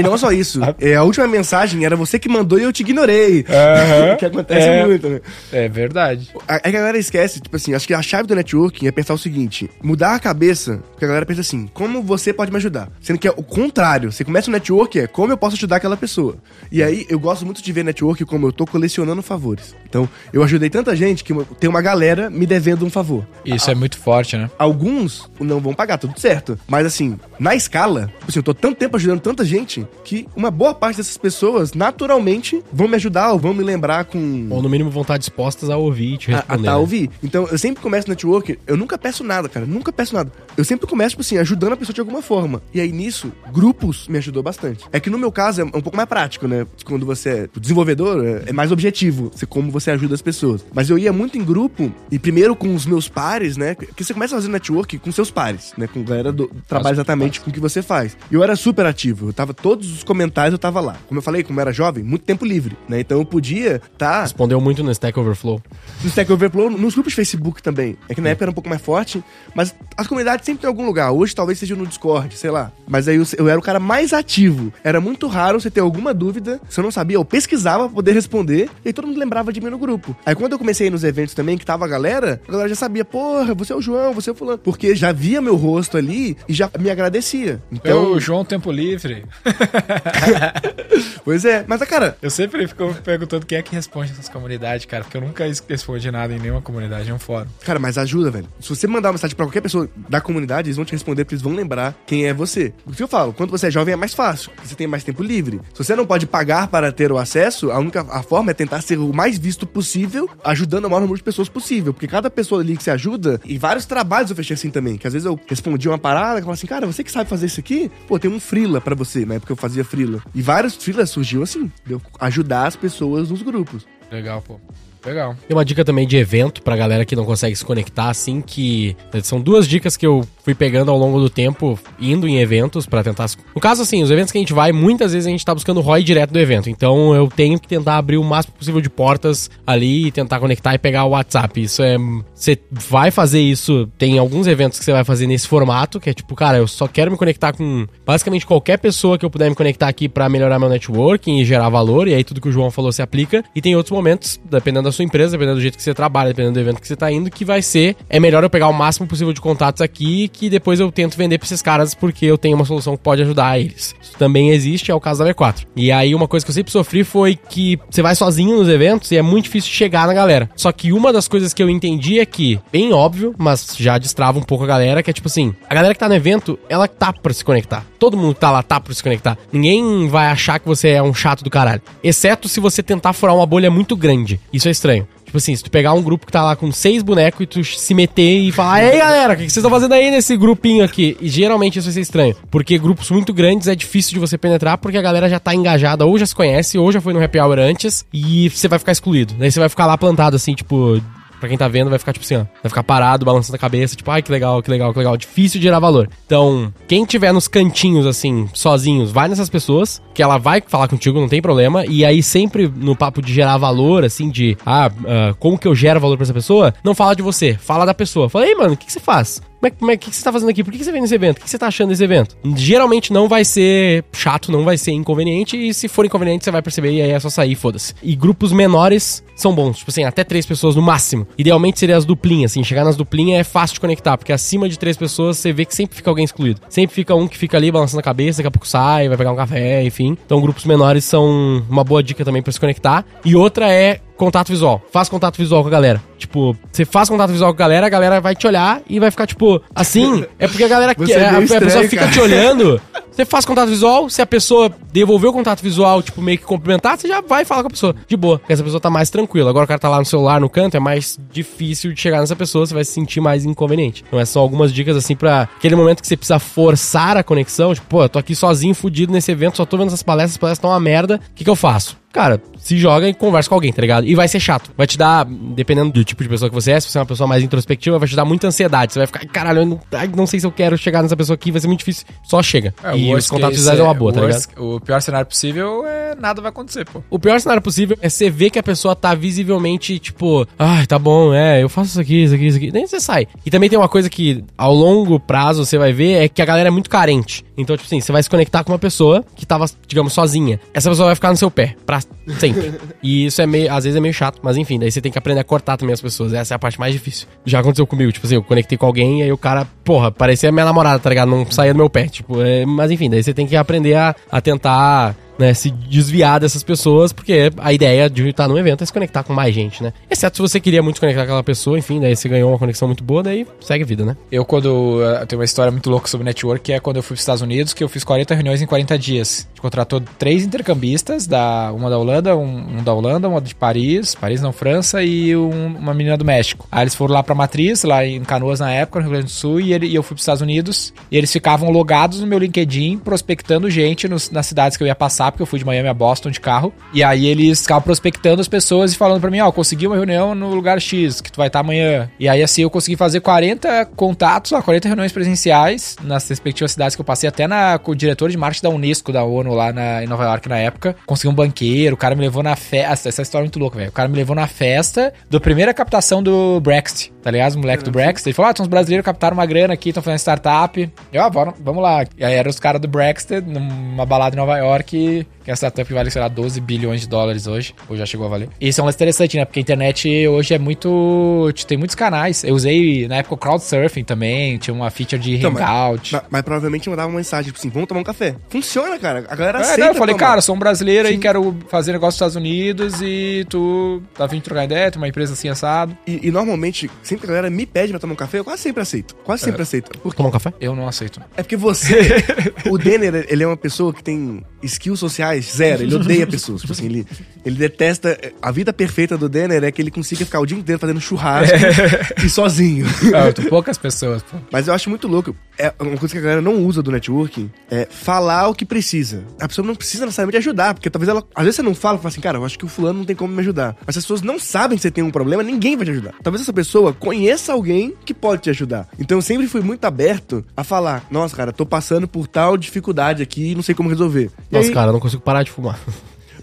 e 0.00 0.02
não 0.04 0.16
só 0.16 0.30
isso. 0.30 0.60
É, 0.80 0.94
a 0.94 1.02
última 1.02 1.26
mensagem 1.26 1.84
era 1.84 1.96
você 1.96 2.18
que 2.20 2.28
mandou 2.28 2.58
e 2.58 2.62
eu 2.62 2.72
te 2.72 2.82
ignorei. 2.82 3.44
Aham. 3.48 4.14
que 4.20 4.24
acontece 4.24 4.68
É. 4.68 4.86
muito, 4.86 5.08
né? 5.08 5.20
É 5.50 5.68
verdade. 5.68 6.30
A, 6.46 6.56
a 6.68 6.70
galera 6.70 6.96
esquece, 6.96 7.40
tipo 7.40 7.56
assim, 7.56 7.74
acho 7.74 7.86
que 7.86 7.94
a 7.94 8.00
chave 8.02 8.28
do 8.28 8.34
networking 8.36 8.86
é 8.86 8.92
pensar 8.92 9.14
o 9.14 9.18
seguinte: 9.18 9.68
mudar 9.82 10.14
a 10.14 10.18
cabeça, 10.20 10.80
porque 10.92 11.04
a 11.04 11.08
galera 11.08 11.26
pensa 11.26 11.40
assim, 11.40 11.66
como 11.74 11.87
você 12.02 12.32
pode 12.32 12.50
me 12.50 12.56
ajudar? 12.58 12.90
Sendo 13.00 13.18
que 13.18 13.26
é 13.26 13.30
o 13.30 13.42
contrário. 13.42 14.12
Você 14.12 14.24
começa 14.24 14.48
o 14.48 14.52
network, 14.52 14.98
é 14.98 15.06
como 15.06 15.32
eu 15.32 15.36
posso 15.36 15.56
ajudar 15.56 15.76
aquela 15.76 15.96
pessoa. 15.96 16.36
E 16.70 16.82
aí 16.82 17.06
eu 17.08 17.18
gosto 17.18 17.44
muito 17.44 17.62
de 17.62 17.72
ver 17.72 17.84
network 17.84 18.24
como 18.24 18.46
eu 18.46 18.52
tô 18.52 18.66
colecionando 18.66 19.22
favores. 19.22 19.74
Então, 19.88 20.08
eu 20.32 20.42
ajudei 20.42 20.68
tanta 20.70 20.94
gente 20.94 21.24
que 21.24 21.32
tem 21.58 21.68
uma 21.68 21.80
galera 21.80 22.28
me 22.30 22.46
devendo 22.46 22.84
um 22.84 22.90
favor. 22.90 23.26
Isso 23.44 23.70
é 23.70 23.74
muito 23.74 23.96
forte, 23.98 24.36
né? 24.36 24.50
Alguns 24.58 25.28
não 25.40 25.60
vão 25.60 25.72
pagar, 25.74 25.98
tudo 25.98 26.18
certo. 26.20 26.58
Mas 26.68 26.86
assim, 26.86 27.18
na 27.38 27.54
escala, 27.54 28.06
tipo 28.18 28.26
assim, 28.28 28.38
eu 28.38 28.42
tô 28.42 28.54
tanto 28.54 28.76
tempo 28.76 28.96
ajudando 28.96 29.20
tanta 29.20 29.44
gente 29.44 29.86
que 30.04 30.26
uma 30.36 30.50
boa 30.50 30.74
parte 30.74 30.96
dessas 30.98 31.16
pessoas, 31.16 31.72
naturalmente, 31.72 32.62
vão 32.72 32.86
me 32.88 32.96
ajudar 32.96 33.32
ou 33.32 33.38
vão 33.38 33.52
me 33.54 33.62
lembrar 33.64 34.04
com. 34.04 34.46
Ou 34.50 34.62
no 34.62 34.68
mínimo 34.68 34.90
vão 34.90 35.02
estar 35.02 35.16
dispostas 35.18 35.70
a 35.70 35.76
ouvir 35.76 36.14
e 36.14 36.18
te 36.18 36.30
A, 36.32 36.34
a 36.34 36.36
responder. 36.40 36.64
tá 36.64 36.70
né? 36.72 36.76
ouvir. 36.76 37.10
Então, 37.22 37.46
eu 37.50 37.58
sempre 37.58 37.82
começo 37.82 38.06
no 38.08 38.12
network, 38.12 38.58
eu 38.66 38.76
nunca 38.76 38.98
peço 38.98 39.24
nada, 39.24 39.48
cara. 39.48 39.66
Nunca 39.66 39.92
peço 39.92 40.14
nada. 40.14 40.30
Eu 40.56 40.64
sempre 40.64 40.86
começo, 40.86 41.10
tipo 41.10 41.22
assim, 41.22 41.38
ajudando 41.38 41.72
a 41.72 41.76
pessoa 41.76 41.94
de 41.94 42.00
alguma 42.00 42.22
forma. 42.22 42.60
E 42.74 42.80
aí, 42.80 42.90
nisso, 42.92 43.32
grupos 43.52 44.06
me 44.08 44.18
ajudou 44.18 44.42
bastante. 44.42 44.84
É 44.92 45.00
que 45.00 45.10
no 45.10 45.18
meu 45.18 45.32
caso 45.32 45.60
é 45.60 45.64
um 45.64 45.70
pouco 45.70 45.96
mais 45.96 46.08
prático, 46.08 46.46
né? 46.46 46.66
Quando 46.84 47.06
você 47.06 47.28
é 47.30 47.48
desenvolvedor, 47.60 48.24
é- 48.24 48.50
é 48.50 48.52
mais 48.52 48.70
objetivo. 48.72 49.30
Você, 49.34 49.46
como 49.46 49.70
você 49.70 49.77
ajuda 49.90 50.14
as 50.14 50.22
pessoas. 50.22 50.64
Mas 50.72 50.90
eu 50.90 50.98
ia 50.98 51.12
muito 51.12 51.38
em 51.38 51.44
grupo, 51.44 51.92
e 52.10 52.18
primeiro 52.18 52.54
com 52.54 52.74
os 52.74 52.86
meus 52.86 53.08
pares, 53.08 53.56
né? 53.56 53.74
Que 53.74 54.04
você 54.04 54.12
começa 54.12 54.34
a 54.34 54.38
fazer 54.38 54.48
network 54.48 54.98
com 54.98 55.12
seus 55.12 55.30
pares, 55.30 55.72
né? 55.76 55.86
Com 55.86 56.02
galera 56.02 56.32
do 56.32 56.48
trabalha 56.66 56.94
exatamente 56.94 57.40
com 57.40 57.50
o 57.50 57.52
que 57.52 57.60
você 57.60 57.82
faz. 57.82 58.16
E 58.30 58.34
eu 58.34 58.42
era 58.42 58.56
super 58.56 58.86
ativo. 58.86 59.28
Eu 59.28 59.32
tava, 59.32 59.54
todos 59.54 59.92
os 59.92 60.02
comentários 60.02 60.52
eu 60.52 60.58
tava 60.58 60.80
lá. 60.80 60.96
Como 61.06 61.18
eu 61.18 61.22
falei, 61.22 61.42
como 61.42 61.58
eu 61.58 61.62
era 61.62 61.72
jovem, 61.72 62.02
muito 62.04 62.24
tempo 62.24 62.44
livre, 62.44 62.76
né? 62.88 63.00
Então 63.00 63.18
eu 63.18 63.24
podia 63.24 63.80
tá 63.96 64.22
Respondeu 64.22 64.60
muito 64.60 64.82
no 64.82 64.90
Stack 64.90 65.18
Overflow. 65.18 65.62
no 66.02 66.08
Stack 66.08 66.32
Overflow, 66.32 66.70
nos 66.70 66.94
grupos 66.94 67.12
de 67.12 67.16
Facebook 67.16 67.62
também. 67.62 67.96
É 68.08 68.14
que 68.14 68.20
na 68.20 68.30
época 68.30 68.44
era 68.44 68.50
um 68.50 68.54
pouco 68.54 68.68
mais 68.68 68.80
forte, 68.80 69.22
mas 69.54 69.74
as 69.96 70.06
comunidades 70.06 70.44
sempre 70.44 70.62
tem 70.62 70.68
algum 70.68 70.84
lugar. 70.84 71.10
Hoje 71.12 71.34
talvez 71.34 71.58
seja 71.58 71.74
no 71.74 71.86
Discord, 71.86 72.36
sei 72.36 72.50
lá. 72.50 72.72
Mas 72.86 73.08
aí 73.08 73.16
eu, 73.16 73.24
eu 73.36 73.48
era 73.48 73.58
o 73.58 73.62
cara 73.62 73.80
mais 73.80 74.12
ativo. 74.12 74.72
Era 74.82 75.00
muito 75.00 75.26
raro 75.26 75.60
você 75.60 75.70
ter 75.70 75.80
alguma 75.80 76.14
dúvida. 76.14 76.60
Se 76.68 76.80
eu 76.80 76.84
não 76.84 76.90
sabia, 76.90 77.16
eu 77.16 77.24
pesquisava 77.24 77.84
pra 77.84 77.94
poder 77.94 78.12
responder. 78.12 78.70
E 78.84 78.88
aí 78.88 78.92
todo 78.92 79.06
mundo 79.06 79.18
lembrava 79.18 79.52
de 79.52 79.60
mim 79.60 79.67
no 79.70 79.78
grupo. 79.78 80.16
Aí 80.24 80.34
quando 80.34 80.52
eu 80.52 80.58
comecei 80.58 80.86
a 80.86 80.88
ir 80.88 80.90
nos 80.90 81.04
eventos 81.04 81.34
também, 81.34 81.56
que 81.58 81.64
tava 81.66 81.84
a 81.84 81.88
galera, 81.88 82.40
a 82.48 82.50
galera 82.52 82.68
já 82.68 82.74
sabia, 82.74 83.04
porra, 83.04 83.54
você 83.54 83.72
é 83.72 83.76
o 83.76 83.80
João, 83.82 84.12
você 84.14 84.30
é 84.30 84.32
o 84.32 84.36
fulano. 84.36 84.58
Porque 84.58 84.94
já 84.94 85.12
via 85.12 85.40
meu 85.40 85.56
rosto 85.56 85.96
ali 85.96 86.36
e 86.48 86.52
já 86.54 86.70
me 86.78 86.90
agradecia. 86.90 87.60
Então, 87.72 88.14
Eu, 88.14 88.20
João 88.20 88.44
Tempo 88.44 88.70
Livre. 88.72 89.24
pois 91.24 91.44
é. 91.44 91.64
Mas, 91.66 91.82
cara, 91.84 92.16
Eu 92.22 92.30
sempre 92.30 92.66
fico 92.66 92.94
perguntando 93.04 93.46
quem 93.46 93.58
é 93.58 93.62
que 93.62 93.74
responde 93.74 94.10
nessas 94.10 94.28
comunidades, 94.28 94.86
cara, 94.86 95.04
porque 95.04 95.16
eu 95.16 95.20
nunca 95.20 95.46
es- 95.46 95.62
respondi 95.68 96.10
nada 96.10 96.34
em 96.34 96.38
nenhuma 96.38 96.62
comunidade, 96.62 97.04
nenhum 97.04 97.18
fórum. 97.18 97.48
Cara, 97.64 97.78
mas 97.78 97.98
ajuda, 97.98 98.30
velho. 98.30 98.48
Se 98.60 98.68
você 98.68 98.86
mandar 98.86 99.08
uma 99.08 99.14
mensagem 99.14 99.36
pra 99.36 99.46
qualquer 99.46 99.60
pessoa 99.60 99.88
da 100.08 100.20
comunidade, 100.20 100.68
eles 100.68 100.76
vão 100.76 100.84
te 100.84 100.92
responder 100.92 101.24
porque 101.24 101.34
eles 101.34 101.42
vão 101.42 101.52
lembrar 101.54 101.94
quem 102.06 102.26
é 102.26 102.34
você. 102.34 102.72
O 102.86 102.92
que 102.92 103.02
eu 103.02 103.08
falo, 103.08 103.32
quando 103.32 103.50
você 103.50 103.68
é 103.68 103.70
jovem 103.70 103.92
é 103.92 103.96
mais 103.96 104.14
fácil, 104.14 104.50
porque 104.54 104.68
você 104.68 104.74
tem 104.74 104.86
mais 104.86 105.04
tempo 105.04 105.22
livre. 105.22 105.60
Se 105.74 105.84
você 105.84 105.94
não 105.94 106.06
pode 106.06 106.26
pagar 106.26 106.68
para 106.68 106.90
ter 106.92 107.12
o 107.12 107.18
acesso, 107.18 107.70
a 107.70 107.78
única 107.78 108.06
a 108.10 108.22
forma 108.22 108.50
é 108.50 108.54
tentar 108.54 108.80
ser 108.80 108.98
o 108.98 109.12
mais 109.12 109.38
visto 109.38 109.57
possível, 109.66 110.28
ajudando 110.44 110.84
o 110.84 110.90
maior 110.90 111.00
número 111.00 111.16
de 111.16 111.22
pessoas 111.22 111.48
possível. 111.48 111.92
Porque 111.92 112.06
cada 112.06 112.30
pessoa 112.30 112.60
ali 112.60 112.76
que 112.76 112.82
você 112.82 112.90
ajuda, 112.90 113.40
e 113.44 113.58
vários 113.58 113.86
trabalhos 113.86 114.30
eu 114.30 114.36
fechei 114.36 114.54
assim 114.54 114.70
também, 114.70 114.96
que 114.96 115.06
às 115.06 115.12
vezes 115.12 115.26
eu 115.26 115.38
respondi 115.46 115.88
uma 115.88 115.98
parada, 115.98 116.34
que 116.34 116.38
eu 116.38 116.44
falava 116.44 116.54
assim, 116.54 116.66
cara, 116.66 116.86
você 116.86 117.02
que 117.04 117.10
sabe 117.10 117.28
fazer 117.28 117.46
isso 117.46 117.60
aqui? 117.60 117.90
Pô, 118.06 118.18
tem 118.18 118.30
um 118.30 118.40
freela 118.40 118.80
pra 118.80 118.94
você, 118.94 119.24
na 119.24 119.34
época 119.34 119.52
eu 119.52 119.56
fazia 119.56 119.84
freela. 119.84 120.22
E 120.34 120.42
vários 120.42 120.74
freelas 120.74 121.10
surgiu 121.10 121.42
assim, 121.42 121.70
de 121.86 121.92
eu 121.92 122.02
ajudar 122.20 122.66
as 122.66 122.76
pessoas 122.76 123.30
nos 123.30 123.42
grupos. 123.42 123.86
Legal, 124.10 124.42
pô. 124.42 124.58
Legal. 125.06 125.36
Tem 125.46 125.56
uma 125.56 125.64
dica 125.64 125.84
também 125.84 126.06
de 126.06 126.16
evento 126.16 126.60
pra 126.60 126.76
galera 126.76 127.04
que 127.04 127.14
não 127.14 127.24
consegue 127.24 127.54
se 127.54 127.64
conectar, 127.64 128.10
assim, 128.10 128.40
que 128.40 128.96
são 129.22 129.40
duas 129.40 129.66
dicas 129.66 129.96
que 129.96 130.04
eu 130.04 130.26
fui 130.48 130.54
pegando 130.54 130.90
ao 130.90 130.96
longo 130.96 131.20
do 131.20 131.28
tempo, 131.28 131.78
indo 132.00 132.26
em 132.26 132.38
eventos 132.38 132.86
pra 132.86 133.04
tentar... 133.04 133.28
No 133.54 133.60
caso, 133.60 133.82
assim, 133.82 134.02
os 134.02 134.10
eventos 134.10 134.32
que 134.32 134.38
a 134.38 134.40
gente 134.40 134.54
vai, 134.54 134.72
muitas 134.72 135.12
vezes 135.12 135.26
a 135.26 135.30
gente 135.30 135.44
tá 135.44 135.54
buscando 135.54 135.82
ROI 135.82 136.02
direto 136.02 136.32
do 136.32 136.38
evento, 136.38 136.70
então 136.70 137.14
eu 137.14 137.28
tenho 137.28 137.60
que 137.60 137.68
tentar 137.68 137.98
abrir 137.98 138.16
o 138.16 138.24
máximo 138.24 138.54
possível 138.54 138.80
de 138.80 138.88
portas 138.88 139.50
ali 139.66 140.06
e 140.06 140.10
tentar 140.10 140.40
conectar 140.40 140.74
e 140.74 140.78
pegar 140.78 141.04
o 141.04 141.10
WhatsApp. 141.10 141.60
Isso 141.60 141.82
é... 141.82 141.98
Você 142.34 142.58
vai 142.70 143.10
fazer 143.10 143.42
isso, 143.42 143.86
tem 143.98 144.18
alguns 144.18 144.46
eventos 144.46 144.78
que 144.78 144.86
você 144.86 144.92
vai 144.92 145.04
fazer 145.04 145.26
nesse 145.26 145.46
formato, 145.46 146.00
que 146.00 146.08
é 146.08 146.14
tipo, 146.14 146.34
cara, 146.34 146.56
eu 146.56 146.66
só 146.66 146.88
quero 146.88 147.10
me 147.10 147.18
conectar 147.18 147.52
com 147.52 147.86
basicamente 148.06 148.46
qualquer 148.46 148.78
pessoa 148.78 149.18
que 149.18 149.26
eu 149.26 149.30
puder 149.30 149.50
me 149.50 149.54
conectar 149.54 149.86
aqui 149.86 150.08
pra 150.08 150.30
melhorar 150.30 150.58
meu 150.58 150.70
networking 150.70 151.40
e 151.40 151.44
gerar 151.44 151.68
valor, 151.68 152.08
e 152.08 152.14
aí 152.14 152.24
tudo 152.24 152.40
que 152.40 152.48
o 152.48 152.52
João 152.52 152.70
falou 152.70 152.90
se 152.90 153.02
aplica. 153.02 153.44
E 153.54 153.60
tem 153.60 153.76
outros 153.76 153.94
momentos, 153.94 154.40
dependendo 154.50 154.84
da 154.84 154.92
sua 154.92 155.04
empresa, 155.04 155.32
dependendo 155.32 155.56
do 155.56 155.62
jeito 155.62 155.76
que 155.76 155.82
você 155.82 155.92
trabalha, 155.92 156.28
dependendo 156.28 156.54
do 156.54 156.60
evento 156.60 156.80
que 156.80 156.88
você 156.88 156.96
tá 156.96 157.12
indo, 157.12 157.30
que 157.30 157.44
vai 157.44 157.60
ser, 157.60 157.96
é 158.08 158.18
melhor 158.18 158.42
eu 158.42 158.48
pegar 158.48 158.68
o 158.68 158.72
máximo 158.72 159.06
possível 159.06 159.34
de 159.34 159.42
contatos 159.42 159.82
aqui, 159.82 160.28
que 160.38 160.48
depois 160.48 160.78
eu 160.78 160.92
tento 160.92 161.16
vender 161.16 161.38
pra 161.38 161.46
esses 161.46 161.60
caras, 161.60 161.94
porque 161.94 162.24
eu 162.24 162.38
tenho 162.38 162.54
uma 162.54 162.64
solução 162.64 162.96
que 162.96 163.02
pode 163.02 163.22
ajudar 163.22 163.58
eles. 163.58 163.94
Isso 164.00 164.12
também 164.16 164.50
existe, 164.50 164.90
é 164.90 164.94
o 164.94 165.00
caso 165.00 165.24
da 165.24 165.34
V4. 165.34 165.66
E 165.74 165.90
aí 165.90 166.14
uma 166.14 166.28
coisa 166.28 166.46
que 166.46 166.50
eu 166.50 166.54
sempre 166.54 166.70
sofri 166.70 167.02
foi 167.02 167.34
que 167.34 167.78
você 167.90 168.02
vai 168.02 168.14
sozinho 168.14 168.56
nos 168.56 168.68
eventos 168.68 169.10
e 169.10 169.16
é 169.16 169.22
muito 169.22 169.44
difícil 169.44 169.70
chegar 169.70 170.06
na 170.06 170.14
galera. 170.14 170.48
Só 170.54 170.70
que 170.70 170.92
uma 170.92 171.12
das 171.12 171.26
coisas 171.26 171.52
que 171.52 171.62
eu 171.62 171.68
entendi 171.68 172.20
é 172.20 172.26
que, 172.26 172.60
bem 172.70 172.92
óbvio, 172.92 173.34
mas 173.36 173.74
já 173.76 173.98
destrava 173.98 174.38
um 174.38 174.42
pouco 174.42 174.62
a 174.62 174.66
galera, 174.68 175.02
que 175.02 175.10
é 175.10 175.12
tipo 175.12 175.28
assim, 175.28 175.54
a 175.68 175.74
galera 175.74 175.92
que 175.92 176.00
tá 176.00 176.08
no 176.08 176.14
evento, 176.14 176.58
ela 176.68 176.86
tá 176.86 177.12
pra 177.12 177.32
se 177.32 177.44
conectar. 177.44 177.84
Todo 177.98 178.16
mundo 178.16 178.34
que 178.34 178.40
tá 178.40 178.50
lá 178.52 178.62
tá 178.62 178.78
pra 178.78 178.94
se 178.94 179.02
conectar. 179.02 179.36
Ninguém 179.52 180.06
vai 180.08 180.28
achar 180.28 180.60
que 180.60 180.68
você 180.68 180.90
é 180.90 181.02
um 181.02 181.12
chato 181.12 181.42
do 181.42 181.50
caralho. 181.50 181.82
Exceto 182.02 182.48
se 182.48 182.60
você 182.60 182.80
tentar 182.82 183.12
furar 183.12 183.34
uma 183.34 183.46
bolha 183.46 183.70
muito 183.70 183.96
grande. 183.96 184.40
Isso 184.52 184.68
é 184.68 184.70
estranho. 184.70 185.08
Tipo 185.28 185.36
assim, 185.36 185.54
se 185.54 185.62
tu 185.62 185.70
pegar 185.70 185.92
um 185.92 186.02
grupo 186.02 186.24
que 186.24 186.32
tá 186.32 186.42
lá 186.42 186.56
com 186.56 186.72
seis 186.72 187.02
bonecos 187.02 187.42
e 187.42 187.46
tu 187.46 187.62
se 187.62 187.92
meter 187.92 188.38
e 188.38 188.50
falar, 188.50 188.82
ei 188.82 188.98
galera, 188.98 189.34
o 189.34 189.36
que 189.36 189.44
que 189.44 189.50
vocês 189.50 189.58
estão 189.58 189.70
fazendo 189.70 189.92
aí 189.92 190.10
nesse 190.10 190.34
grupinho 190.38 190.82
aqui? 190.82 191.18
E 191.20 191.28
geralmente 191.28 191.78
isso 191.78 191.84
vai 191.86 191.92
ser 191.92 192.00
estranho. 192.00 192.34
Porque 192.50 192.78
grupos 192.78 193.10
muito 193.10 193.34
grandes 193.34 193.68
é 193.68 193.74
difícil 193.74 194.14
de 194.14 194.20
você 194.20 194.38
penetrar 194.38 194.78
porque 194.78 194.96
a 194.96 195.02
galera 195.02 195.28
já 195.28 195.38
tá 195.38 195.54
engajada, 195.54 196.06
ou 196.06 196.18
já 196.18 196.24
se 196.24 196.34
conhece, 196.34 196.78
ou 196.78 196.90
já 196.90 196.98
foi 196.98 197.12
no 197.12 197.22
happy 197.22 197.38
hour 197.38 197.58
antes, 197.58 198.06
e 198.10 198.48
você 198.48 198.68
vai 198.68 198.78
ficar 198.78 198.92
excluído. 198.92 199.34
Daí 199.38 199.50
você 199.52 199.60
vai 199.60 199.68
ficar 199.68 199.84
lá 199.84 199.98
plantado 199.98 200.34
assim, 200.34 200.54
tipo, 200.54 200.98
Pra 201.38 201.48
quem 201.48 201.58
tá 201.58 201.68
vendo, 201.68 201.90
vai 201.90 201.98
ficar 201.98 202.12
tipo 202.12 202.24
assim, 202.24 202.36
ó. 202.36 202.44
Vai 202.62 202.68
ficar 202.68 202.82
parado, 202.82 203.24
balançando 203.24 203.56
a 203.56 203.58
cabeça, 203.58 203.96
tipo, 203.96 204.10
ai, 204.10 204.22
que 204.22 204.30
legal, 204.30 204.62
que 204.62 204.70
legal, 204.70 204.92
que 204.92 204.98
legal. 204.98 205.16
Difícil 205.16 205.60
de 205.60 205.64
gerar 205.64 205.78
valor. 205.78 206.08
Então, 206.26 206.72
quem 206.86 207.04
tiver 207.04 207.32
nos 207.32 207.48
cantinhos, 207.48 208.06
assim, 208.06 208.48
sozinhos, 208.52 209.10
vai 209.10 209.28
nessas 209.28 209.48
pessoas, 209.48 210.02
que 210.14 210.22
ela 210.22 210.38
vai 210.38 210.62
falar 210.66 210.88
contigo, 210.88 211.20
não 211.20 211.28
tem 211.28 211.42
problema. 211.42 211.84
E 211.86 212.04
aí, 212.04 212.22
sempre 212.22 212.68
no 212.68 212.96
papo 212.96 213.22
de 213.22 213.32
gerar 213.32 213.56
valor, 213.56 214.04
assim, 214.04 214.30
de, 214.30 214.56
ah, 214.64 214.90
ah, 215.06 215.34
como 215.38 215.58
que 215.58 215.68
eu 215.68 215.74
gero 215.74 216.00
valor 216.00 216.16
pra 216.16 216.24
essa 216.24 216.34
pessoa, 216.34 216.74
não 216.82 216.94
fala 216.94 217.14
de 217.14 217.22
você, 217.22 217.54
fala 217.54 217.84
da 217.84 217.94
pessoa. 217.94 218.28
Fala, 218.28 218.46
ei, 218.46 218.54
mano, 218.54 218.74
o 218.74 218.76
que, 218.76 218.86
que 218.86 218.92
você 218.92 219.00
faz? 219.00 219.40
Como 219.60 219.66
é, 219.66 219.70
como 219.70 219.90
é, 219.90 219.96
que, 219.96 220.10
que 220.10 220.16
você 220.16 220.22
tá 220.22 220.32
fazendo 220.32 220.48
aqui? 220.48 220.62
Por 220.62 220.70
que, 220.70 220.78
que 220.78 220.84
você 220.84 220.92
vem 220.92 221.02
nesse 221.02 221.14
evento? 221.14 221.38
O 221.38 221.40
que, 221.40 221.50
você 221.50 221.58
tá 221.58 221.66
achando 221.66 221.88
desse 221.88 222.04
evento? 222.04 222.36
Geralmente 222.56 223.12
não 223.12 223.28
vai 223.28 223.44
ser 223.44 224.04
chato, 224.12 224.52
não 224.52 224.64
vai 224.64 224.78
ser 224.78 224.92
inconveniente. 224.92 225.56
E 225.56 225.74
se 225.74 225.88
for 225.88 226.06
inconveniente, 226.06 226.44
você 226.44 226.50
vai 226.50 226.62
perceber 226.62 226.92
e 226.92 227.02
aí 227.02 227.10
é 227.10 227.18
só 227.18 227.28
sair, 227.28 227.54
foda-se. 227.56 227.94
E 228.02 228.14
grupos 228.14 228.52
menores 228.52 229.22
são 229.34 229.52
bons. 229.52 229.78
Tipo 229.78 229.90
assim, 229.90 230.04
até 230.04 230.22
três 230.22 230.46
pessoas 230.46 230.76
no 230.76 230.82
máximo. 230.82 231.26
Idealmente 231.36 231.80
seria 231.80 231.96
as 231.96 232.04
duplinhas, 232.04 232.52
assim. 232.52 232.62
Chegar 232.62 232.84
nas 232.84 232.96
duplinhas 232.96 233.40
é 233.40 233.44
fácil 233.44 233.74
de 233.74 233.80
conectar, 233.80 234.16
porque 234.16 234.32
acima 234.32 234.68
de 234.68 234.78
três 234.78 234.96
pessoas 234.96 235.38
você 235.38 235.52
vê 235.52 235.64
que 235.64 235.74
sempre 235.74 235.96
fica 235.96 236.08
alguém 236.08 236.24
excluído. 236.24 236.60
Sempre 236.68 236.94
fica 236.94 237.14
um 237.14 237.26
que 237.26 237.36
fica 237.36 237.56
ali 237.56 237.70
balançando 237.72 238.00
a 238.00 238.02
cabeça, 238.02 238.38
daqui 238.38 238.48
a 238.48 238.50
pouco 238.50 238.66
sai, 238.66 239.08
vai 239.08 239.16
pegar 239.16 239.32
um 239.32 239.36
café, 239.36 239.82
enfim. 239.82 240.16
Então 240.24 240.40
grupos 240.40 240.64
menores 240.64 241.04
são 241.04 241.64
uma 241.68 241.82
boa 241.82 242.02
dica 242.02 242.24
também 242.24 242.42
pra 242.42 242.52
se 242.52 242.60
conectar. 242.60 243.04
E 243.24 243.34
outra 243.34 243.72
é 243.72 244.00
contato 244.18 244.48
visual. 244.48 244.82
Faz 244.92 245.08
contato 245.08 245.36
visual 245.36 245.62
com 245.62 245.68
a 245.68 245.70
galera. 245.70 246.02
Tipo, 246.18 246.54
você 246.70 246.84
faz 246.84 247.08
contato 247.08 247.30
visual 247.30 247.52
com 247.54 247.56
a 247.56 247.64
galera, 247.64 247.86
a 247.86 247.88
galera 247.88 248.20
vai 248.20 248.34
te 248.34 248.46
olhar 248.46 248.82
e 248.88 248.98
vai 248.98 249.10
ficar, 249.10 249.26
tipo, 249.26 249.62
assim. 249.74 250.24
É 250.38 250.46
porque 250.48 250.64
a 250.64 250.68
galera 250.68 250.94
quer. 250.96 251.20
é 251.20 251.28
A, 251.28 251.32
meio 251.32 251.44
a 251.44 251.46
pessoa 251.46 251.66
estranho, 251.66 251.88
fica 251.88 252.02
cara. 252.02 252.12
te 252.12 252.20
olhando. 252.20 252.80
Você 253.18 253.24
faz 253.24 253.44
contato 253.44 253.68
visual, 253.68 254.08
se 254.08 254.22
a 254.22 254.26
pessoa 254.26 254.70
devolver 254.92 255.28
o 255.30 255.32
contato 255.32 255.60
visual, 255.60 256.00
tipo, 256.00 256.22
meio 256.22 256.38
que 256.38 256.44
cumprimentar, 256.44 256.96
você 256.96 257.08
já 257.08 257.20
vai 257.20 257.44
falar 257.44 257.62
com 257.62 257.66
a 257.66 257.70
pessoa. 257.70 257.92
De 258.06 258.16
boa. 258.16 258.38
Porque 258.38 258.52
essa 258.52 258.62
pessoa 258.62 258.80
tá 258.80 258.88
mais 258.90 259.10
tranquila. 259.10 259.50
Agora 259.50 259.64
o 259.64 259.66
cara 259.66 259.80
tá 259.80 259.88
lá 259.88 259.98
no 259.98 260.04
celular, 260.04 260.40
no 260.40 260.48
canto, 260.48 260.76
é 260.76 260.80
mais 260.80 261.18
difícil 261.32 261.92
de 261.92 262.00
chegar 262.00 262.20
nessa 262.20 262.36
pessoa, 262.36 262.64
você 262.64 262.72
vai 262.74 262.84
se 262.84 262.92
sentir 262.92 263.20
mais 263.20 263.44
inconveniente. 263.44 264.04
Então, 264.06 264.20
essas 264.20 264.34
são 264.34 264.40
algumas 264.40 264.72
dicas, 264.72 264.96
assim, 264.96 265.16
pra 265.16 265.48
aquele 265.56 265.74
momento 265.74 266.00
que 266.00 266.06
você 266.06 266.16
precisa 266.16 266.38
forçar 266.38 267.16
a 267.16 267.24
conexão. 267.24 267.74
Tipo, 267.74 267.88
pô, 267.88 268.04
eu 268.04 268.08
tô 268.08 268.20
aqui 268.20 268.36
sozinho, 268.36 268.72
fudido 268.72 269.12
nesse 269.12 269.32
evento, 269.32 269.56
só 269.56 269.64
tô 269.66 269.76
vendo 269.76 269.88
essas 269.88 270.02
palestras, 270.04 270.34
as 270.34 270.38
palestras 270.38 270.58
estão 270.58 270.70
uma 270.70 270.78
merda. 270.78 271.16
O 271.16 271.34
que 271.34 271.42
que 271.42 271.50
eu 271.50 271.56
faço? 271.56 271.96
Cara, 272.12 272.40
se 272.58 272.76
joga 272.76 273.08
e 273.08 273.14
conversa 273.14 273.48
com 273.48 273.54
alguém, 273.54 273.72
tá 273.72 273.80
ligado? 273.80 274.06
E 274.06 274.14
vai 274.14 274.28
ser 274.28 274.40
chato. 274.40 274.70
Vai 274.76 274.86
te 274.86 274.98
dar, 274.98 275.24
dependendo 275.24 275.90
do 275.90 276.04
tipo 276.04 276.22
de 276.22 276.28
pessoa 276.28 276.48
que 276.48 276.54
você 276.54 276.72
é, 276.72 276.80
se 276.80 276.90
você 276.90 276.98
é 276.98 277.00
uma 277.00 277.06
pessoa 277.06 277.26
mais 277.26 277.42
introspectiva, 277.42 277.98
vai 277.98 278.08
te 278.08 278.16
dar 278.16 278.24
muita 278.24 278.46
ansiedade. 278.46 278.92
Você 278.92 278.98
vai 278.98 279.06
ficar, 279.06 279.24
caralho, 279.26 279.60
eu 279.60 279.66
não, 279.66 279.80
ai, 279.92 280.08
não 280.08 280.26
sei 280.26 280.40
se 280.40 280.46
eu 280.46 280.52
quero 280.52 280.76
chegar 280.76 281.02
nessa 281.02 281.16
pessoa 281.16 281.34
aqui, 281.34 281.50
vai 281.50 281.60
ser 281.60 281.66
muito 281.66 281.80
difícil. 281.80 282.06
Só 282.24 282.42
chega. 282.42 282.74
É, 282.82 282.96
e 282.96 283.14
os 283.14 283.28
contatos 283.28 283.58
visuais 283.58 283.78
é 283.78 283.82
uma 283.82 283.94
boa, 283.94 284.10
o 284.10 284.14
tá 284.14 284.20
ligado? 284.20 284.46
O 284.56 284.80
pior 284.80 285.00
cenário 285.00 285.26
possível 285.26 285.86
é 285.86 286.14
nada 286.18 286.40
vai 286.40 286.50
acontecer, 286.50 286.84
pô. 286.84 287.02
O 287.10 287.18
pior 287.18 287.40
cenário 287.40 287.62
possível 287.62 287.96
é 288.00 288.08
você 288.08 288.30
ver 288.30 288.50
que 288.50 288.58
a 288.58 288.62
pessoa 288.62 288.94
tá 288.94 289.14
visivelmente, 289.14 289.98
tipo, 289.98 290.46
ai, 290.58 290.86
tá 290.86 290.98
bom, 290.98 291.32
é, 291.32 291.62
eu 291.62 291.68
faço 291.68 291.90
isso 291.90 292.00
aqui, 292.00 292.24
isso 292.24 292.34
aqui, 292.34 292.46
isso 292.46 292.56
aqui. 292.56 292.72
Nem 292.72 292.86
você 292.86 293.00
sai. 293.00 293.26
E 293.44 293.50
também 293.50 293.68
tem 293.68 293.78
uma 293.78 293.88
coisa 293.88 294.08
que, 294.10 294.44
ao 294.56 294.74
longo 294.74 295.20
prazo, 295.20 295.64
você 295.64 295.78
vai 295.78 295.92
ver, 295.92 296.24
é 296.24 296.28
que 296.28 296.42
a 296.42 296.44
galera 296.44 296.68
é 296.68 296.70
muito 296.70 296.90
carente. 296.90 297.44
Então, 297.56 297.76
tipo 297.76 297.86
assim, 297.86 298.00
você 298.00 298.12
vai 298.12 298.22
se 298.22 298.30
conectar 298.30 298.62
com 298.64 298.72
uma 298.72 298.78
pessoa 298.78 299.24
que 299.34 299.44
tava, 299.44 299.66
digamos, 299.86 300.12
sozinha. 300.12 300.60
Essa 300.72 300.88
pessoa 300.88 301.06
vai 301.06 301.14
ficar 301.14 301.30
no 301.30 301.36
seu 301.36 301.50
pé, 301.50 301.74
pra 301.84 301.97
sempre. 302.38 302.74
e 303.02 303.26
isso 303.26 303.40
é 303.40 303.46
meio, 303.46 303.72
às 303.72 303.84
vezes 303.84 303.96
é 303.96 304.00
meio 304.00 304.14
chato, 304.14 304.40
mas 304.42 304.56
enfim, 304.56 304.78
daí 304.78 304.90
você 304.90 305.00
tem 305.00 305.10
que 305.10 305.18
aprender 305.18 305.40
a 305.40 305.44
cortar 305.44 305.76
também 305.76 305.92
as 305.92 306.00
pessoas. 306.00 306.32
Essa 306.32 306.54
é 306.54 306.56
a 306.56 306.58
parte 306.58 306.78
mais 306.78 306.92
difícil. 306.92 307.26
Já 307.44 307.60
aconteceu 307.60 307.86
comigo, 307.86 308.12
tipo 308.12 308.26
assim, 308.26 308.36
eu 308.36 308.42
conectei 308.42 308.76
com 308.76 308.86
alguém 308.86 309.20
e 309.20 309.22
aí 309.24 309.32
o 309.32 309.38
cara, 309.38 309.66
porra, 309.84 310.10
parecia 310.10 310.52
minha 310.52 310.64
namorada, 310.64 310.98
tá 310.98 311.08
ligado? 311.08 311.28
Não 311.30 311.50
saía 311.50 311.72
do 311.72 311.78
meu 311.78 311.90
pé, 311.90 312.06
tipo, 312.06 312.42
é, 312.42 312.64
mas 312.66 312.90
enfim, 312.90 313.08
daí 313.08 313.22
você 313.22 313.32
tem 313.34 313.46
que 313.46 313.56
aprender 313.56 313.94
a, 313.94 314.14
a 314.30 314.40
tentar 314.40 315.14
né, 315.38 315.54
se 315.54 315.70
desviar 315.70 316.40
dessas 316.40 316.62
pessoas, 316.62 317.12
porque 317.12 317.50
a 317.58 317.72
ideia 317.72 318.08
de 318.10 318.28
estar 318.28 318.48
num 318.48 318.58
evento 318.58 318.82
é 318.82 318.86
se 318.86 318.92
conectar 318.92 319.22
com 319.22 319.32
mais 319.32 319.54
gente, 319.54 319.82
né? 319.82 319.92
Exceto 320.10 320.36
se 320.36 320.42
você 320.42 320.58
queria 320.60 320.82
muito 320.82 321.00
conectar 321.00 321.20
com 321.20 321.24
aquela 321.24 321.42
pessoa, 321.44 321.78
enfim, 321.78 322.00
daí 322.00 322.14
você 322.16 322.28
ganhou 322.28 322.50
uma 322.50 322.58
conexão 322.58 322.88
muito 322.88 323.04
boa, 323.04 323.22
daí 323.22 323.46
segue 323.60 323.84
a 323.84 323.86
vida, 323.86 324.04
né? 324.04 324.16
Eu, 324.32 324.44
quando. 324.44 325.00
eh, 325.02 325.26
Tem 325.26 325.38
uma 325.38 325.44
história 325.44 325.70
muito 325.70 325.88
louca 325.90 326.08
sobre 326.08 326.24
network, 326.24 326.62
que 326.64 326.72
é 326.72 326.80
quando 326.80 326.96
eu 326.96 327.02
fui 327.02 327.08
para 327.10 327.14
os 327.14 327.20
Estados 327.20 327.42
Unidos, 327.42 327.72
que 327.74 327.84
eu 327.84 327.88
fiz 327.88 328.02
40 328.04 328.34
reuniões 328.34 328.60
em 328.62 328.66
40 328.66 328.98
dias. 328.98 329.46
A 329.46 329.50
gente 329.50 329.60
contratou 329.60 330.00
três 330.18 330.44
intercambistas, 330.44 331.26
da, 331.26 331.72
uma 331.72 331.88
da 331.90 331.98
Holanda, 331.98 332.36
um, 332.36 332.78
um 332.78 332.82
da 332.82 332.92
Holanda, 332.92 333.28
uma 333.28 333.40
de 333.40 333.54
Paris, 333.54 334.14
Paris 334.14 334.40
não, 334.40 334.52
França, 334.52 335.02
e 335.02 335.36
um- 335.36 335.76
uma 335.76 335.94
menina 335.94 336.16
do 336.16 336.24
México. 336.24 336.66
Aí 336.70 336.82
eles 336.84 336.94
foram 336.94 337.14
lá 337.14 337.22
pra 337.22 337.34
Matriz, 337.34 337.82
lá 337.84 338.04
em 338.04 338.22
Canoas 338.24 338.60
na 338.60 338.70
época, 338.72 338.98
no 339.00 339.04
Rio 339.04 339.12
Grande 339.12 339.26
do 339.26 339.30
Sul, 339.32 339.60
e, 339.60 339.72
ele- 339.72 339.86
e 339.86 339.94
eu 339.94 340.02
fui 340.02 340.10
para 340.14 340.16
os 340.16 340.22
Estados 340.22 340.42
Unidos, 340.42 340.92
e 341.10 341.16
eles 341.16 341.32
ficavam 341.32 341.70
logados 341.70 342.20
no 342.20 342.26
meu 342.26 342.38
LinkedIn, 342.38 342.98
prospectando 342.98 343.68
gente 343.70 344.08
nos- 344.08 344.30
nas 344.30 344.46
cidades 344.46 344.76
que 344.76 344.82
eu 344.82 344.86
ia 344.86 344.94
passar, 344.94 345.27
porque 345.30 345.42
eu 345.42 345.46
fui 345.46 345.58
de 345.58 345.64
Miami 345.64 345.88
a 345.88 345.94
Boston 345.94 346.30
de 346.30 346.40
carro. 346.40 346.72
E 346.92 347.02
aí 347.04 347.26
eles 347.26 347.60
ficavam 347.62 347.82
prospectando 347.82 348.40
as 348.40 348.48
pessoas 348.48 348.92
e 348.92 348.96
falando 348.96 349.20
pra 349.20 349.30
mim, 349.30 349.40
ó, 349.40 349.50
consegui 349.52 349.86
uma 349.86 349.96
reunião 349.96 350.34
no 350.34 350.50
lugar 350.54 350.80
X, 350.80 351.20
que 351.20 351.30
tu 351.30 351.36
vai 351.36 351.46
estar 351.48 351.60
amanhã. 351.60 352.10
E 352.18 352.28
aí 352.28 352.42
assim 352.42 352.62
eu 352.62 352.70
consegui 352.70 352.96
fazer 352.96 353.20
40 353.20 353.86
contatos, 353.96 354.52
ó, 354.52 354.60
40 354.62 354.88
reuniões 354.88 355.12
presenciais 355.12 355.96
nas 356.02 356.28
respectivas 356.28 356.72
cidades 356.72 356.94
que 356.96 357.00
eu 357.00 357.04
passei, 357.04 357.28
até 357.28 357.46
na, 357.46 357.78
com 357.78 357.92
o 357.92 357.96
diretor 357.96 358.30
de 358.30 358.36
marketing 358.36 358.62
da 358.62 358.70
Unesco, 358.70 359.12
da 359.12 359.24
ONU, 359.24 359.54
lá 359.54 359.72
na- 359.72 360.02
em 360.02 360.06
Nova 360.06 360.24
York 360.24 360.48
na 360.48 360.58
época. 360.58 360.96
Consegui 361.06 361.28
um 361.28 361.34
banqueiro, 361.34 361.94
o 361.94 361.98
cara 361.98 362.14
me 362.14 362.22
levou 362.22 362.42
na 362.42 362.56
festa, 362.56 363.08
essa 363.08 363.22
história 363.22 363.44
é 363.44 363.46
muito 363.46 363.58
louca, 363.58 363.76
velho. 363.78 363.90
O 363.90 363.92
cara 363.92 364.08
me 364.08 364.16
levou 364.16 364.34
na 364.34 364.46
festa 364.46 365.12
da 365.30 365.38
primeira 365.40 365.72
captação 365.74 366.22
do 366.22 366.60
Brexit, 366.60 367.12
tá 367.22 367.30
ligado? 367.30 367.50
Os 367.50 367.56
moleques 367.56 367.84
do 367.84 367.90
Brexit. 367.90 368.28
Ele 368.28 368.34
falou, 368.34 368.50
ah, 368.50 368.54
tem 368.54 368.62
uns 368.62 368.68
brasileiros 368.68 369.04
captaram 369.04 369.34
uma 369.36 369.46
grana 369.46 369.74
aqui, 369.74 369.90
estão 369.90 370.02
fazendo 370.02 370.18
startup. 370.20 370.90
Eu, 371.12 371.22
ah, 371.22 371.30
bora, 371.30 371.54
vamos 371.60 371.82
lá. 371.82 372.04
E 372.16 372.24
aí 372.24 372.34
eram 372.34 372.50
os 372.50 372.58
caras 372.60 372.80
do 372.80 372.88
Brexit, 372.88 373.40
numa 373.46 374.04
balada 374.06 374.34
em 374.34 374.38
Nova 374.38 374.56
York, 374.58 375.17
que 375.44 375.50
é 375.50 375.52
a 375.52 375.56
startup 375.56 375.86
que 375.86 375.94
vale, 375.94 376.10
sei 376.10 376.20
lá, 376.20 376.28
12 376.28 376.60
bilhões 376.60 377.00
de 377.00 377.08
dólares 377.08 377.46
hoje, 377.46 377.74
ou 377.88 377.96
já 377.96 378.04
chegou 378.06 378.26
a 378.26 378.28
valer. 378.30 378.48
E 378.60 378.68
isso 378.68 378.80
é 378.80 378.82
um 378.82 378.86
lance 378.86 378.96
interessante, 378.96 379.36
né? 379.36 379.44
Porque 379.44 379.60
a 379.60 379.62
internet 379.62 380.28
hoje 380.28 380.54
é 380.54 380.58
muito... 380.58 381.50
Tem 381.66 381.76
muitos 381.78 381.94
canais. 381.94 382.44
Eu 382.44 382.54
usei, 382.54 383.06
na 383.08 383.16
época, 383.16 383.34
o 383.34 383.38
crowdsurfing 383.38 384.04
também, 384.04 384.58
tinha 384.58 384.74
uma 384.74 384.90
feature 384.90 385.20
de 385.20 385.36
Então, 385.36 385.50
mas- 385.50 385.62
hangout. 385.62 386.12
Mas, 386.12 386.22
mas 386.30 386.42
provavelmente 386.42 386.88
mandava 386.90 387.08
uma 387.08 387.16
mensagem, 387.16 387.46
tipo 387.46 387.58
assim, 387.58 387.68
vamos 387.70 387.88
tomar 387.88 388.00
um 388.00 388.04
café. 388.04 388.36
Funciona, 388.48 388.98
cara. 388.98 389.24
A 389.28 389.34
galera 389.36 389.58
É, 389.58 389.62
aceita 389.62 389.80
não, 389.80 389.88
eu 389.88 389.94
falei, 389.94 390.14
tomar. 390.14 390.26
cara, 390.28 390.40
sou 390.40 390.54
um 390.54 390.58
brasileiro 390.58 391.08
aí, 391.08 391.14
Sim. 391.14 391.20
quero 391.20 391.56
fazer 391.68 391.92
negócio 391.92 392.08
nos 392.08 392.14
Estados 392.16 392.36
Unidos 392.36 393.00
e 393.02 393.44
tu 393.48 394.02
tá 394.14 394.26
vindo 394.26 394.42
trocar 394.42 394.64
ideia, 394.64 394.90
tem 394.90 395.00
uma 395.00 395.08
empresa 395.08 395.32
assim 395.32 395.48
assado. 395.48 395.96
E, 396.06 396.28
e 396.28 396.30
normalmente, 396.30 396.90
sempre 397.02 397.26
que 397.26 397.32
a 397.32 397.34
galera 397.34 397.50
me 397.50 397.66
pede 397.66 397.90
pra 397.92 397.98
tomar 398.00 398.12
um 398.12 398.16
café, 398.16 398.38
eu 398.38 398.44
quase 398.44 398.62
sempre 398.62 398.82
aceito. 398.82 399.14
Quase 399.24 399.42
É. 399.42 399.46
sempre 399.46 399.62
aceito. 399.62 399.90
Porque 399.98 400.16
Tomar 400.16 400.28
um 400.30 400.32
café? 400.32 400.52
Eu 400.60 400.74
não 400.74 400.88
aceito. 400.88 401.20
É 401.36 401.42
porque 401.42 401.56
você. 401.56 402.24
o 402.70 402.76
Denner, 402.78 403.26
ele 403.28 403.42
é 403.42 403.46
uma 403.46 403.56
pessoa 403.56 403.92
que 403.92 404.02
tem 404.02 404.42
skills 404.62 405.02
sociais 405.12 405.52
zero. 405.56 405.82
Ele 405.82 405.94
odeia 405.94 406.26
pessoas. 406.26 406.60
Tipo 406.60 406.72
assim, 406.72 406.86
ele, 406.86 407.06
ele 407.44 407.56
detesta. 407.56 408.18
A 408.40 408.50
vida 408.50 408.72
perfeita 408.72 409.16
do 409.16 409.28
Denner 409.28 409.62
é 409.64 409.72
que 409.72 409.80
ele 409.82 409.90
consiga 409.90 410.24
ficar 410.24 410.40
o 410.40 410.46
dia 410.46 410.56
inteiro 410.58 410.78
fazendo 410.78 411.00
churrasco 411.00 411.56
e 412.24 412.28
sozinho. 412.28 412.86
Não, 413.10 413.32
tô 413.32 413.42
poucas 413.42 413.78
pessoas, 413.78 414.22
pô. 414.22 414.36
Mas 414.52 414.68
eu 414.68 414.74
acho 414.74 414.88
muito 414.90 415.06
louco. 415.08 415.34
É 415.58 415.72
uma 415.80 415.96
coisa 415.96 416.12
que 416.12 416.18
a 416.18 416.22
galera 416.22 416.40
não 416.42 416.64
usa 416.64 416.82
do 416.82 416.90
networking 416.92 417.50
é 417.70 417.86
falar 417.90 418.48
o 418.48 418.54
que 418.54 418.64
precisa. 418.64 419.24
A 419.40 419.48
pessoa 419.48 419.66
não 419.66 419.74
precisa 419.74 420.04
necessariamente 420.04 420.36
ajudar, 420.38 420.74
porque 420.74 420.88
talvez 420.90 421.08
ela. 421.08 421.24
Às 421.34 421.44
vezes 421.44 421.56
você 421.56 421.62
não 421.62 421.74
fala, 421.74 421.98
fala 421.98 422.08
assim, 422.08 422.20
cara, 422.20 422.38
eu 422.38 422.44
acho 422.44 422.58
que 422.58 422.64
o 422.64 422.68
fulano 422.68 423.00
não 423.00 423.04
tem 423.06 423.16
como 423.16 423.32
me 423.34 423.40
ajudar. 423.40 423.76
Mas 423.86 423.94
se 423.94 423.98
as 423.98 424.04
pessoas 424.04 424.22
não 424.22 424.38
sabem 424.38 424.76
que 424.76 424.82
você 424.82 424.90
tem 424.90 425.02
um 425.04 425.10
problema, 425.10 425.42
ninguém 425.42 425.76
vai 425.76 425.84
te 425.84 425.90
ajudar. 425.92 426.14
Talvez 426.22 426.42
essa 426.42 426.52
pessoa 426.52 426.92
conheça 426.92 427.52
alguém 427.52 427.94
que 428.04 428.14
pode 428.14 428.42
te 428.42 428.50
ajudar. 428.50 428.88
Então 428.98 429.18
eu 429.18 429.22
sempre 429.22 429.46
fui 429.46 429.60
muito 429.60 429.84
aberto 429.84 430.44
a 430.56 430.62
falar: 430.62 431.04
nossa, 431.10 431.34
cara, 431.36 431.52
tô 431.52 431.66
passando 431.66 432.06
por 432.06 432.26
tal 432.26 432.56
dificuldade 432.56 433.22
aqui 433.22 433.50
e 433.52 433.54
não 433.54 433.62
sei 433.62 433.74
como 433.74 433.88
resolver. 433.88 434.30
E 434.50 434.54
Nossa, 434.54 434.68
aí- 434.68 434.74
cara, 434.74 434.92
não 434.98 435.00
consigo 435.00 435.22
parar 435.22 435.42
de 435.42 435.50
fumar. 435.50 435.78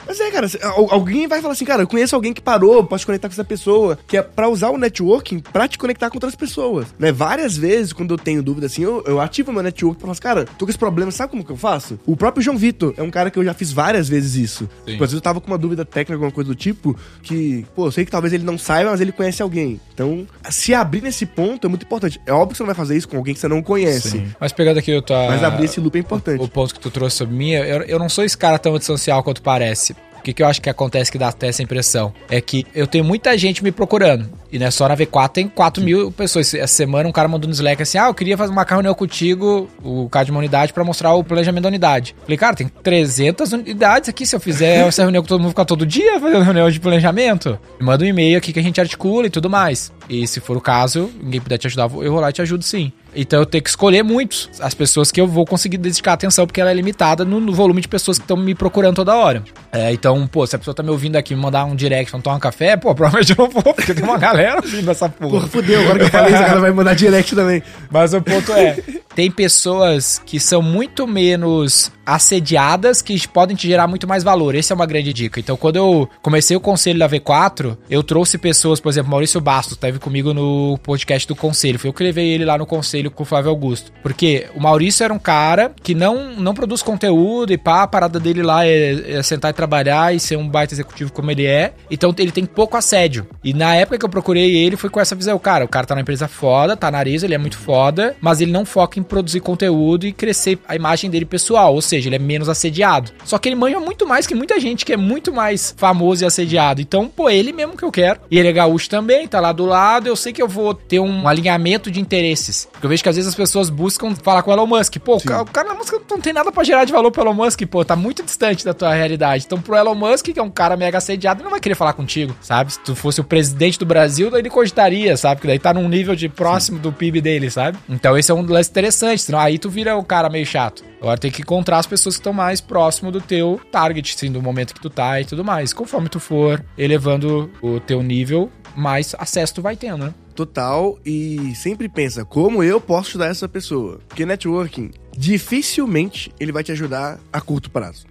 mas 0.08 0.20
é, 0.20 0.32
cara, 0.32 0.48
alguém 0.90 1.28
vai 1.28 1.42
falar 1.42 1.54
assim, 1.54 1.66
cara, 1.66 1.84
eu 1.84 1.88
conheço 1.88 2.16
alguém 2.16 2.34
que 2.34 2.42
parou, 2.42 2.84
posso 2.84 3.02
te 3.02 3.06
conectar 3.06 3.28
com 3.28 3.34
essa 3.34 3.44
pessoa, 3.44 3.98
que 4.08 4.18
é 4.18 4.22
pra 4.22 4.48
usar 4.48 4.70
o 4.70 4.78
networking 4.78 5.40
pra 5.40 5.68
te 5.68 5.78
conectar 5.78 6.10
com 6.10 6.16
outras 6.16 6.36
pessoas, 6.36 6.88
né? 6.98 7.12
Várias 7.12 7.58
vezes, 7.58 7.92
quando 7.92 8.14
eu 8.14 8.18
tenho 8.18 8.42
dúvida 8.42 8.68
assim, 8.68 8.84
eu, 8.84 9.04
eu 9.06 9.20
ativo 9.20 9.52
meu 9.52 9.62
network 9.64 9.98
pra 9.98 10.06
falar 10.06 10.12
assim, 10.14 10.22
cara, 10.22 10.46
tô 10.58 10.66
com 10.66 10.70
esse 10.70 10.78
problema, 10.78 11.12
sabe 11.12 11.32
como 11.32 11.44
que 11.44 11.52
eu 11.52 11.58
faço? 11.58 12.00
O 12.06 12.16
próprio 12.16 12.42
João 12.42 12.58
Vitor 12.58 12.94
é 12.98 13.04
um 13.04 13.12
cara 13.12 13.30
que 13.30 13.38
eu 13.38 13.44
já 13.44 13.54
fiz 13.54 13.72
várias 13.72 14.08
vezes 14.08 14.36
isso. 14.36 14.70
Sim. 14.86 14.92
Tipo, 14.94 15.04
às 15.04 15.10
vezes 15.10 15.16
eu 15.16 15.22
tava 15.22 15.42
com 15.42 15.48
uma 15.48 15.58
dúvida 15.58 15.84
técnica, 15.84 16.14
alguma 16.14 16.32
coisa 16.32 16.50
do 16.50 16.56
tipo, 16.56 16.96
que, 17.22 17.66
pô, 17.76 17.88
eu 17.88 17.92
sei 17.92 18.06
que 18.06 18.12
talvez 18.12 18.34
ele 18.34 18.44
não 18.44 18.58
saiba, 18.58 18.92
mas 18.92 19.02
ele 19.02 19.12
conhece 19.12 19.42
alguém. 19.42 19.80
Então, 19.96 20.28
se 20.50 20.74
abrir 20.74 21.02
nesse 21.02 21.26
ponto 21.26 21.66
é 21.66 21.70
muito 21.70 21.86
importante. 21.86 22.20
É 22.26 22.34
óbvio 22.34 22.50
que 22.50 22.58
você 22.58 22.64
não 22.64 22.68
vai 22.68 22.76
fazer 22.76 22.98
isso 22.98 23.08
com 23.08 23.16
alguém 23.16 23.34
que 23.34 23.40
você 23.40 23.48
não 23.48 23.64
conhece. 23.64 24.28
Mas 24.38 24.52
pegando 24.52 24.78
aqui 24.78 24.94
o 24.94 25.02
tua... 25.02 25.28
Mas 25.28 25.42
abrir 25.42 25.64
esse 25.66 25.80
loop 25.80 25.96
é 25.96 26.02
importante. 26.02 26.44
o 26.44 26.50
ponto 26.50 26.74
que 26.74 26.82
tu 26.82 26.92
trouxe 26.92 27.16
sobre 27.16 27.34
mim, 27.34 27.52
eu, 27.52 27.82
eu 27.84 27.98
não 27.98 28.10
sou 28.10 28.26
esse 28.26 28.38
cara 28.38 28.60
tão 28.60 28.76
antissocial 28.76 29.24
quanto 29.24 29.42
parece. 29.42 29.96
Que, 30.26 30.34
que 30.34 30.42
eu 30.42 30.48
acho 30.48 30.60
que 30.60 30.72
acontece 30.72 31.12
que 31.12 31.20
dá 31.20 31.28
até 31.28 31.50
essa 31.50 31.62
impressão? 31.62 32.12
É 32.32 32.42
que 32.42 32.66
eu 32.74 32.88
tenho 32.88 33.04
muita 33.04 33.38
gente 33.38 33.64
me 33.64 33.72
procurando. 33.72 34.28
E 34.52 34.58
não 34.58 34.66
é 34.66 34.72
só 34.72 34.88
na 34.88 34.98
V4 34.98 35.30
tem 35.30 35.48
4 35.48 35.84
mil 35.84 36.12
pessoas. 36.12 36.52
Essa 36.52 36.74
semana 36.74 37.08
um 37.08 37.12
cara 37.12 37.28
mandou 37.28 37.48
no 37.48 37.54
Slack 37.54 37.84
assim: 37.84 38.00
Ah, 38.00 38.08
eu 38.08 38.14
queria 38.16 38.36
fazer 38.36 38.52
uma 38.52 38.64
reunião 38.64 38.96
contigo, 38.96 39.70
o 39.84 40.10
cara 40.10 40.26
de 40.26 40.32
uma 40.32 40.40
unidade, 40.40 40.74
pra 40.74 40.84
mostrar 40.84 41.14
o 41.14 41.24
planejamento 41.24 41.62
da 41.62 41.68
unidade. 41.68 42.16
Falei, 42.24 42.38
cara, 42.38 42.56
tem 42.56 42.68
300 42.68 43.54
unidades 43.54 44.10
aqui. 44.10 44.26
Se 44.26 44.36
eu 44.36 44.40
fizer 44.40 44.78
essa 44.88 45.04
reunião 45.04 45.22
com 45.22 45.28
todo 45.28 45.40
mundo 45.40 45.50
ficar 45.50 45.66
todo 45.66 45.86
dia 45.86 46.20
fazendo 46.20 46.42
reunião 46.42 46.72
de 46.72 46.80
planejamento, 46.80 47.60
me 47.80 47.86
manda 47.86 48.04
um 48.04 48.08
e-mail 48.08 48.40
aqui 48.40 48.52
que 48.52 48.60
a 48.60 48.64
gente 48.64 48.82
articula 48.82 49.28
e 49.28 49.30
tudo 49.30 49.48
mais. 49.48 49.94
E 50.10 50.28
se 50.28 50.40
for 50.40 50.58
o 50.58 50.62
caso, 50.62 51.12
ninguém 51.22 51.40
puder 51.40 51.60
te 51.60 51.68
ajudar, 51.68 51.84
eu 51.84 52.12
vou 52.12 52.20
lá 52.20 52.32
e 52.32 52.34
te 52.34 52.42
ajudo 52.42 52.64
sim. 52.64 52.92
Então 53.16 53.40
eu 53.40 53.46
tenho 53.46 53.64
que 53.64 53.70
escolher 53.70 54.04
muitos 54.04 54.50
as 54.60 54.74
pessoas 54.74 55.12
que 55.12 55.20
eu 55.20 55.28
vou 55.28 55.46
conseguir 55.46 55.78
dedicar 55.78 56.14
atenção, 56.14 56.46
porque 56.46 56.60
ela 56.60 56.72
é 56.72 56.74
limitada 56.74 57.24
no, 57.24 57.40
no 57.40 57.54
volume 57.54 57.82
de 57.82 57.88
pessoas 57.88 58.18
que 58.18 58.24
estão 58.24 58.38
me 58.38 58.54
procurando 58.54 58.96
toda 58.96 59.16
hora. 59.16 59.44
É, 59.72 59.92
então, 59.94 60.28
pô, 60.28 60.46
se 60.46 60.56
a 60.56 60.60
pessoa 60.60 60.74
tá 60.74 60.84
me 60.84 60.90
ouvindo 60.90 61.16
aqui 61.16 61.36
me 61.36 61.42
mandar 61.42 61.66
um 61.66 61.76
direct 61.76 62.12
pra 62.12 62.20
tomar 62.20 62.36
um 62.36 62.40
café, 62.40 62.76
pô, 62.78 62.94
provavelmente 62.96 63.32
eu 63.32 63.38
não 63.38 63.50
vou, 63.50 63.74
porque 63.74 63.94
tem 63.94 64.04
uma 64.04 64.18
galera 64.18 64.58
ouvindo 64.58 64.90
essa 64.92 65.10
porra. 65.10 65.32
Porra, 65.32 65.48
fudeu, 65.48 65.82
agora 65.82 66.00
que 66.00 66.06
eu 66.06 66.10
falei 66.10 66.34
isso, 66.34 66.38
a 66.38 66.42
galera 66.42 66.62
vai 66.62 66.72
mandar 66.72 66.96
direct 66.96 67.36
também. 67.36 67.64
Mas 67.90 68.14
o 68.14 68.22
ponto 68.22 68.52
é, 68.54 68.78
tem 69.16 69.32
pessoas 69.32 70.22
que 70.26 70.40
são 70.40 70.62
muito 70.62 71.08
menos 71.08 71.92
assediadas 72.06 73.02
que 73.02 73.28
podem 73.28 73.56
te 73.56 73.68
gerar 73.68 73.88
muito 73.88 74.08
mais 74.08 74.24
valor. 74.24 74.56
Essa 74.56 74.74
é 74.74 74.76
uma 74.76 74.86
grande 74.86 75.12
dica. 75.12 75.40
Então, 75.40 75.58
quando 75.58 75.78
eu 75.78 76.10
comecei 76.22 76.56
o 76.56 76.60
conselho 76.60 77.00
da 77.00 77.10
V4, 77.10 77.78
eu 77.90 78.04
trouxe 78.04 78.38
pessoas, 78.38 78.80
por 78.80 78.90
exemplo, 78.90 79.12
Maurício 79.12 79.42
Bastos, 79.42 79.74
esteve 79.74 80.00
comigo 80.00 80.34
no 80.34 80.78
podcast 80.84 81.28
do 81.28 81.36
conselho. 81.36 81.80
Foi 81.80 81.90
eu 81.90 81.94
que 81.94 82.04
levei 82.04 82.28
ele 82.28 82.46
lá 82.46 82.58
no 82.58 82.66
conselho 82.66 83.10
com 83.10 83.24
o 83.24 83.26
Flávio 83.26 83.50
Augusto. 83.50 83.92
Porque 84.04 84.48
o 84.56 84.62
Maurício 84.62 85.04
era 85.04 85.14
um 85.14 85.20
cara 85.20 85.74
que 85.82 85.96
não, 85.96 86.36
não 86.36 86.54
produz 86.54 86.82
conteúdo 86.82 87.52
e 87.52 87.58
pá, 87.58 87.84
a 87.84 87.88
parada 87.88 88.20
dele 88.20 88.44
lá 88.44 88.66
é, 88.66 89.18
é 89.18 89.24
sentar 89.24 89.52
e 89.52 89.54
trabalhar 89.54 90.14
e 90.14 90.20
ser 90.20 90.38
um 90.38 90.48
baita 90.48 90.74
executivo 90.74 91.12
como 91.12 91.32
ele 91.32 91.46
é. 91.46 91.74
Então, 91.90 92.14
ele 92.18 92.32
tem 92.32 92.46
pouco 92.46 92.78
assédio. 92.78 93.28
E 93.44 93.54
na 93.54 93.76
época 93.76 93.98
que 93.98 94.06
eu 94.06 94.10
procurei 94.10 94.56
ele, 94.56 94.78
foi 94.78 94.90
com 94.90 95.00
essa 95.00 95.16
visão. 95.16 95.38
Cara, 95.40 95.66
o 95.66 95.68
cara 95.68 95.88
tá 95.88 95.96
na 95.96 96.02
empresa 96.02 96.28
foda, 96.28 96.78
tá 96.78 96.92
nariz, 96.92 97.24
ele 97.24 97.34
é 97.34 97.38
muito 97.38 97.58
foda, 97.58 98.16
mas 98.22 98.42
ele 98.42 98.52
não 98.52 98.66
foca 98.66 99.00
em 99.00 99.04
produzir 99.04 99.40
conteúdo 99.40 100.06
e 100.06 100.12
crescer 100.12 100.60
a 100.68 100.76
imagem 100.76 101.10
dele 101.10 101.26
pessoal. 101.26 101.74
Ou 101.74 101.82
seja, 101.82 101.95
ele 102.04 102.16
é 102.16 102.20
menos 102.20 102.50
assediado. 102.50 103.12
Só 103.24 103.38
que 103.38 103.48
ele 103.50 103.56
manja 103.56 103.80
muito 103.80 104.06
mais 104.08 104.28
que 104.28 104.36
muita 104.36 104.60
gente 104.60 104.84
que 104.86 104.94
é 104.94 104.98
muito 104.98 105.32
mais 105.32 105.74
famoso 105.78 106.24
e 106.24 106.26
assediado. 106.26 106.82
Então, 106.82 107.08
pô, 107.08 107.30
ele 107.30 107.54
mesmo 107.54 107.78
que 107.78 107.84
eu 107.84 107.92
quero. 107.92 108.20
E 108.30 108.38
ele 108.38 108.48
é 108.48 108.52
gaúcho 108.54 108.90
também, 108.90 109.28
tá 109.28 109.40
lá 109.40 109.52
do 109.52 109.66
lado. 109.66 110.08
Eu 110.08 110.16
sei 110.16 110.34
que 110.34 110.42
eu 110.42 110.48
vou 110.48 110.74
ter 110.74 111.00
um 111.00 111.28
alinhamento 111.28 111.90
de 111.92 112.00
interesses. 112.02 112.68
Porque 112.72 112.86
eu 112.86 112.90
vejo 112.90 113.04
que 113.04 113.10
às 113.10 113.16
vezes 113.16 113.30
as 113.30 113.36
pessoas 113.36 113.70
buscam 113.70 114.14
falar 114.16 114.42
com 114.44 114.52
o 114.52 114.54
Elon 114.54 114.66
Musk. 114.68 114.98
Pô, 114.98 115.18
o 115.18 115.22
ca- 115.22 115.42
o 115.42 115.46
cara 115.46 115.68
na 115.70 115.76
música 115.76 116.00
não 116.10 116.20
tem 116.20 116.34
nada 116.34 116.52
pra 116.52 116.64
gerar 116.64 116.86
de 116.86 116.92
valor 116.92 117.12
pro 117.12 117.22
Elon 117.22 117.34
Musk, 117.34 117.62
pô, 117.68 117.86
tá 117.86 117.96
muito 117.96 118.24
distante 118.24 118.66
da 118.66 118.74
tua 118.74 118.94
realidade. 118.94 119.44
Então, 119.46 119.62
pro 119.62 119.76
Elon 119.76 119.96
Musk, 119.96 120.26
que 120.28 120.40
é 120.40 120.44
um 120.44 120.50
cara 120.50 120.76
mega 120.76 120.98
assediado, 120.98 121.40
ele 121.40 121.44
não 121.46 121.52
vai 121.52 121.60
querer 121.60 121.76
falar 121.76 121.94
contigo, 121.94 122.36
sabe? 122.42 122.74
Se 122.74 122.80
tu 122.80 122.96
fosse 122.96 123.22
o 123.22 123.24
presidente 123.24 123.78
do 123.80 123.86
Brasil, 123.86 124.30
daí 124.32 124.42
ele 124.42 124.50
cogitaria, 124.50 125.16
sabe? 125.18 125.36
Porque 125.36 125.48
daí 125.48 125.60
tá 125.60 125.74
num 125.74 125.88
nível 125.88 126.16
de 126.16 126.28
próximo 126.30 126.80
do 126.80 126.92
PIB 126.92 127.22
dele, 127.22 127.50
sabe? 127.50 127.78
Então, 127.90 128.18
esse 128.18 128.32
é 128.32 128.34
um 128.34 128.42
lance 128.46 128.70
interessante. 128.70 129.22
Senão 129.22 129.40
aí 129.40 129.58
tu 129.58 129.70
vira 129.70 129.96
o 129.96 130.04
cara 130.04 130.30
meio 130.30 130.46
chato. 130.46 130.84
Agora 131.06 131.20
tem 131.20 131.30
que 131.30 131.44
encontrar 131.44 131.78
as 131.78 131.86
pessoas 131.86 132.16
que 132.16 132.22
estão 132.22 132.34
mais 132.34 132.60
próximo 132.60 133.12
do 133.12 133.22
teu 133.22 133.62
target, 133.72 134.16
assim, 134.16 134.32
do 134.32 134.42
momento 134.42 134.74
que 134.74 134.82
tu 134.82 134.90
tá 134.90 135.22
e 135.22 135.26
tudo 135.26 135.46
mais. 135.46 135.72
Conforme 135.72 136.10
tu 136.10 136.20
for 136.20 136.66
elevando 136.76 137.52
o 137.62 137.80
teu 137.80 138.02
nível, 138.02 138.52
mais 138.76 139.14
acesso 139.20 139.54
tu 139.54 139.62
vai 139.62 139.76
tendo, 139.76 140.06
né? 140.06 140.14
Total, 140.34 140.98
e 141.06 141.54
sempre 141.56 141.88
pensa, 141.88 142.26
como 142.26 142.64
eu 142.64 142.82
posso 142.82 143.10
ajudar 143.10 143.28
essa 143.28 143.48
pessoa? 143.48 144.00
Porque 144.08 144.26
networking, 144.26 144.90
dificilmente 145.18 146.32
ele 146.40 146.52
vai 146.52 146.64
te 146.64 146.72
ajudar 146.72 147.20
a 147.32 147.42
curto 147.42 147.70
prazo. 147.70 148.06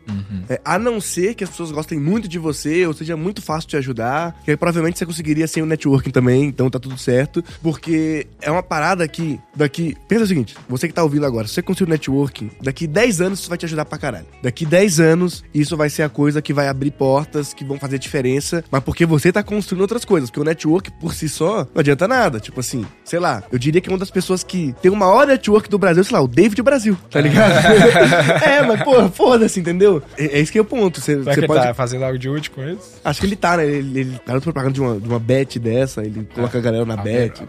É, 0.48 0.60
a 0.64 0.78
não 0.78 1.00
ser 1.00 1.34
que 1.34 1.44
as 1.44 1.50
pessoas 1.50 1.70
gostem 1.70 1.98
muito 1.98 2.28
de 2.28 2.38
você, 2.38 2.86
ou 2.86 2.92
seja 2.92 3.16
muito 3.16 3.42
fácil 3.42 3.68
te 3.68 3.76
ajudar, 3.76 4.36
que 4.44 4.50
aí, 4.50 4.56
provavelmente 4.56 4.98
você 4.98 5.06
conseguiria 5.06 5.46
sem 5.46 5.62
o 5.62 5.66
networking 5.66 6.10
também, 6.10 6.44
então 6.44 6.68
tá 6.70 6.78
tudo 6.78 6.98
certo. 6.98 7.42
Porque 7.62 8.26
é 8.40 8.50
uma 8.50 8.62
parada 8.62 9.06
que 9.08 9.40
daqui. 9.54 9.96
Pensa 10.08 10.24
o 10.24 10.26
seguinte: 10.26 10.56
você 10.68 10.88
que 10.88 10.94
tá 10.94 11.02
ouvindo 11.02 11.26
agora, 11.26 11.46
se 11.46 11.54
você 11.54 11.62
conseguir 11.62 11.90
o 11.90 11.92
networking, 11.92 12.50
daqui 12.60 12.86
10 12.86 13.20
anos 13.20 13.40
isso 13.40 13.48
vai 13.48 13.58
te 13.58 13.66
ajudar 13.66 13.84
pra 13.84 13.98
caralho. 13.98 14.26
Daqui 14.42 14.64
10 14.66 15.00
anos, 15.00 15.44
isso 15.54 15.76
vai 15.76 15.90
ser 15.90 16.02
a 16.02 16.08
coisa 16.08 16.42
que 16.42 16.52
vai 16.52 16.68
abrir 16.68 16.90
portas, 16.90 17.52
que 17.52 17.64
vão 17.64 17.78
fazer 17.78 17.98
diferença, 17.98 18.64
mas 18.70 18.82
porque 18.82 19.06
você 19.06 19.32
tá 19.32 19.42
construindo 19.42 19.82
outras 19.82 20.04
coisas. 20.04 20.30
Porque 20.30 20.40
o 20.40 20.44
network 20.44 20.90
por 21.00 21.14
si 21.14 21.28
só 21.28 21.66
não 21.74 21.80
adianta 21.80 22.06
nada. 22.06 22.40
Tipo 22.40 22.60
assim, 22.60 22.84
sei 23.04 23.18
lá, 23.18 23.42
eu 23.50 23.58
diria 23.58 23.80
que 23.80 23.88
é 23.88 23.92
uma 23.92 23.98
das 23.98 24.10
pessoas 24.10 24.42
que 24.42 24.74
tem 24.80 24.90
o 24.90 24.96
maior 24.96 25.26
network 25.26 25.68
do 25.68 25.78
Brasil, 25.78 26.04
sei 26.04 26.16
lá, 26.16 26.22
o 26.22 26.28
David 26.28 26.62
Brasil, 26.62 26.93
tá 27.10 27.20
ligado? 27.20 27.52
é, 28.44 28.62
mas, 28.62 28.82
pô, 28.82 29.08
foda-se, 29.08 29.60
entendeu? 29.60 30.02
É, 30.16 30.38
é 30.38 30.40
isso 30.40 30.52
que 30.52 30.58
é 30.58 30.60
o 30.60 30.64
ponto. 30.64 31.00
Você, 31.00 31.22
Será 31.22 31.34
que 31.34 31.46
pode. 31.46 31.60
ele 31.60 31.68
tá 31.68 31.74
fazendo 31.74 32.04
algo 32.04 32.18
de 32.18 32.28
útil 32.28 32.52
com 32.54 32.68
isso? 32.68 33.00
Acho 33.04 33.20
que 33.20 33.26
ele 33.26 33.36
tá, 33.36 33.56
né? 33.56 33.66
Ele, 33.66 34.00
ele 34.00 34.20
tá 34.24 34.40
propaganda 34.40 34.72
de 34.72 34.80
uma, 34.80 35.00
de 35.00 35.08
uma 35.08 35.18
bet 35.18 35.58
dessa, 35.58 36.02
ele 36.02 36.28
coloca 36.34 36.58
a 36.58 36.60
galera 36.60 36.84
na 36.84 36.96
bet. 36.96 37.42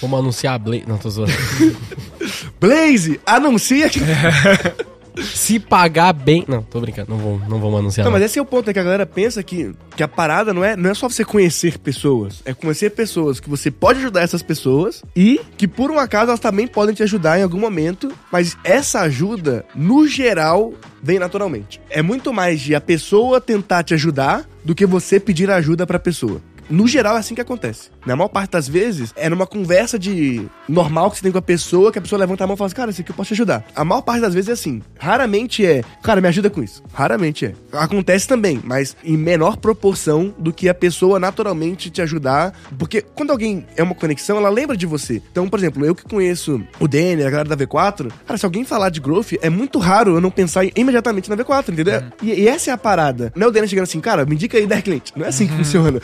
Vamos 0.00 0.18
anunciar 0.18 0.54
a 0.54 0.58
Blaze. 0.58 0.84
Não, 0.86 0.98
tô 0.98 1.10
zoando. 1.10 1.32
Blaze, 2.60 3.20
anuncia 3.26 3.88
que. 3.88 4.00
Se 5.20 5.58
pagar 5.58 6.12
bem. 6.12 6.44
Não, 6.48 6.62
tô 6.62 6.80
brincando. 6.80 7.10
Não, 7.10 7.18
vou, 7.18 7.38
não 7.48 7.60
vamos 7.60 7.78
anunciar. 7.80 8.04
Não, 8.04 8.10
Não, 8.10 8.18
mas 8.18 8.26
esse 8.26 8.38
é 8.38 8.42
o 8.42 8.46
ponto, 8.46 8.70
é 8.70 8.72
que 8.72 8.78
a 8.78 8.82
galera 8.82 9.06
pensa 9.06 9.42
que, 9.42 9.72
que 9.96 10.02
a 10.02 10.08
parada 10.08 10.54
não 10.54 10.64
é, 10.64 10.76
não 10.76 10.90
é 10.90 10.94
só 10.94 11.08
você 11.08 11.24
conhecer 11.24 11.78
pessoas, 11.78 12.42
é 12.44 12.54
conhecer 12.54 12.90
pessoas 12.90 13.40
que 13.40 13.48
você 13.48 13.70
pode 13.70 13.98
ajudar 14.00 14.22
essas 14.22 14.42
pessoas 14.42 15.02
e 15.14 15.40
que 15.56 15.68
por 15.68 15.90
um 15.90 15.98
acaso 15.98 16.30
elas 16.30 16.40
também 16.40 16.66
podem 16.66 16.94
te 16.94 17.02
ajudar 17.02 17.38
em 17.38 17.42
algum 17.42 17.58
momento, 17.58 18.12
mas 18.30 18.56
essa 18.64 19.00
ajuda, 19.00 19.64
no 19.74 20.06
geral, 20.06 20.72
vem 21.02 21.18
naturalmente. 21.18 21.80
É 21.90 22.02
muito 22.02 22.32
mais 22.32 22.60
de 22.60 22.74
a 22.74 22.80
pessoa 22.80 23.40
tentar 23.40 23.82
te 23.82 23.94
ajudar 23.94 24.48
do 24.64 24.74
que 24.74 24.86
você 24.86 25.18
pedir 25.18 25.50
ajuda 25.50 25.86
pra 25.86 25.98
pessoa. 25.98 26.40
No 26.72 26.88
geral, 26.88 27.16
é 27.16 27.18
assim 27.18 27.34
que 27.34 27.40
acontece. 27.42 27.90
Na 28.06 28.16
maior 28.16 28.28
parte 28.28 28.52
das 28.52 28.66
vezes, 28.66 29.12
é 29.14 29.28
numa 29.28 29.46
conversa 29.46 29.98
de 29.98 30.48
normal 30.66 31.10
que 31.10 31.18
você 31.18 31.22
tem 31.22 31.30
com 31.30 31.36
a 31.36 31.42
pessoa, 31.42 31.92
que 31.92 31.98
a 31.98 32.02
pessoa 32.02 32.18
levanta 32.18 32.44
a 32.44 32.46
mão 32.46 32.54
e 32.54 32.56
fala 32.56 32.66
assim, 32.66 32.76
cara, 32.76 32.90
isso 32.90 33.02
aqui 33.02 33.10
eu 33.10 33.14
posso 33.14 33.28
te 33.28 33.34
ajudar. 33.34 33.62
A 33.76 33.84
maior 33.84 34.00
parte 34.00 34.22
das 34.22 34.32
vezes 34.32 34.48
é 34.48 34.52
assim. 34.52 34.80
Raramente 34.98 35.66
é, 35.66 35.84
cara, 36.02 36.22
me 36.22 36.28
ajuda 36.28 36.48
com 36.48 36.62
isso. 36.62 36.82
Raramente 36.94 37.44
é. 37.44 37.54
Acontece 37.74 38.26
também, 38.26 38.58
mas 38.64 38.96
em 39.04 39.18
menor 39.18 39.58
proporção 39.58 40.34
do 40.38 40.50
que 40.50 40.66
a 40.66 40.72
pessoa 40.74 41.20
naturalmente 41.20 41.90
te 41.90 42.00
ajudar. 42.00 42.54
Porque 42.78 43.02
quando 43.02 43.32
alguém 43.32 43.66
é 43.76 43.82
uma 43.82 43.94
conexão, 43.94 44.38
ela 44.38 44.48
lembra 44.48 44.74
de 44.74 44.86
você. 44.86 45.20
Então, 45.30 45.46
por 45.50 45.58
exemplo, 45.58 45.84
eu 45.84 45.94
que 45.94 46.04
conheço 46.04 46.62
o 46.80 46.88
Denner, 46.88 47.26
a 47.26 47.30
galera 47.30 47.50
da 47.50 47.56
V4, 47.66 48.10
cara, 48.26 48.38
se 48.38 48.46
alguém 48.46 48.64
falar 48.64 48.88
de 48.88 48.98
growth, 48.98 49.34
é 49.42 49.50
muito 49.50 49.78
raro 49.78 50.14
eu 50.14 50.22
não 50.22 50.30
pensar 50.30 50.64
imediatamente 50.74 51.28
na 51.28 51.36
V4, 51.36 51.68
entendeu? 51.68 52.02
E, 52.22 52.30
e 52.30 52.48
essa 52.48 52.70
é 52.70 52.72
a 52.72 52.78
parada. 52.78 53.30
Não 53.36 53.48
é 53.48 53.50
o 53.50 53.52
Denner 53.52 53.68
chegando 53.68 53.84
assim, 53.84 54.00
cara, 54.00 54.24
me 54.24 54.36
indica 54.36 54.56
aí 54.56 54.66
10 54.66 54.82
clientes. 54.82 55.12
Não 55.14 55.26
é 55.26 55.28
assim 55.28 55.46
que 55.46 55.54
funciona. 55.54 56.00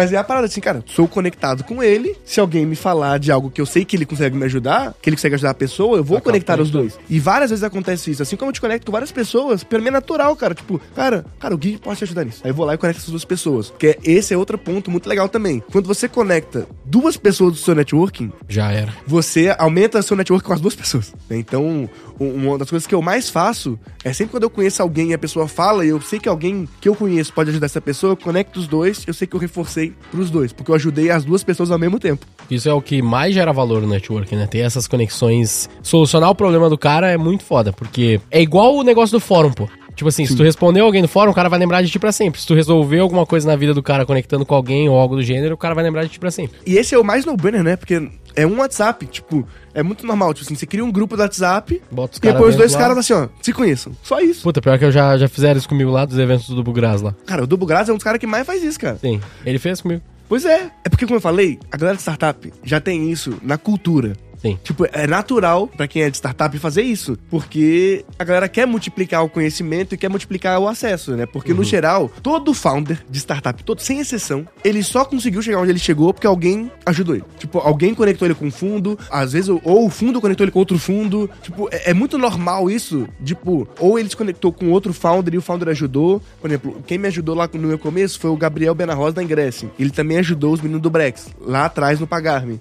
Mas 0.00 0.12
é 0.14 0.16
a 0.16 0.24
parada 0.24 0.46
assim, 0.46 0.60
cara, 0.62 0.82
sou 0.86 1.06
conectado 1.06 1.62
com 1.62 1.82
ele. 1.82 2.16
Se 2.24 2.40
alguém 2.40 2.64
me 2.64 2.74
falar 2.74 3.18
de 3.18 3.30
algo 3.30 3.50
que 3.50 3.60
eu 3.60 3.66
sei 3.66 3.84
que 3.84 3.94
ele 3.96 4.06
consegue 4.06 4.34
me 4.34 4.44
ajudar, 4.46 4.94
que 5.02 5.10
ele 5.10 5.16
consegue 5.16 5.34
ajudar 5.34 5.50
a 5.50 5.54
pessoa, 5.54 5.98
eu 5.98 6.04
vou 6.04 6.16
Acaba 6.16 6.30
conectar 6.32 6.58
os 6.58 6.70
dois. 6.70 6.98
E 7.08 7.20
várias 7.20 7.50
vezes 7.50 7.62
acontece 7.62 8.10
isso. 8.10 8.22
Assim 8.22 8.34
como 8.34 8.48
eu 8.48 8.52
te 8.54 8.60
conecto 8.62 8.86
com 8.86 8.92
várias 8.92 9.12
pessoas, 9.12 9.62
pra 9.62 9.78
mim 9.78 9.88
é 9.88 9.90
natural, 9.90 10.34
cara. 10.36 10.54
Tipo, 10.54 10.80
cara, 10.94 11.26
cara, 11.38 11.54
o 11.54 11.58
Gui 11.58 11.76
pode 11.76 11.98
te 11.98 12.04
ajudar 12.04 12.24
nisso. 12.24 12.40
Aí 12.44 12.50
eu 12.50 12.54
vou 12.54 12.64
lá 12.64 12.74
e 12.74 12.78
conecto 12.78 12.98
essas 12.98 13.10
duas 13.10 13.24
pessoas. 13.26 13.68
Porque 13.70 13.98
esse 14.02 14.32
é 14.32 14.36
outro 14.38 14.56
ponto 14.56 14.90
muito 14.90 15.06
legal 15.06 15.28
também. 15.28 15.62
Quando 15.70 15.86
você 15.86 16.08
conecta 16.08 16.66
duas 16.86 17.18
pessoas 17.18 17.52
do 17.52 17.58
seu 17.58 17.74
networking, 17.74 18.32
Já 18.48 18.70
era. 18.72 18.94
você 19.06 19.54
aumenta 19.58 20.00
seu 20.00 20.16
network 20.16 20.46
com 20.46 20.54
as 20.54 20.60
duas 20.62 20.74
pessoas. 20.74 21.12
né? 21.28 21.36
Então, 21.36 21.88
uma 22.20 22.58
das 22.58 22.68
coisas 22.68 22.86
que 22.86 22.94
eu 22.94 23.00
mais 23.00 23.30
faço 23.30 23.78
é 24.04 24.12
sempre 24.12 24.32
quando 24.32 24.42
eu 24.42 24.50
conheço 24.50 24.82
alguém 24.82 25.10
e 25.10 25.14
a 25.14 25.18
pessoa 25.18 25.48
fala 25.48 25.84
e 25.84 25.88
eu 25.88 26.00
sei 26.00 26.18
que 26.18 26.28
alguém 26.28 26.68
que 26.80 26.88
eu 26.88 26.94
conheço 26.94 27.32
pode 27.32 27.48
ajudar 27.50 27.66
essa 27.66 27.80
pessoa, 27.80 28.12
eu 28.12 28.16
conecto 28.16 28.60
os 28.60 28.68
dois, 28.68 29.04
eu 29.06 29.14
sei 29.14 29.26
que 29.26 29.34
eu 29.34 29.40
reforcei 29.40 29.94
pros 30.10 30.30
dois, 30.30 30.52
porque 30.52 30.70
eu 30.70 30.74
ajudei 30.74 31.10
as 31.10 31.24
duas 31.24 31.42
pessoas 31.42 31.70
ao 31.70 31.78
mesmo 31.78 31.98
tempo. 31.98 32.26
Isso 32.50 32.68
é 32.68 32.74
o 32.74 32.82
que 32.82 33.00
mais 33.00 33.32
gera 33.34 33.52
valor 33.52 33.80
no 33.80 33.88
network, 33.88 34.36
né? 34.36 34.46
Ter 34.46 34.58
essas 34.58 34.86
conexões. 34.86 35.70
Solucionar 35.82 36.30
o 36.30 36.34
problema 36.34 36.68
do 36.68 36.76
cara 36.76 37.10
é 37.10 37.16
muito 37.16 37.44
foda, 37.44 37.72
porque 37.72 38.20
é 38.30 38.42
igual 38.42 38.76
o 38.76 38.82
negócio 38.82 39.16
do 39.16 39.20
fórum, 39.20 39.52
pô. 39.52 39.68
Tipo 39.94 40.08
assim, 40.08 40.24
se 40.24 40.36
tu 40.36 40.42
respondeu 40.42 40.84
alguém 40.84 41.02
no 41.02 41.08
fórum, 41.08 41.30
o 41.30 41.34
cara 41.34 41.48
vai 41.48 41.58
lembrar 41.58 41.82
de 41.82 41.90
ti 41.90 41.98
pra 41.98 42.12
sempre. 42.12 42.40
Se 42.40 42.46
tu 42.46 42.54
resolver 42.54 42.98
alguma 42.98 43.26
coisa 43.26 43.46
na 43.46 43.56
vida 43.56 43.74
do 43.74 43.82
cara 43.82 44.06
conectando 44.06 44.46
com 44.46 44.54
alguém 44.54 44.88
ou 44.88 44.98
algo 44.98 45.16
do 45.16 45.22
gênero, 45.22 45.54
o 45.54 45.58
cara 45.58 45.74
vai 45.74 45.84
lembrar 45.84 46.04
de 46.04 46.10
ti 46.10 46.18
pra 46.18 46.30
sempre. 46.30 46.58
E 46.66 46.76
esse 46.76 46.94
é 46.94 46.98
o 46.98 47.04
mais 47.04 47.24
no-brainer, 47.24 47.62
né? 47.62 47.76
Porque 47.76 48.10
é 48.34 48.46
um 48.46 48.58
WhatsApp, 48.58 49.06
tipo, 49.06 49.46
é 49.74 49.82
muito 49.82 50.06
normal. 50.06 50.32
Tipo 50.34 50.46
assim, 50.46 50.54
você 50.54 50.66
cria 50.66 50.84
um 50.84 50.90
grupo 50.90 51.16
do 51.16 51.22
WhatsApp 51.22 51.82
Bota 51.90 52.12
os 52.12 52.18
e 52.18 52.20
depois 52.20 52.50
os 52.50 52.56
dois 52.56 52.74
caras 52.76 52.96
assim, 52.98 53.12
ó, 53.12 53.28
se 53.42 53.52
conheçam. 53.52 53.92
Só 54.02 54.20
isso. 54.20 54.42
Puta, 54.42 54.60
pior 54.60 54.78
que 54.78 54.84
eu 54.84 54.92
já, 54.92 55.16
já 55.18 55.28
fizeram 55.28 55.58
isso 55.58 55.68
comigo 55.68 55.90
lá 55.90 56.04
dos 56.04 56.18
eventos 56.18 56.48
do 56.48 56.62
Bugras 56.62 57.02
lá. 57.02 57.14
Cara, 57.26 57.44
o 57.44 57.46
Dubo 57.46 57.66
Graz 57.66 57.88
é 57.88 57.92
um 57.92 57.96
dos 57.96 58.04
caras 58.04 58.20
que 58.20 58.26
mais 58.26 58.46
faz 58.46 58.62
isso, 58.62 58.78
cara. 58.78 58.96
Sim, 58.96 59.20
ele 59.44 59.58
fez 59.58 59.80
comigo. 59.80 60.02
Pois 60.28 60.44
é. 60.44 60.70
É 60.84 60.88
porque, 60.88 61.06
como 61.06 61.16
eu 61.16 61.20
falei, 61.20 61.58
a 61.72 61.76
galera 61.76 61.96
de 61.96 62.02
startup 62.02 62.52
já 62.62 62.80
tem 62.80 63.10
isso 63.10 63.36
na 63.42 63.58
cultura. 63.58 64.12
Sim. 64.40 64.58
Tipo, 64.64 64.86
é 64.92 65.06
natural 65.06 65.66
pra 65.68 65.86
quem 65.86 66.02
é 66.02 66.08
de 66.10 66.16
startup 66.16 66.56
fazer 66.58 66.82
isso, 66.82 67.16
porque 67.28 68.04
a 68.18 68.24
galera 68.24 68.48
quer 68.48 68.66
multiplicar 68.66 69.22
o 69.24 69.28
conhecimento 69.28 69.94
e 69.94 69.98
quer 69.98 70.08
multiplicar 70.08 70.58
o 70.58 70.66
acesso, 70.66 71.12
né? 71.16 71.26
Porque 71.26 71.52
no 71.52 71.62
geral, 71.64 72.10
todo 72.22 72.54
founder 72.54 73.02
de 73.08 73.18
startup, 73.18 73.62
todo 73.62 73.80
sem 73.80 74.00
exceção, 74.00 74.46
ele 74.64 74.82
só 74.82 75.04
conseguiu 75.04 75.42
chegar 75.42 75.58
onde 75.60 75.70
ele 75.72 75.78
chegou 75.78 76.12
porque 76.14 76.26
alguém 76.26 76.70
ajudou 76.86 77.14
ele. 77.16 77.24
Tipo, 77.38 77.58
alguém 77.58 77.94
conectou 77.94 78.26
ele 78.26 78.34
com 78.34 78.46
um 78.46 78.50
fundo, 78.50 78.98
às 79.10 79.32
vezes 79.32 79.48
ou- 79.50 79.60
ou 79.64 79.86
o 79.86 79.90
fundo 79.90 80.20
conectou 80.20 80.44
ele 80.44 80.52
com 80.52 80.58
outro 80.58 80.78
fundo. 80.78 81.28
Tipo, 81.42 81.68
é, 81.70 81.90
é 81.90 81.94
muito 81.94 82.16
normal 82.16 82.70
isso, 82.70 83.06
tipo, 83.24 83.68
ou 83.78 83.98
ele 83.98 84.08
se 84.08 84.16
conectou 84.16 84.52
com 84.52 84.70
outro 84.70 84.92
founder 84.92 85.34
e 85.34 85.38
o 85.38 85.42
founder 85.42 85.68
ajudou. 85.68 86.22
Por 86.40 86.48
exemplo, 86.48 86.82
quem 86.86 86.96
me 86.98 87.08
ajudou 87.08 87.34
lá 87.34 87.48
no 87.52 87.68
meu 87.68 87.78
começo 87.78 88.18
foi 88.18 88.30
o 88.30 88.36
Gabriel 88.36 88.74
Benarroz 88.74 89.12
da 89.14 89.22
Ingresse. 89.22 89.68
Ele 89.78 89.90
também 89.90 90.18
ajudou 90.18 90.52
os 90.54 90.60
meninos 90.60 90.82
do 90.82 90.88
Brex, 90.90 91.28
lá 91.40 91.66
atrás 91.66 92.00
no 92.00 92.06
Pagarme. 92.06 92.60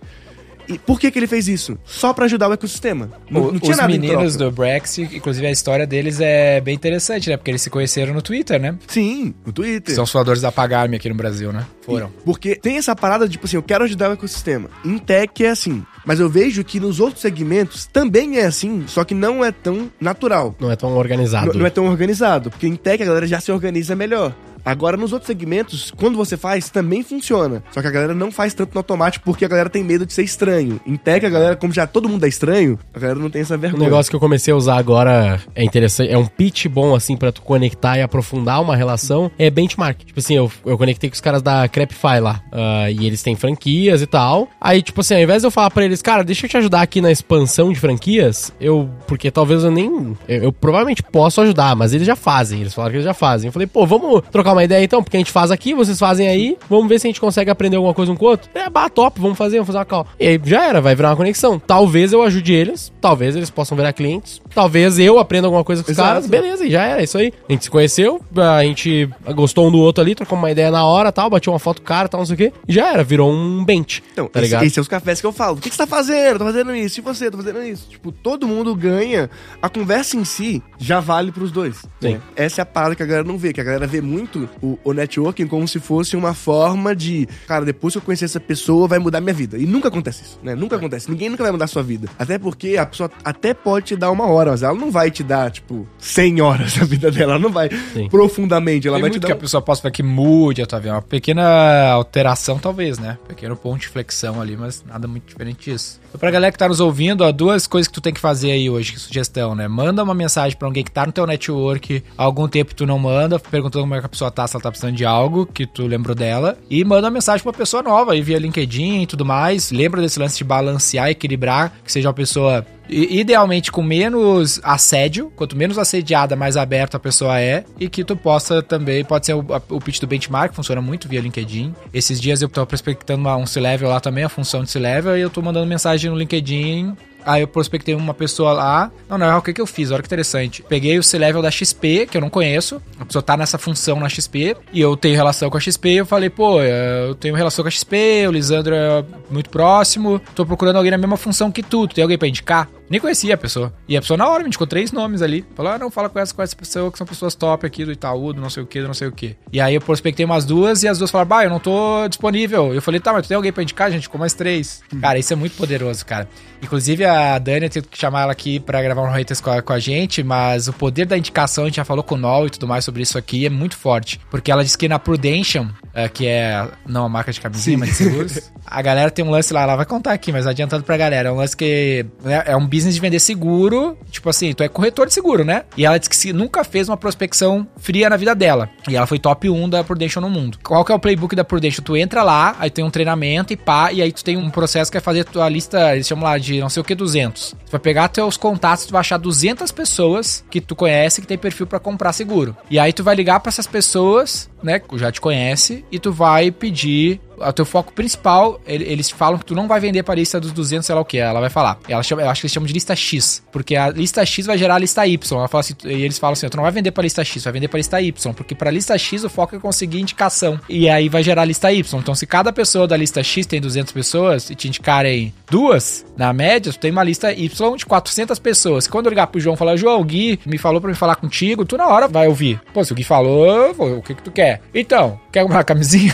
E 0.69 0.77
por 0.77 0.99
que, 0.99 1.09
que 1.09 1.17
ele 1.19 1.25
fez 1.27 1.47
isso? 1.47 1.77
Só 1.83 2.13
pra 2.13 2.25
ajudar 2.25 2.47
o 2.47 2.53
ecossistema. 2.53 3.09
Não, 3.29 3.41
O- 3.41 3.51
não 3.51 3.59
tinha 3.59 3.71
Os 3.71 3.77
nada 3.77 3.89
meninos 3.91 4.35
do 4.35 4.51
Brexit, 4.51 5.15
inclusive 5.15 5.47
a 5.47 5.51
história 5.51 5.87
deles 5.87 6.19
é 6.21 6.61
bem 6.61 6.75
interessante, 6.75 7.29
né? 7.29 7.37
Porque 7.37 7.49
eles 7.51 7.61
se 7.61 7.69
conheceram 7.69 8.13
no 8.13 8.21
Twitter, 8.21 8.59
né? 8.61 8.77
Sim, 8.87 9.33
no 9.45 9.51
Twitter. 9.51 9.95
São 9.95 10.03
os 10.03 10.11
fundadores 10.11 10.41
da 10.41 10.51
Pagarme 10.51 10.95
aqui 10.95 11.09
no 11.09 11.15
Brasil, 11.15 11.51
né? 11.51 11.65
Foram. 11.81 12.11
Porque 12.23 12.55
tem 12.55 12.77
essa 12.77 12.95
parada 12.95 13.25
de, 13.25 13.31
tipo 13.33 13.45
assim, 13.47 13.55
eu 13.57 13.63
quero 13.63 13.83
ajudar 13.83 14.09
o 14.09 14.13
ecossistema. 14.13 14.69
Em 14.85 14.97
tech 14.99 15.43
é 15.43 15.49
assim. 15.49 15.83
Mas 16.05 16.19
eu 16.19 16.29
vejo 16.29 16.63
que 16.63 16.79
nos 16.79 16.99
outros 16.99 17.21
segmentos 17.21 17.85
também 17.87 18.37
é 18.37 18.45
assim, 18.45 18.83
só 18.87 19.03
que 19.03 19.13
não 19.15 19.43
é 19.43 19.51
tão 19.51 19.91
natural. 19.99 20.55
Não 20.59 20.71
é 20.71 20.75
tão 20.75 20.95
organizado. 20.95 21.47
Não, 21.47 21.59
não 21.61 21.65
é 21.65 21.69
tão 21.69 21.87
organizado. 21.87 22.49
Porque 22.49 22.67
em 22.67 22.75
tech 22.75 23.01
a 23.01 23.05
galera 23.05 23.25
já 23.27 23.39
se 23.39 23.51
organiza 23.51 23.95
melhor. 23.95 24.35
Agora, 24.69 24.95
nos 24.97 25.11
outros 25.13 25.27
segmentos, 25.27 25.91
quando 25.95 26.15
você 26.17 26.37
faz, 26.37 26.69
também 26.69 27.03
funciona. 27.03 27.63
Só 27.71 27.81
que 27.81 27.87
a 27.87 27.91
galera 27.91 28.13
não 28.13 28.31
faz 28.31 28.53
tanto 28.53 28.73
no 28.73 28.79
automático 28.79 29.25
porque 29.25 29.45
a 29.45 29.47
galera 29.47 29.69
tem 29.69 29.83
medo 29.83 30.05
de 30.05 30.13
ser 30.13 30.23
estranho. 30.23 30.79
Em 30.85 30.95
tech, 30.95 31.25
a 31.25 31.29
galera, 31.29 31.55
como 31.55 31.73
já 31.73 31.87
todo 31.87 32.07
mundo 32.09 32.25
é 32.25 32.29
estranho, 32.29 32.77
a 32.93 32.99
galera 32.99 33.19
não 33.19 33.29
tem 33.29 33.41
essa 33.41 33.55
Um 33.55 33.59
vergonha. 33.59 33.83
negócio 33.83 34.09
que 34.09 34.15
eu 34.15 34.19
comecei 34.19 34.53
a 34.53 34.57
usar 34.57 34.77
agora 34.77 35.39
é 35.55 35.63
interessante, 35.63 36.11
é 36.11 36.17
um 36.17 36.25
pitch 36.25 36.67
bom, 36.67 36.95
assim, 36.95 37.17
pra 37.17 37.31
tu 37.31 37.41
conectar 37.41 37.97
e 37.97 38.01
aprofundar 38.01 38.61
uma 38.61 38.75
relação, 38.75 39.31
é 39.37 39.49
benchmark. 39.49 39.99
Tipo 40.05 40.19
assim, 40.19 40.35
eu, 40.35 40.51
eu 40.65 40.77
conectei 40.77 41.09
com 41.09 41.13
os 41.15 41.21
caras 41.21 41.41
da 41.41 41.67
Crepify 41.67 42.19
lá, 42.21 42.41
ah, 42.51 42.89
e 42.91 43.05
eles 43.05 43.21
têm 43.23 43.35
franquias 43.35 44.01
e 44.01 44.05
tal. 44.07 44.47
Aí, 44.61 44.81
tipo 44.81 45.01
assim, 45.01 45.15
ao 45.15 45.21
invés 45.21 45.41
de 45.41 45.47
eu 45.47 45.51
falar 45.51 45.69
pra 45.71 45.83
eles, 45.83 46.01
cara, 46.01 46.23
deixa 46.23 46.45
eu 46.45 46.49
te 46.49 46.57
ajudar 46.57 46.81
aqui 46.81 47.01
na 47.01 47.11
expansão 47.11 47.71
de 47.73 47.79
franquias, 47.79 48.53
eu, 48.59 48.89
porque 49.07 49.31
talvez 49.31 49.63
eu 49.63 49.71
nem, 49.71 50.15
eu, 50.27 50.43
eu 50.43 50.51
provavelmente 50.53 51.01
posso 51.03 51.41
ajudar, 51.41 51.75
mas 51.75 51.93
eles 51.93 52.05
já 52.07 52.15
fazem, 52.15 52.61
eles 52.61 52.73
falaram 52.73 52.91
que 52.91 52.97
eles 52.97 53.05
já 53.05 53.13
fazem. 53.13 53.47
Eu 53.47 53.51
falei, 53.53 53.67
pô, 53.67 53.85
vamos 53.85 54.21
trocar 54.31 54.53
uma 54.53 54.58
ideia 54.63 54.83
então, 54.83 55.03
porque 55.03 55.17
a 55.17 55.19
gente 55.19 55.31
faz 55.31 55.51
aqui, 55.51 55.73
vocês 55.73 55.97
fazem 55.99 56.27
aí, 56.27 56.57
vamos 56.69 56.87
ver 56.87 56.99
se 56.99 57.07
a 57.07 57.09
gente 57.09 57.19
consegue 57.21 57.49
aprender 57.49 57.75
alguma 57.77 57.93
coisa 57.93 58.11
um 58.11 58.15
com 58.15 58.25
o 58.25 58.29
outro. 58.29 58.49
É, 58.53 58.69
bah, 58.69 58.89
top, 58.89 59.19
vamos 59.19 59.37
fazer, 59.37 59.57
vamos 59.57 59.67
fazer 59.67 59.79
uma 59.79 59.85
call. 59.85 60.07
E 60.19 60.27
aí 60.27 60.41
já 60.43 60.65
era, 60.65 60.81
vai 60.81 60.95
virar 60.95 61.09
uma 61.09 61.15
conexão. 61.15 61.59
Talvez 61.59 62.13
eu 62.13 62.21
ajude 62.23 62.53
eles, 62.53 62.91
talvez 63.01 63.35
eles 63.35 63.49
possam 63.49 63.75
virar 63.77 63.93
clientes, 63.93 64.41
talvez 64.53 64.99
eu 64.99 65.19
aprenda 65.19 65.47
alguma 65.47 65.63
coisa 65.63 65.83
com 65.83 65.91
os 65.91 65.97
Exato. 65.97 66.07
caras, 66.09 66.27
beleza, 66.27 66.65
e 66.65 66.71
já 66.71 66.83
era, 66.85 67.01
é 67.01 67.03
isso 67.03 67.17
aí. 67.17 67.33
A 67.47 67.51
gente 67.51 67.65
se 67.65 67.69
conheceu, 67.71 68.21
a 68.35 68.63
gente 68.63 69.09
gostou 69.35 69.67
um 69.67 69.71
do 69.71 69.79
outro 69.79 70.03
ali, 70.03 70.15
trocou 70.15 70.37
uma 70.37 70.51
ideia 70.51 70.71
na 70.71 70.83
hora, 70.85 71.11
tal, 71.11 71.29
bateu 71.29 71.51
uma 71.53 71.59
foto 71.59 71.81
cara, 71.81 72.07
tal, 72.07 72.19
não 72.19 72.25
sei 72.25 72.35
o 72.35 72.37
quê, 72.37 72.53
e 72.67 72.73
já 72.73 72.91
era, 72.93 73.03
virou 73.03 73.31
um 73.31 73.63
bench, 73.63 74.03
Então, 74.11 74.27
tá 74.27 74.39
esse, 74.39 74.47
ligado? 74.49 74.63
esse 74.65 74.79
é 74.79 74.81
os 74.81 74.87
cafés 74.87 75.19
que 75.21 75.27
eu 75.27 75.31
falo. 75.31 75.57
O 75.57 75.59
que, 75.59 75.69
que 75.69 75.75
você 75.75 75.81
tá 75.83 75.87
fazendo? 75.87 76.39
Tô 76.39 76.45
fazendo 76.45 76.75
isso. 76.75 76.99
E 76.99 77.03
você? 77.03 77.29
Tô 77.31 77.37
fazendo 77.37 77.61
isso. 77.63 77.87
Tipo, 77.89 78.11
todo 78.11 78.47
mundo 78.47 78.75
ganha. 78.75 79.29
A 79.61 79.69
conversa 79.69 80.17
em 80.17 80.23
si 80.25 80.61
já 80.77 80.99
vale 80.99 81.31
pros 81.31 81.51
dois. 81.51 81.85
Sim. 82.01 82.13
né? 82.13 82.21
Essa 82.35 82.61
é 82.61 82.63
a 82.63 82.65
parada 82.65 82.95
que 82.95 83.03
a 83.03 83.05
galera 83.05 83.27
não 83.27 83.37
vê. 83.37 83.51
Que 83.53 83.61
a 83.61 83.63
galera 83.63 83.87
vê 83.87 84.01
muito 84.01 84.38
muito 84.39 84.53
o, 84.61 84.79
o 84.83 84.93
networking 84.93 85.47
como 85.47 85.67
se 85.67 85.79
fosse 85.79 86.15
uma 86.15 86.33
forma 86.33 86.95
de, 86.95 87.27
cara, 87.47 87.65
depois 87.65 87.93
que 87.93 87.97
eu 87.97 88.01
conhecer 88.01 88.25
essa 88.25 88.39
pessoa, 88.39 88.87
vai 88.87 88.99
mudar 88.99 89.21
minha 89.21 89.33
vida. 89.33 89.57
E 89.57 89.65
nunca 89.65 89.87
acontece 89.87 90.23
isso, 90.23 90.39
né? 90.43 90.55
Nunca 90.55 90.75
acontece. 90.75 91.09
Ninguém 91.09 91.29
nunca 91.29 91.43
vai 91.43 91.51
mudar 91.51 91.65
a 91.65 91.67
sua 91.67 91.83
vida. 91.83 92.07
Até 92.17 92.37
porque 92.37 92.77
a 92.77 92.85
pessoa 92.85 93.09
até 93.23 93.53
pode 93.53 93.87
te 93.87 93.95
dar 93.95 94.11
uma 94.11 94.25
hora, 94.27 94.51
mas 94.51 94.63
ela 94.63 94.73
não 94.73 94.91
vai 94.91 95.11
te 95.11 95.23
dar, 95.23 95.51
tipo, 95.51 95.87
100 95.97 96.41
horas 96.41 96.75
da 96.77 96.85
vida 96.85 97.11
dela. 97.11 97.33
Ela 97.33 97.39
não 97.39 97.51
vai 97.51 97.69
Sim. 97.93 98.07
profundamente. 98.09 98.87
Ela 98.87 98.97
Tem 98.97 99.01
vai 99.01 99.09
muito 99.09 99.21
te 99.21 99.25
que 99.25 99.31
dar. 99.31 99.37
a 99.37 99.39
pessoa 99.39 99.61
possa 99.61 99.89
que 99.91 100.01
mude 100.03 100.61
a 100.61 100.65
tua 100.65 100.79
vida. 100.79 100.93
Uma 100.93 101.01
pequena 101.01 101.91
alteração, 101.91 102.57
talvez, 102.57 102.97
né? 102.99 103.17
Pequeno 103.27 103.55
ponto 103.55 103.81
de 103.81 103.87
flexão 103.87 104.41
ali, 104.41 104.55
mas 104.57 104.83
nada 104.85 105.07
muito 105.07 105.25
diferente 105.27 105.69
disso. 105.71 105.99
Então, 106.09 106.19
pra 106.19 106.31
galera 106.31 106.51
que 106.51 106.57
tá 106.57 106.67
nos 106.67 106.79
ouvindo, 106.79 107.23
ó, 107.23 107.31
duas 107.31 107.67
coisas 107.67 107.87
que 107.87 107.93
tu 107.93 108.01
tem 108.01 108.13
que 108.13 108.19
fazer 108.19 108.51
aí 108.51 108.69
hoje, 108.69 108.93
que 108.93 108.99
sugestão, 108.99 109.53
né? 109.55 109.67
Manda 109.67 110.03
uma 110.03 110.13
mensagem 110.13 110.57
pra 110.57 110.67
alguém 110.67 110.83
que 110.83 110.91
tá 110.91 111.05
no 111.05 111.11
teu 111.11 111.25
network, 111.27 112.03
há 112.17 112.23
algum 112.23 112.47
tempo 112.47 112.73
tu 112.73 112.85
não 112.85 112.97
manda, 112.97 113.39
perguntando 113.39 113.83
como 113.83 113.95
é 113.95 113.99
que 113.99 114.05
a 114.05 114.09
pessoa 114.09 114.28
tá, 114.31 114.47
se 114.47 114.55
ela 114.55 114.63
tá 114.63 114.69
precisando 114.71 114.95
de 114.95 115.05
algo, 115.05 115.45
que 115.45 115.65
tu 115.65 115.85
lembrou 115.85 116.15
dela. 116.15 116.57
E 116.69 116.83
manda 116.83 117.07
uma 117.07 117.11
mensagem 117.13 117.41
pra 117.41 117.49
uma 117.51 117.57
pessoa 117.57 117.83
nova 117.83 118.13
aí 118.13 118.21
via 118.21 118.39
LinkedIn 118.39 119.01
e 119.01 119.05
tudo 119.07 119.25
mais. 119.25 119.71
Lembra 119.71 120.01
desse 120.01 120.19
lance 120.19 120.37
de 120.37 120.43
balancear, 120.43 121.09
equilibrar, 121.09 121.73
que 121.83 121.91
seja 121.91 122.07
uma 122.07 122.13
pessoa 122.13 122.65
Idealmente 122.91 123.71
com 123.71 123.83
menos 123.83 124.59
assédio, 124.63 125.31
quanto 125.35 125.55
menos 125.55 125.77
assediada, 125.77 126.35
mais 126.35 126.57
aberta 126.57 126.97
a 126.97 126.99
pessoa 126.99 127.39
é, 127.39 127.63
e 127.79 127.87
que 127.87 128.03
tu 128.03 128.17
possa 128.17 128.63
também, 128.63 129.05
pode 129.05 129.27
ser 129.27 129.33
o, 129.35 129.45
o 129.69 129.79
pitch 129.79 129.99
do 129.99 130.07
benchmark, 130.07 130.55
funciona 130.55 130.81
muito 130.81 131.07
via 131.07 131.21
LinkedIn. 131.21 131.71
Esses 131.93 132.19
dias 132.19 132.41
eu 132.41 132.49
tô 132.49 132.65
prospectando 132.65 133.21
uma- 133.21 133.37
um 133.37 133.45
C-Level 133.45 133.87
lá 133.89 133.99
também, 133.99 134.23
a 134.23 134.29
função 134.29 134.63
de 134.63 134.71
C-Level, 134.71 135.15
e 135.15 135.21
eu 135.21 135.29
tô 135.29 135.39
mandando 135.39 135.67
mensagem 135.67 136.09
no 136.09 136.17
LinkedIn 136.17 136.95
Aí 137.25 137.41
eu 137.41 137.47
prospectei 137.47 137.93
uma 137.93 138.13
pessoa 138.13 138.53
lá. 138.53 138.91
Não, 139.07 139.17
não, 139.17 139.37
o 139.37 139.41
que, 139.41 139.53
que 139.53 139.61
eu 139.61 139.67
fiz? 139.67 139.91
Olha 139.91 140.01
que 140.01 140.07
interessante. 140.07 140.63
Peguei 140.67 140.97
o 140.97 141.03
C-Level 141.03 141.41
da 141.41 141.51
XP, 141.51 142.07
que 142.07 142.17
eu 142.17 142.21
não 142.21 142.29
conheço. 142.29 142.81
A 142.99 143.05
pessoa 143.05 143.21
tá 143.21 143.35
nessa 143.35 143.57
função 143.57 143.99
na 143.99 144.09
XP. 144.09 144.55
E 144.73 144.81
eu 144.81 144.95
tenho 144.95 145.15
relação 145.15 145.49
com 145.49 145.57
a 145.57 145.59
XP. 145.59 145.89
Eu 145.89 146.05
falei, 146.05 146.29
pô, 146.29 146.61
eu 146.61 147.15
tenho 147.15 147.35
relação 147.35 147.63
com 147.63 147.67
a 147.67 147.71
XP. 147.71 148.25
O 148.27 148.31
Lisandro 148.31 148.73
é 148.75 149.03
muito 149.29 149.49
próximo. 149.49 150.21
Tô 150.33 150.45
procurando 150.45 150.77
alguém 150.77 150.91
na 150.91 150.97
mesma 150.97 151.17
função 151.17 151.51
que 151.51 151.61
tu. 151.61 151.87
Tu 151.87 151.95
tem 151.95 152.01
alguém 152.01 152.17
pra 152.17 152.27
indicar? 152.27 152.69
Nem 152.89 152.99
conhecia 152.99 153.35
a 153.35 153.37
pessoa. 153.37 153.73
E 153.87 153.95
a 153.95 154.01
pessoa 154.01 154.17
na 154.17 154.27
hora 154.27 154.41
me 154.41 154.47
indicou 154.47 154.65
três 154.65 154.91
nomes 154.91 155.21
ali. 155.21 155.45
Falou, 155.55 155.71
ah, 155.71 155.77
não, 155.77 155.91
fala 155.91 156.09
com 156.09 156.19
essa, 156.19 156.33
com 156.33 156.41
essa 156.41 156.55
pessoa, 156.55 156.91
que 156.91 156.97
são 156.97 157.05
pessoas 157.05 157.35
top 157.35 157.65
aqui 157.65 157.85
do 157.85 157.91
Itaú, 157.91 158.33
do 158.33 158.41
não 158.41 158.49
sei 158.49 158.63
o 158.63 158.65
que, 158.65 158.81
do 158.81 158.87
não 158.87 158.93
sei 158.93 159.07
o 159.07 159.11
que. 159.11 159.35
E 159.51 159.61
aí 159.61 159.75
eu 159.75 159.81
prospectei 159.81 160.25
umas 160.25 160.45
duas 160.45 160.83
e 160.83 160.87
as 160.87 160.97
duas 160.97 161.11
falaram, 161.11 161.29
bah, 161.29 161.43
eu 161.43 161.49
não 161.49 161.59
tô 161.59 162.07
disponível. 162.07 162.73
Eu 162.73 162.81
falei, 162.81 162.99
tá, 162.99 163.13
mas 163.13 163.25
tu 163.25 163.29
tem 163.29 163.35
alguém 163.35 163.51
pra 163.51 163.63
indicar, 163.63 163.91
gente? 163.91 164.09
Com 164.09 164.17
mais 164.17 164.33
três. 164.33 164.81
Cara, 164.99 165.19
isso 165.19 165.31
é 165.31 165.35
muito 165.35 165.55
poderoso, 165.55 166.05
cara. 166.05 166.27
Inclusive 166.61 167.05
a 167.05 167.37
Dani, 167.39 167.65
eu 167.65 167.69
tenho 167.69 167.85
que 167.85 167.97
chamar 167.97 168.23
ela 168.23 168.31
aqui 168.31 168.59
pra 168.59 168.81
gravar 168.81 169.01
um 169.01 169.11
haters 169.11 169.39
com 169.39 169.49
a, 169.49 169.61
com 169.61 169.73
a 169.73 169.79
gente, 169.79 170.21
mas 170.23 170.67
o 170.67 170.73
poder 170.73 171.05
da 171.05 171.17
indicação, 171.17 171.63
a 171.63 171.67
gente 171.67 171.77
já 171.77 171.85
falou 171.85 172.03
com 172.03 172.15
o 172.15 172.17
Nol 172.17 172.47
e 172.47 172.49
tudo 172.49 172.67
mais 172.67 172.83
sobre 172.83 173.01
isso 173.01 173.17
aqui, 173.17 173.45
é 173.45 173.49
muito 173.49 173.77
forte. 173.77 174.19
Porque 174.29 174.51
ela 174.51 174.63
disse 174.63 174.77
que 174.77 174.87
na 174.87 174.99
Prudential, 174.99 175.67
é, 175.93 176.09
que 176.09 176.27
é 176.27 176.67
não 176.85 177.05
a 177.05 177.09
marca 177.09 177.31
de 177.31 177.39
camisinha, 177.39 177.77
mas 177.77 177.89
de 177.89 177.95
seguros, 177.95 178.51
a 178.65 178.81
galera 178.81 179.09
tem 179.09 179.23
um 179.23 179.29
lance 179.29 179.53
lá, 179.53 179.61
ela 179.61 179.75
vai 179.75 179.85
contar 179.85 180.11
aqui, 180.13 180.31
mas 180.31 180.45
adiantando 180.45 180.83
pra 180.83 180.97
galera, 180.97 181.29
é 181.29 181.31
um 181.31 181.35
lance 181.35 181.55
que 181.55 182.05
né, 182.23 182.43
é 182.45 182.55
um 182.55 182.65
business 182.65 182.78
de 182.83 182.99
vender 182.99 183.19
seguro, 183.19 183.97
tipo 184.11 184.29
assim, 184.29 184.53
tu 184.53 184.63
é 184.63 184.67
corretor 184.67 185.07
de 185.07 185.13
seguro, 185.13 185.43
né? 185.43 185.63
E 185.75 185.85
ela 185.85 185.97
disse 185.97 186.09
que 186.09 186.33
nunca 186.33 186.63
fez 186.63 186.87
uma 186.89 186.97
prospecção 186.97 187.67
fria 187.77 188.09
na 188.09 188.17
vida 188.17 188.35
dela. 188.35 188.69
E 188.87 188.95
ela 188.95 189.07
foi 189.07 189.19
top 189.19 189.49
1 189.49 189.69
da 189.69 189.83
Prudential 189.83 190.21
no 190.21 190.29
mundo. 190.29 190.57
Qual 190.63 190.83
que 190.85 190.91
é 190.91 190.95
o 190.95 190.99
playbook 190.99 191.35
da 191.35 191.43
Prudential? 191.43 191.83
Tu 191.83 191.97
entra 191.97 192.23
lá, 192.23 192.55
aí 192.59 192.69
tem 192.69 192.83
um 192.83 192.89
treinamento 192.89 193.53
e 193.53 193.57
pá, 193.57 193.91
e 193.91 194.01
aí 194.01 194.11
tu 194.11 194.23
tem 194.23 194.37
um 194.37 194.49
processo 194.49 194.91
que 194.91 194.97
é 194.97 195.01
fazer 195.01 195.25
tua 195.25 195.49
lista, 195.49 195.93
eles 195.93 196.07
chamam 196.07 196.25
lá 196.25 196.37
de 196.37 196.59
não 196.59 196.69
sei 196.69 196.81
o 196.81 196.83
que 196.83 196.95
200. 196.95 197.55
Tu 197.65 197.71
vai 197.71 197.79
pegar 197.79 198.07
teus 198.09 198.37
contatos, 198.37 198.85
tu 198.85 198.91
vai 198.91 199.01
achar 199.01 199.17
200 199.17 199.71
pessoas 199.71 200.43
que 200.49 200.61
tu 200.61 200.75
conhece 200.75 201.21
que 201.21 201.27
tem 201.27 201.37
perfil 201.37 201.67
pra 201.67 201.79
comprar 201.79 202.13
seguro. 202.13 202.55
E 202.69 202.79
aí 202.79 202.93
tu 202.93 203.03
vai 203.03 203.15
ligar 203.15 203.39
pra 203.39 203.49
essas 203.49 203.67
pessoas, 203.67 204.49
né, 204.63 204.81
já 204.95 205.11
te 205.11 205.21
conhece, 205.21 205.83
e 205.91 205.99
tu 205.99 206.11
vai 206.11 206.51
pedir 206.51 207.19
o 207.37 207.53
teu 207.53 207.63
foco 207.63 207.93
principal, 207.93 208.59
ele- 208.67 208.83
eles 208.83 209.09
falam 209.09 209.39
que 209.39 209.45
tu 209.45 209.55
não 209.55 209.65
vai 209.65 209.79
vender 209.79 210.03
pra 210.03 210.13
lista 210.13 210.41
dos 210.41 210.51
200, 210.51 210.85
sei 210.85 210.93
lá 210.93 210.99
o 210.99 211.05
que, 211.05 211.17
ela 211.17 211.39
vai 211.39 211.49
falar. 211.49 211.79
Ela 211.87 212.03
chama, 212.03 212.21
eu 212.21 212.29
acho 212.29 212.41
que 212.41 212.47
eles 212.47 212.53
chamam 212.53 212.67
de 212.67 212.73
lista 212.73 212.93
X, 212.93 213.41
porque 213.49 213.77
a 213.77 213.89
lista 213.89 214.25
X 214.25 214.45
vai 214.45 214.57
gerar 214.57 214.75
a 214.75 214.79
lista 214.79 215.07
Y. 215.07 215.37
Ela 215.39 215.47
fala 215.47 215.61
assim, 215.61 215.73
e 215.85 216.03
eles 216.03 216.19
falam 216.19 216.33
assim, 216.33 216.49
tu 216.49 216.57
não 216.57 216.63
vai 216.63 216.71
vender 216.73 216.91
pra 216.91 217.01
lista 217.01 217.23
X, 217.23 217.41
vai 217.45 217.53
vender 217.53 217.69
pra 217.69 217.77
lista 217.77 218.01
Y, 218.01 218.33
porque 218.33 218.53
pra 218.53 218.69
lista 218.69 218.97
X 218.97 219.23
o 219.23 219.29
foco 219.29 219.55
é 219.55 219.59
conseguir 219.59 220.01
indicação. 220.01 220.59
E 220.67 220.89
aí 220.89 221.07
vai 221.07 221.23
gerar 221.23 221.43
a 221.43 221.45
lista 221.45 221.71
Y. 221.71 221.99
Então 222.01 222.13
se 222.13 222.27
cada 222.27 222.51
pessoa 222.51 222.85
da 222.85 222.97
lista 222.97 223.23
X 223.23 223.45
tem 223.45 223.61
200 223.61 223.93
pessoas 223.93 224.49
e 224.49 224.55
te 224.55 224.67
indicarem 224.67 225.33
duas, 225.49 226.05
na 226.17 226.33
média, 226.33 226.73
tu 226.73 226.79
tem 226.79 226.91
uma 226.91 227.03
lista 227.05 227.31
Y 227.31 227.75
de 227.77 227.85
400 227.85 228.37
pessoas. 228.37 228.85
Quando 228.85 229.05
eu 229.05 229.11
ligar 229.11 229.27
pro 229.27 229.39
João 229.39 229.53
e 229.55 229.57
falar, 229.57 229.77
João, 229.77 230.01
o 230.01 230.03
Gui 230.03 230.37
me 230.45 230.57
falou 230.57 230.81
pra 230.81 230.89
me 230.89 230.95
falar 230.95 231.15
contigo, 231.15 231.63
tu 231.63 231.77
na 231.77 231.87
hora 231.87 232.07
vai 232.09 232.27
ouvir. 232.27 232.59
Pô, 232.73 232.83
se 232.83 232.91
o 232.91 232.95
Gui 232.95 233.05
falou, 233.05 233.71
o 233.77 234.01
que 234.01 234.13
que 234.13 234.23
tu 234.23 234.31
quer? 234.31 234.48
Então, 234.73 235.19
quer 235.31 235.43
uma 235.43 235.63
camisinha? 235.63 236.13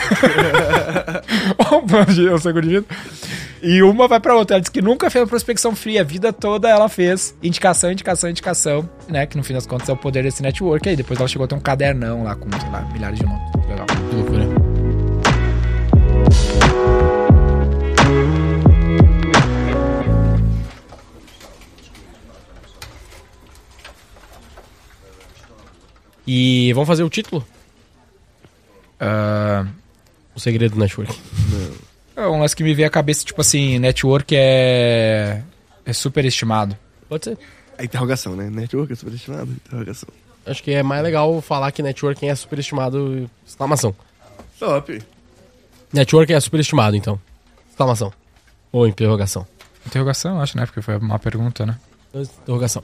Eu 2.17 2.39
sou 2.39 2.51
gordinho. 2.51 2.86
E 3.61 3.81
uma 3.81 4.07
vai 4.07 4.19
pra 4.19 4.36
outra. 4.36 4.55
Ela 4.55 4.61
disse 4.61 4.71
que 4.71 4.81
nunca 4.81 5.09
fez 5.09 5.23
uma 5.23 5.27
prospecção 5.27 5.75
fria. 5.75 6.01
A 6.01 6.03
vida 6.03 6.33
toda 6.33 6.69
ela 6.69 6.89
fez 6.89 7.36
indicação, 7.41 7.91
indicação, 7.91 8.29
indicação. 8.29 8.89
Né? 9.07 9.25
Que 9.25 9.38
no 9.38 9.43
fim 9.43 9.53
das 9.53 9.65
contas 9.65 9.89
é 9.89 9.93
o 9.93 9.97
poder 9.97 10.23
desse 10.23 10.41
network. 10.41 10.88
Aí 10.88 10.95
depois 10.95 11.19
ela 11.19 11.27
chegou 11.27 11.45
a 11.45 11.47
ter 11.47 11.55
um 11.55 11.59
cadernão 11.59 12.23
lá 12.23 12.36
com, 12.36 12.49
sei 12.59 12.69
lá, 12.69 12.81
milhares 12.93 13.19
de 13.19 13.25
nomes. 13.25 13.41
Legal. 13.67 13.86
Que 13.88 14.15
loucura. 14.15 14.45
E 26.27 26.73
vamos 26.73 26.88
fazer 26.88 27.03
o 27.03 27.09
título? 27.09 27.45
Ah, 29.00 29.66
O 30.36 30.39
segredo 30.39 30.74
do 30.74 30.80
network. 30.80 31.14
é 32.16 32.28
um 32.28 32.39
lance 32.39 32.56
que 32.56 32.64
me 32.64 32.74
veio 32.74 32.88
à 32.88 32.91
cabeça, 32.91 33.24
tipo 33.26 33.41
assim, 33.41 33.80
network 33.80 34.36
é. 34.36 35.41
é 35.86 35.93
super 35.93 36.26
estimado. 36.26 36.78
Pode 37.08 37.26
ser. 37.26 37.38
A 37.78 37.84
interrogação, 37.84 38.36
né? 38.36 38.50
Network 38.50 38.93
é 38.93 38.96
superestimado? 38.96 39.52
Interrogação. 39.52 40.10
Acho 40.46 40.62
que 40.64 40.72
é 40.72 40.84
mais 40.84 41.04
legal 41.04 41.41
falar 41.41 41.72
que 41.72 41.82
networking 41.82 42.28
é 42.28 42.36
superestimado. 42.36 43.30
Exclamação. 43.46 43.96
Top. 44.60 45.02
Networking 45.91 46.34
é 46.34 46.39
superestimado, 46.39 46.96
então. 46.96 47.20
Exclamação. 47.70 48.14
Ou 48.72 48.88
interrogação. 48.88 49.46
Interrogação, 49.86 50.39
acho, 50.41 50.58
né? 50.58 50.66
Porque 50.66 50.82
foi 50.82 50.98
uma 50.98 51.20
pergunta, 51.20 51.66
né? 51.66 51.78
Interrogação. 52.14 52.84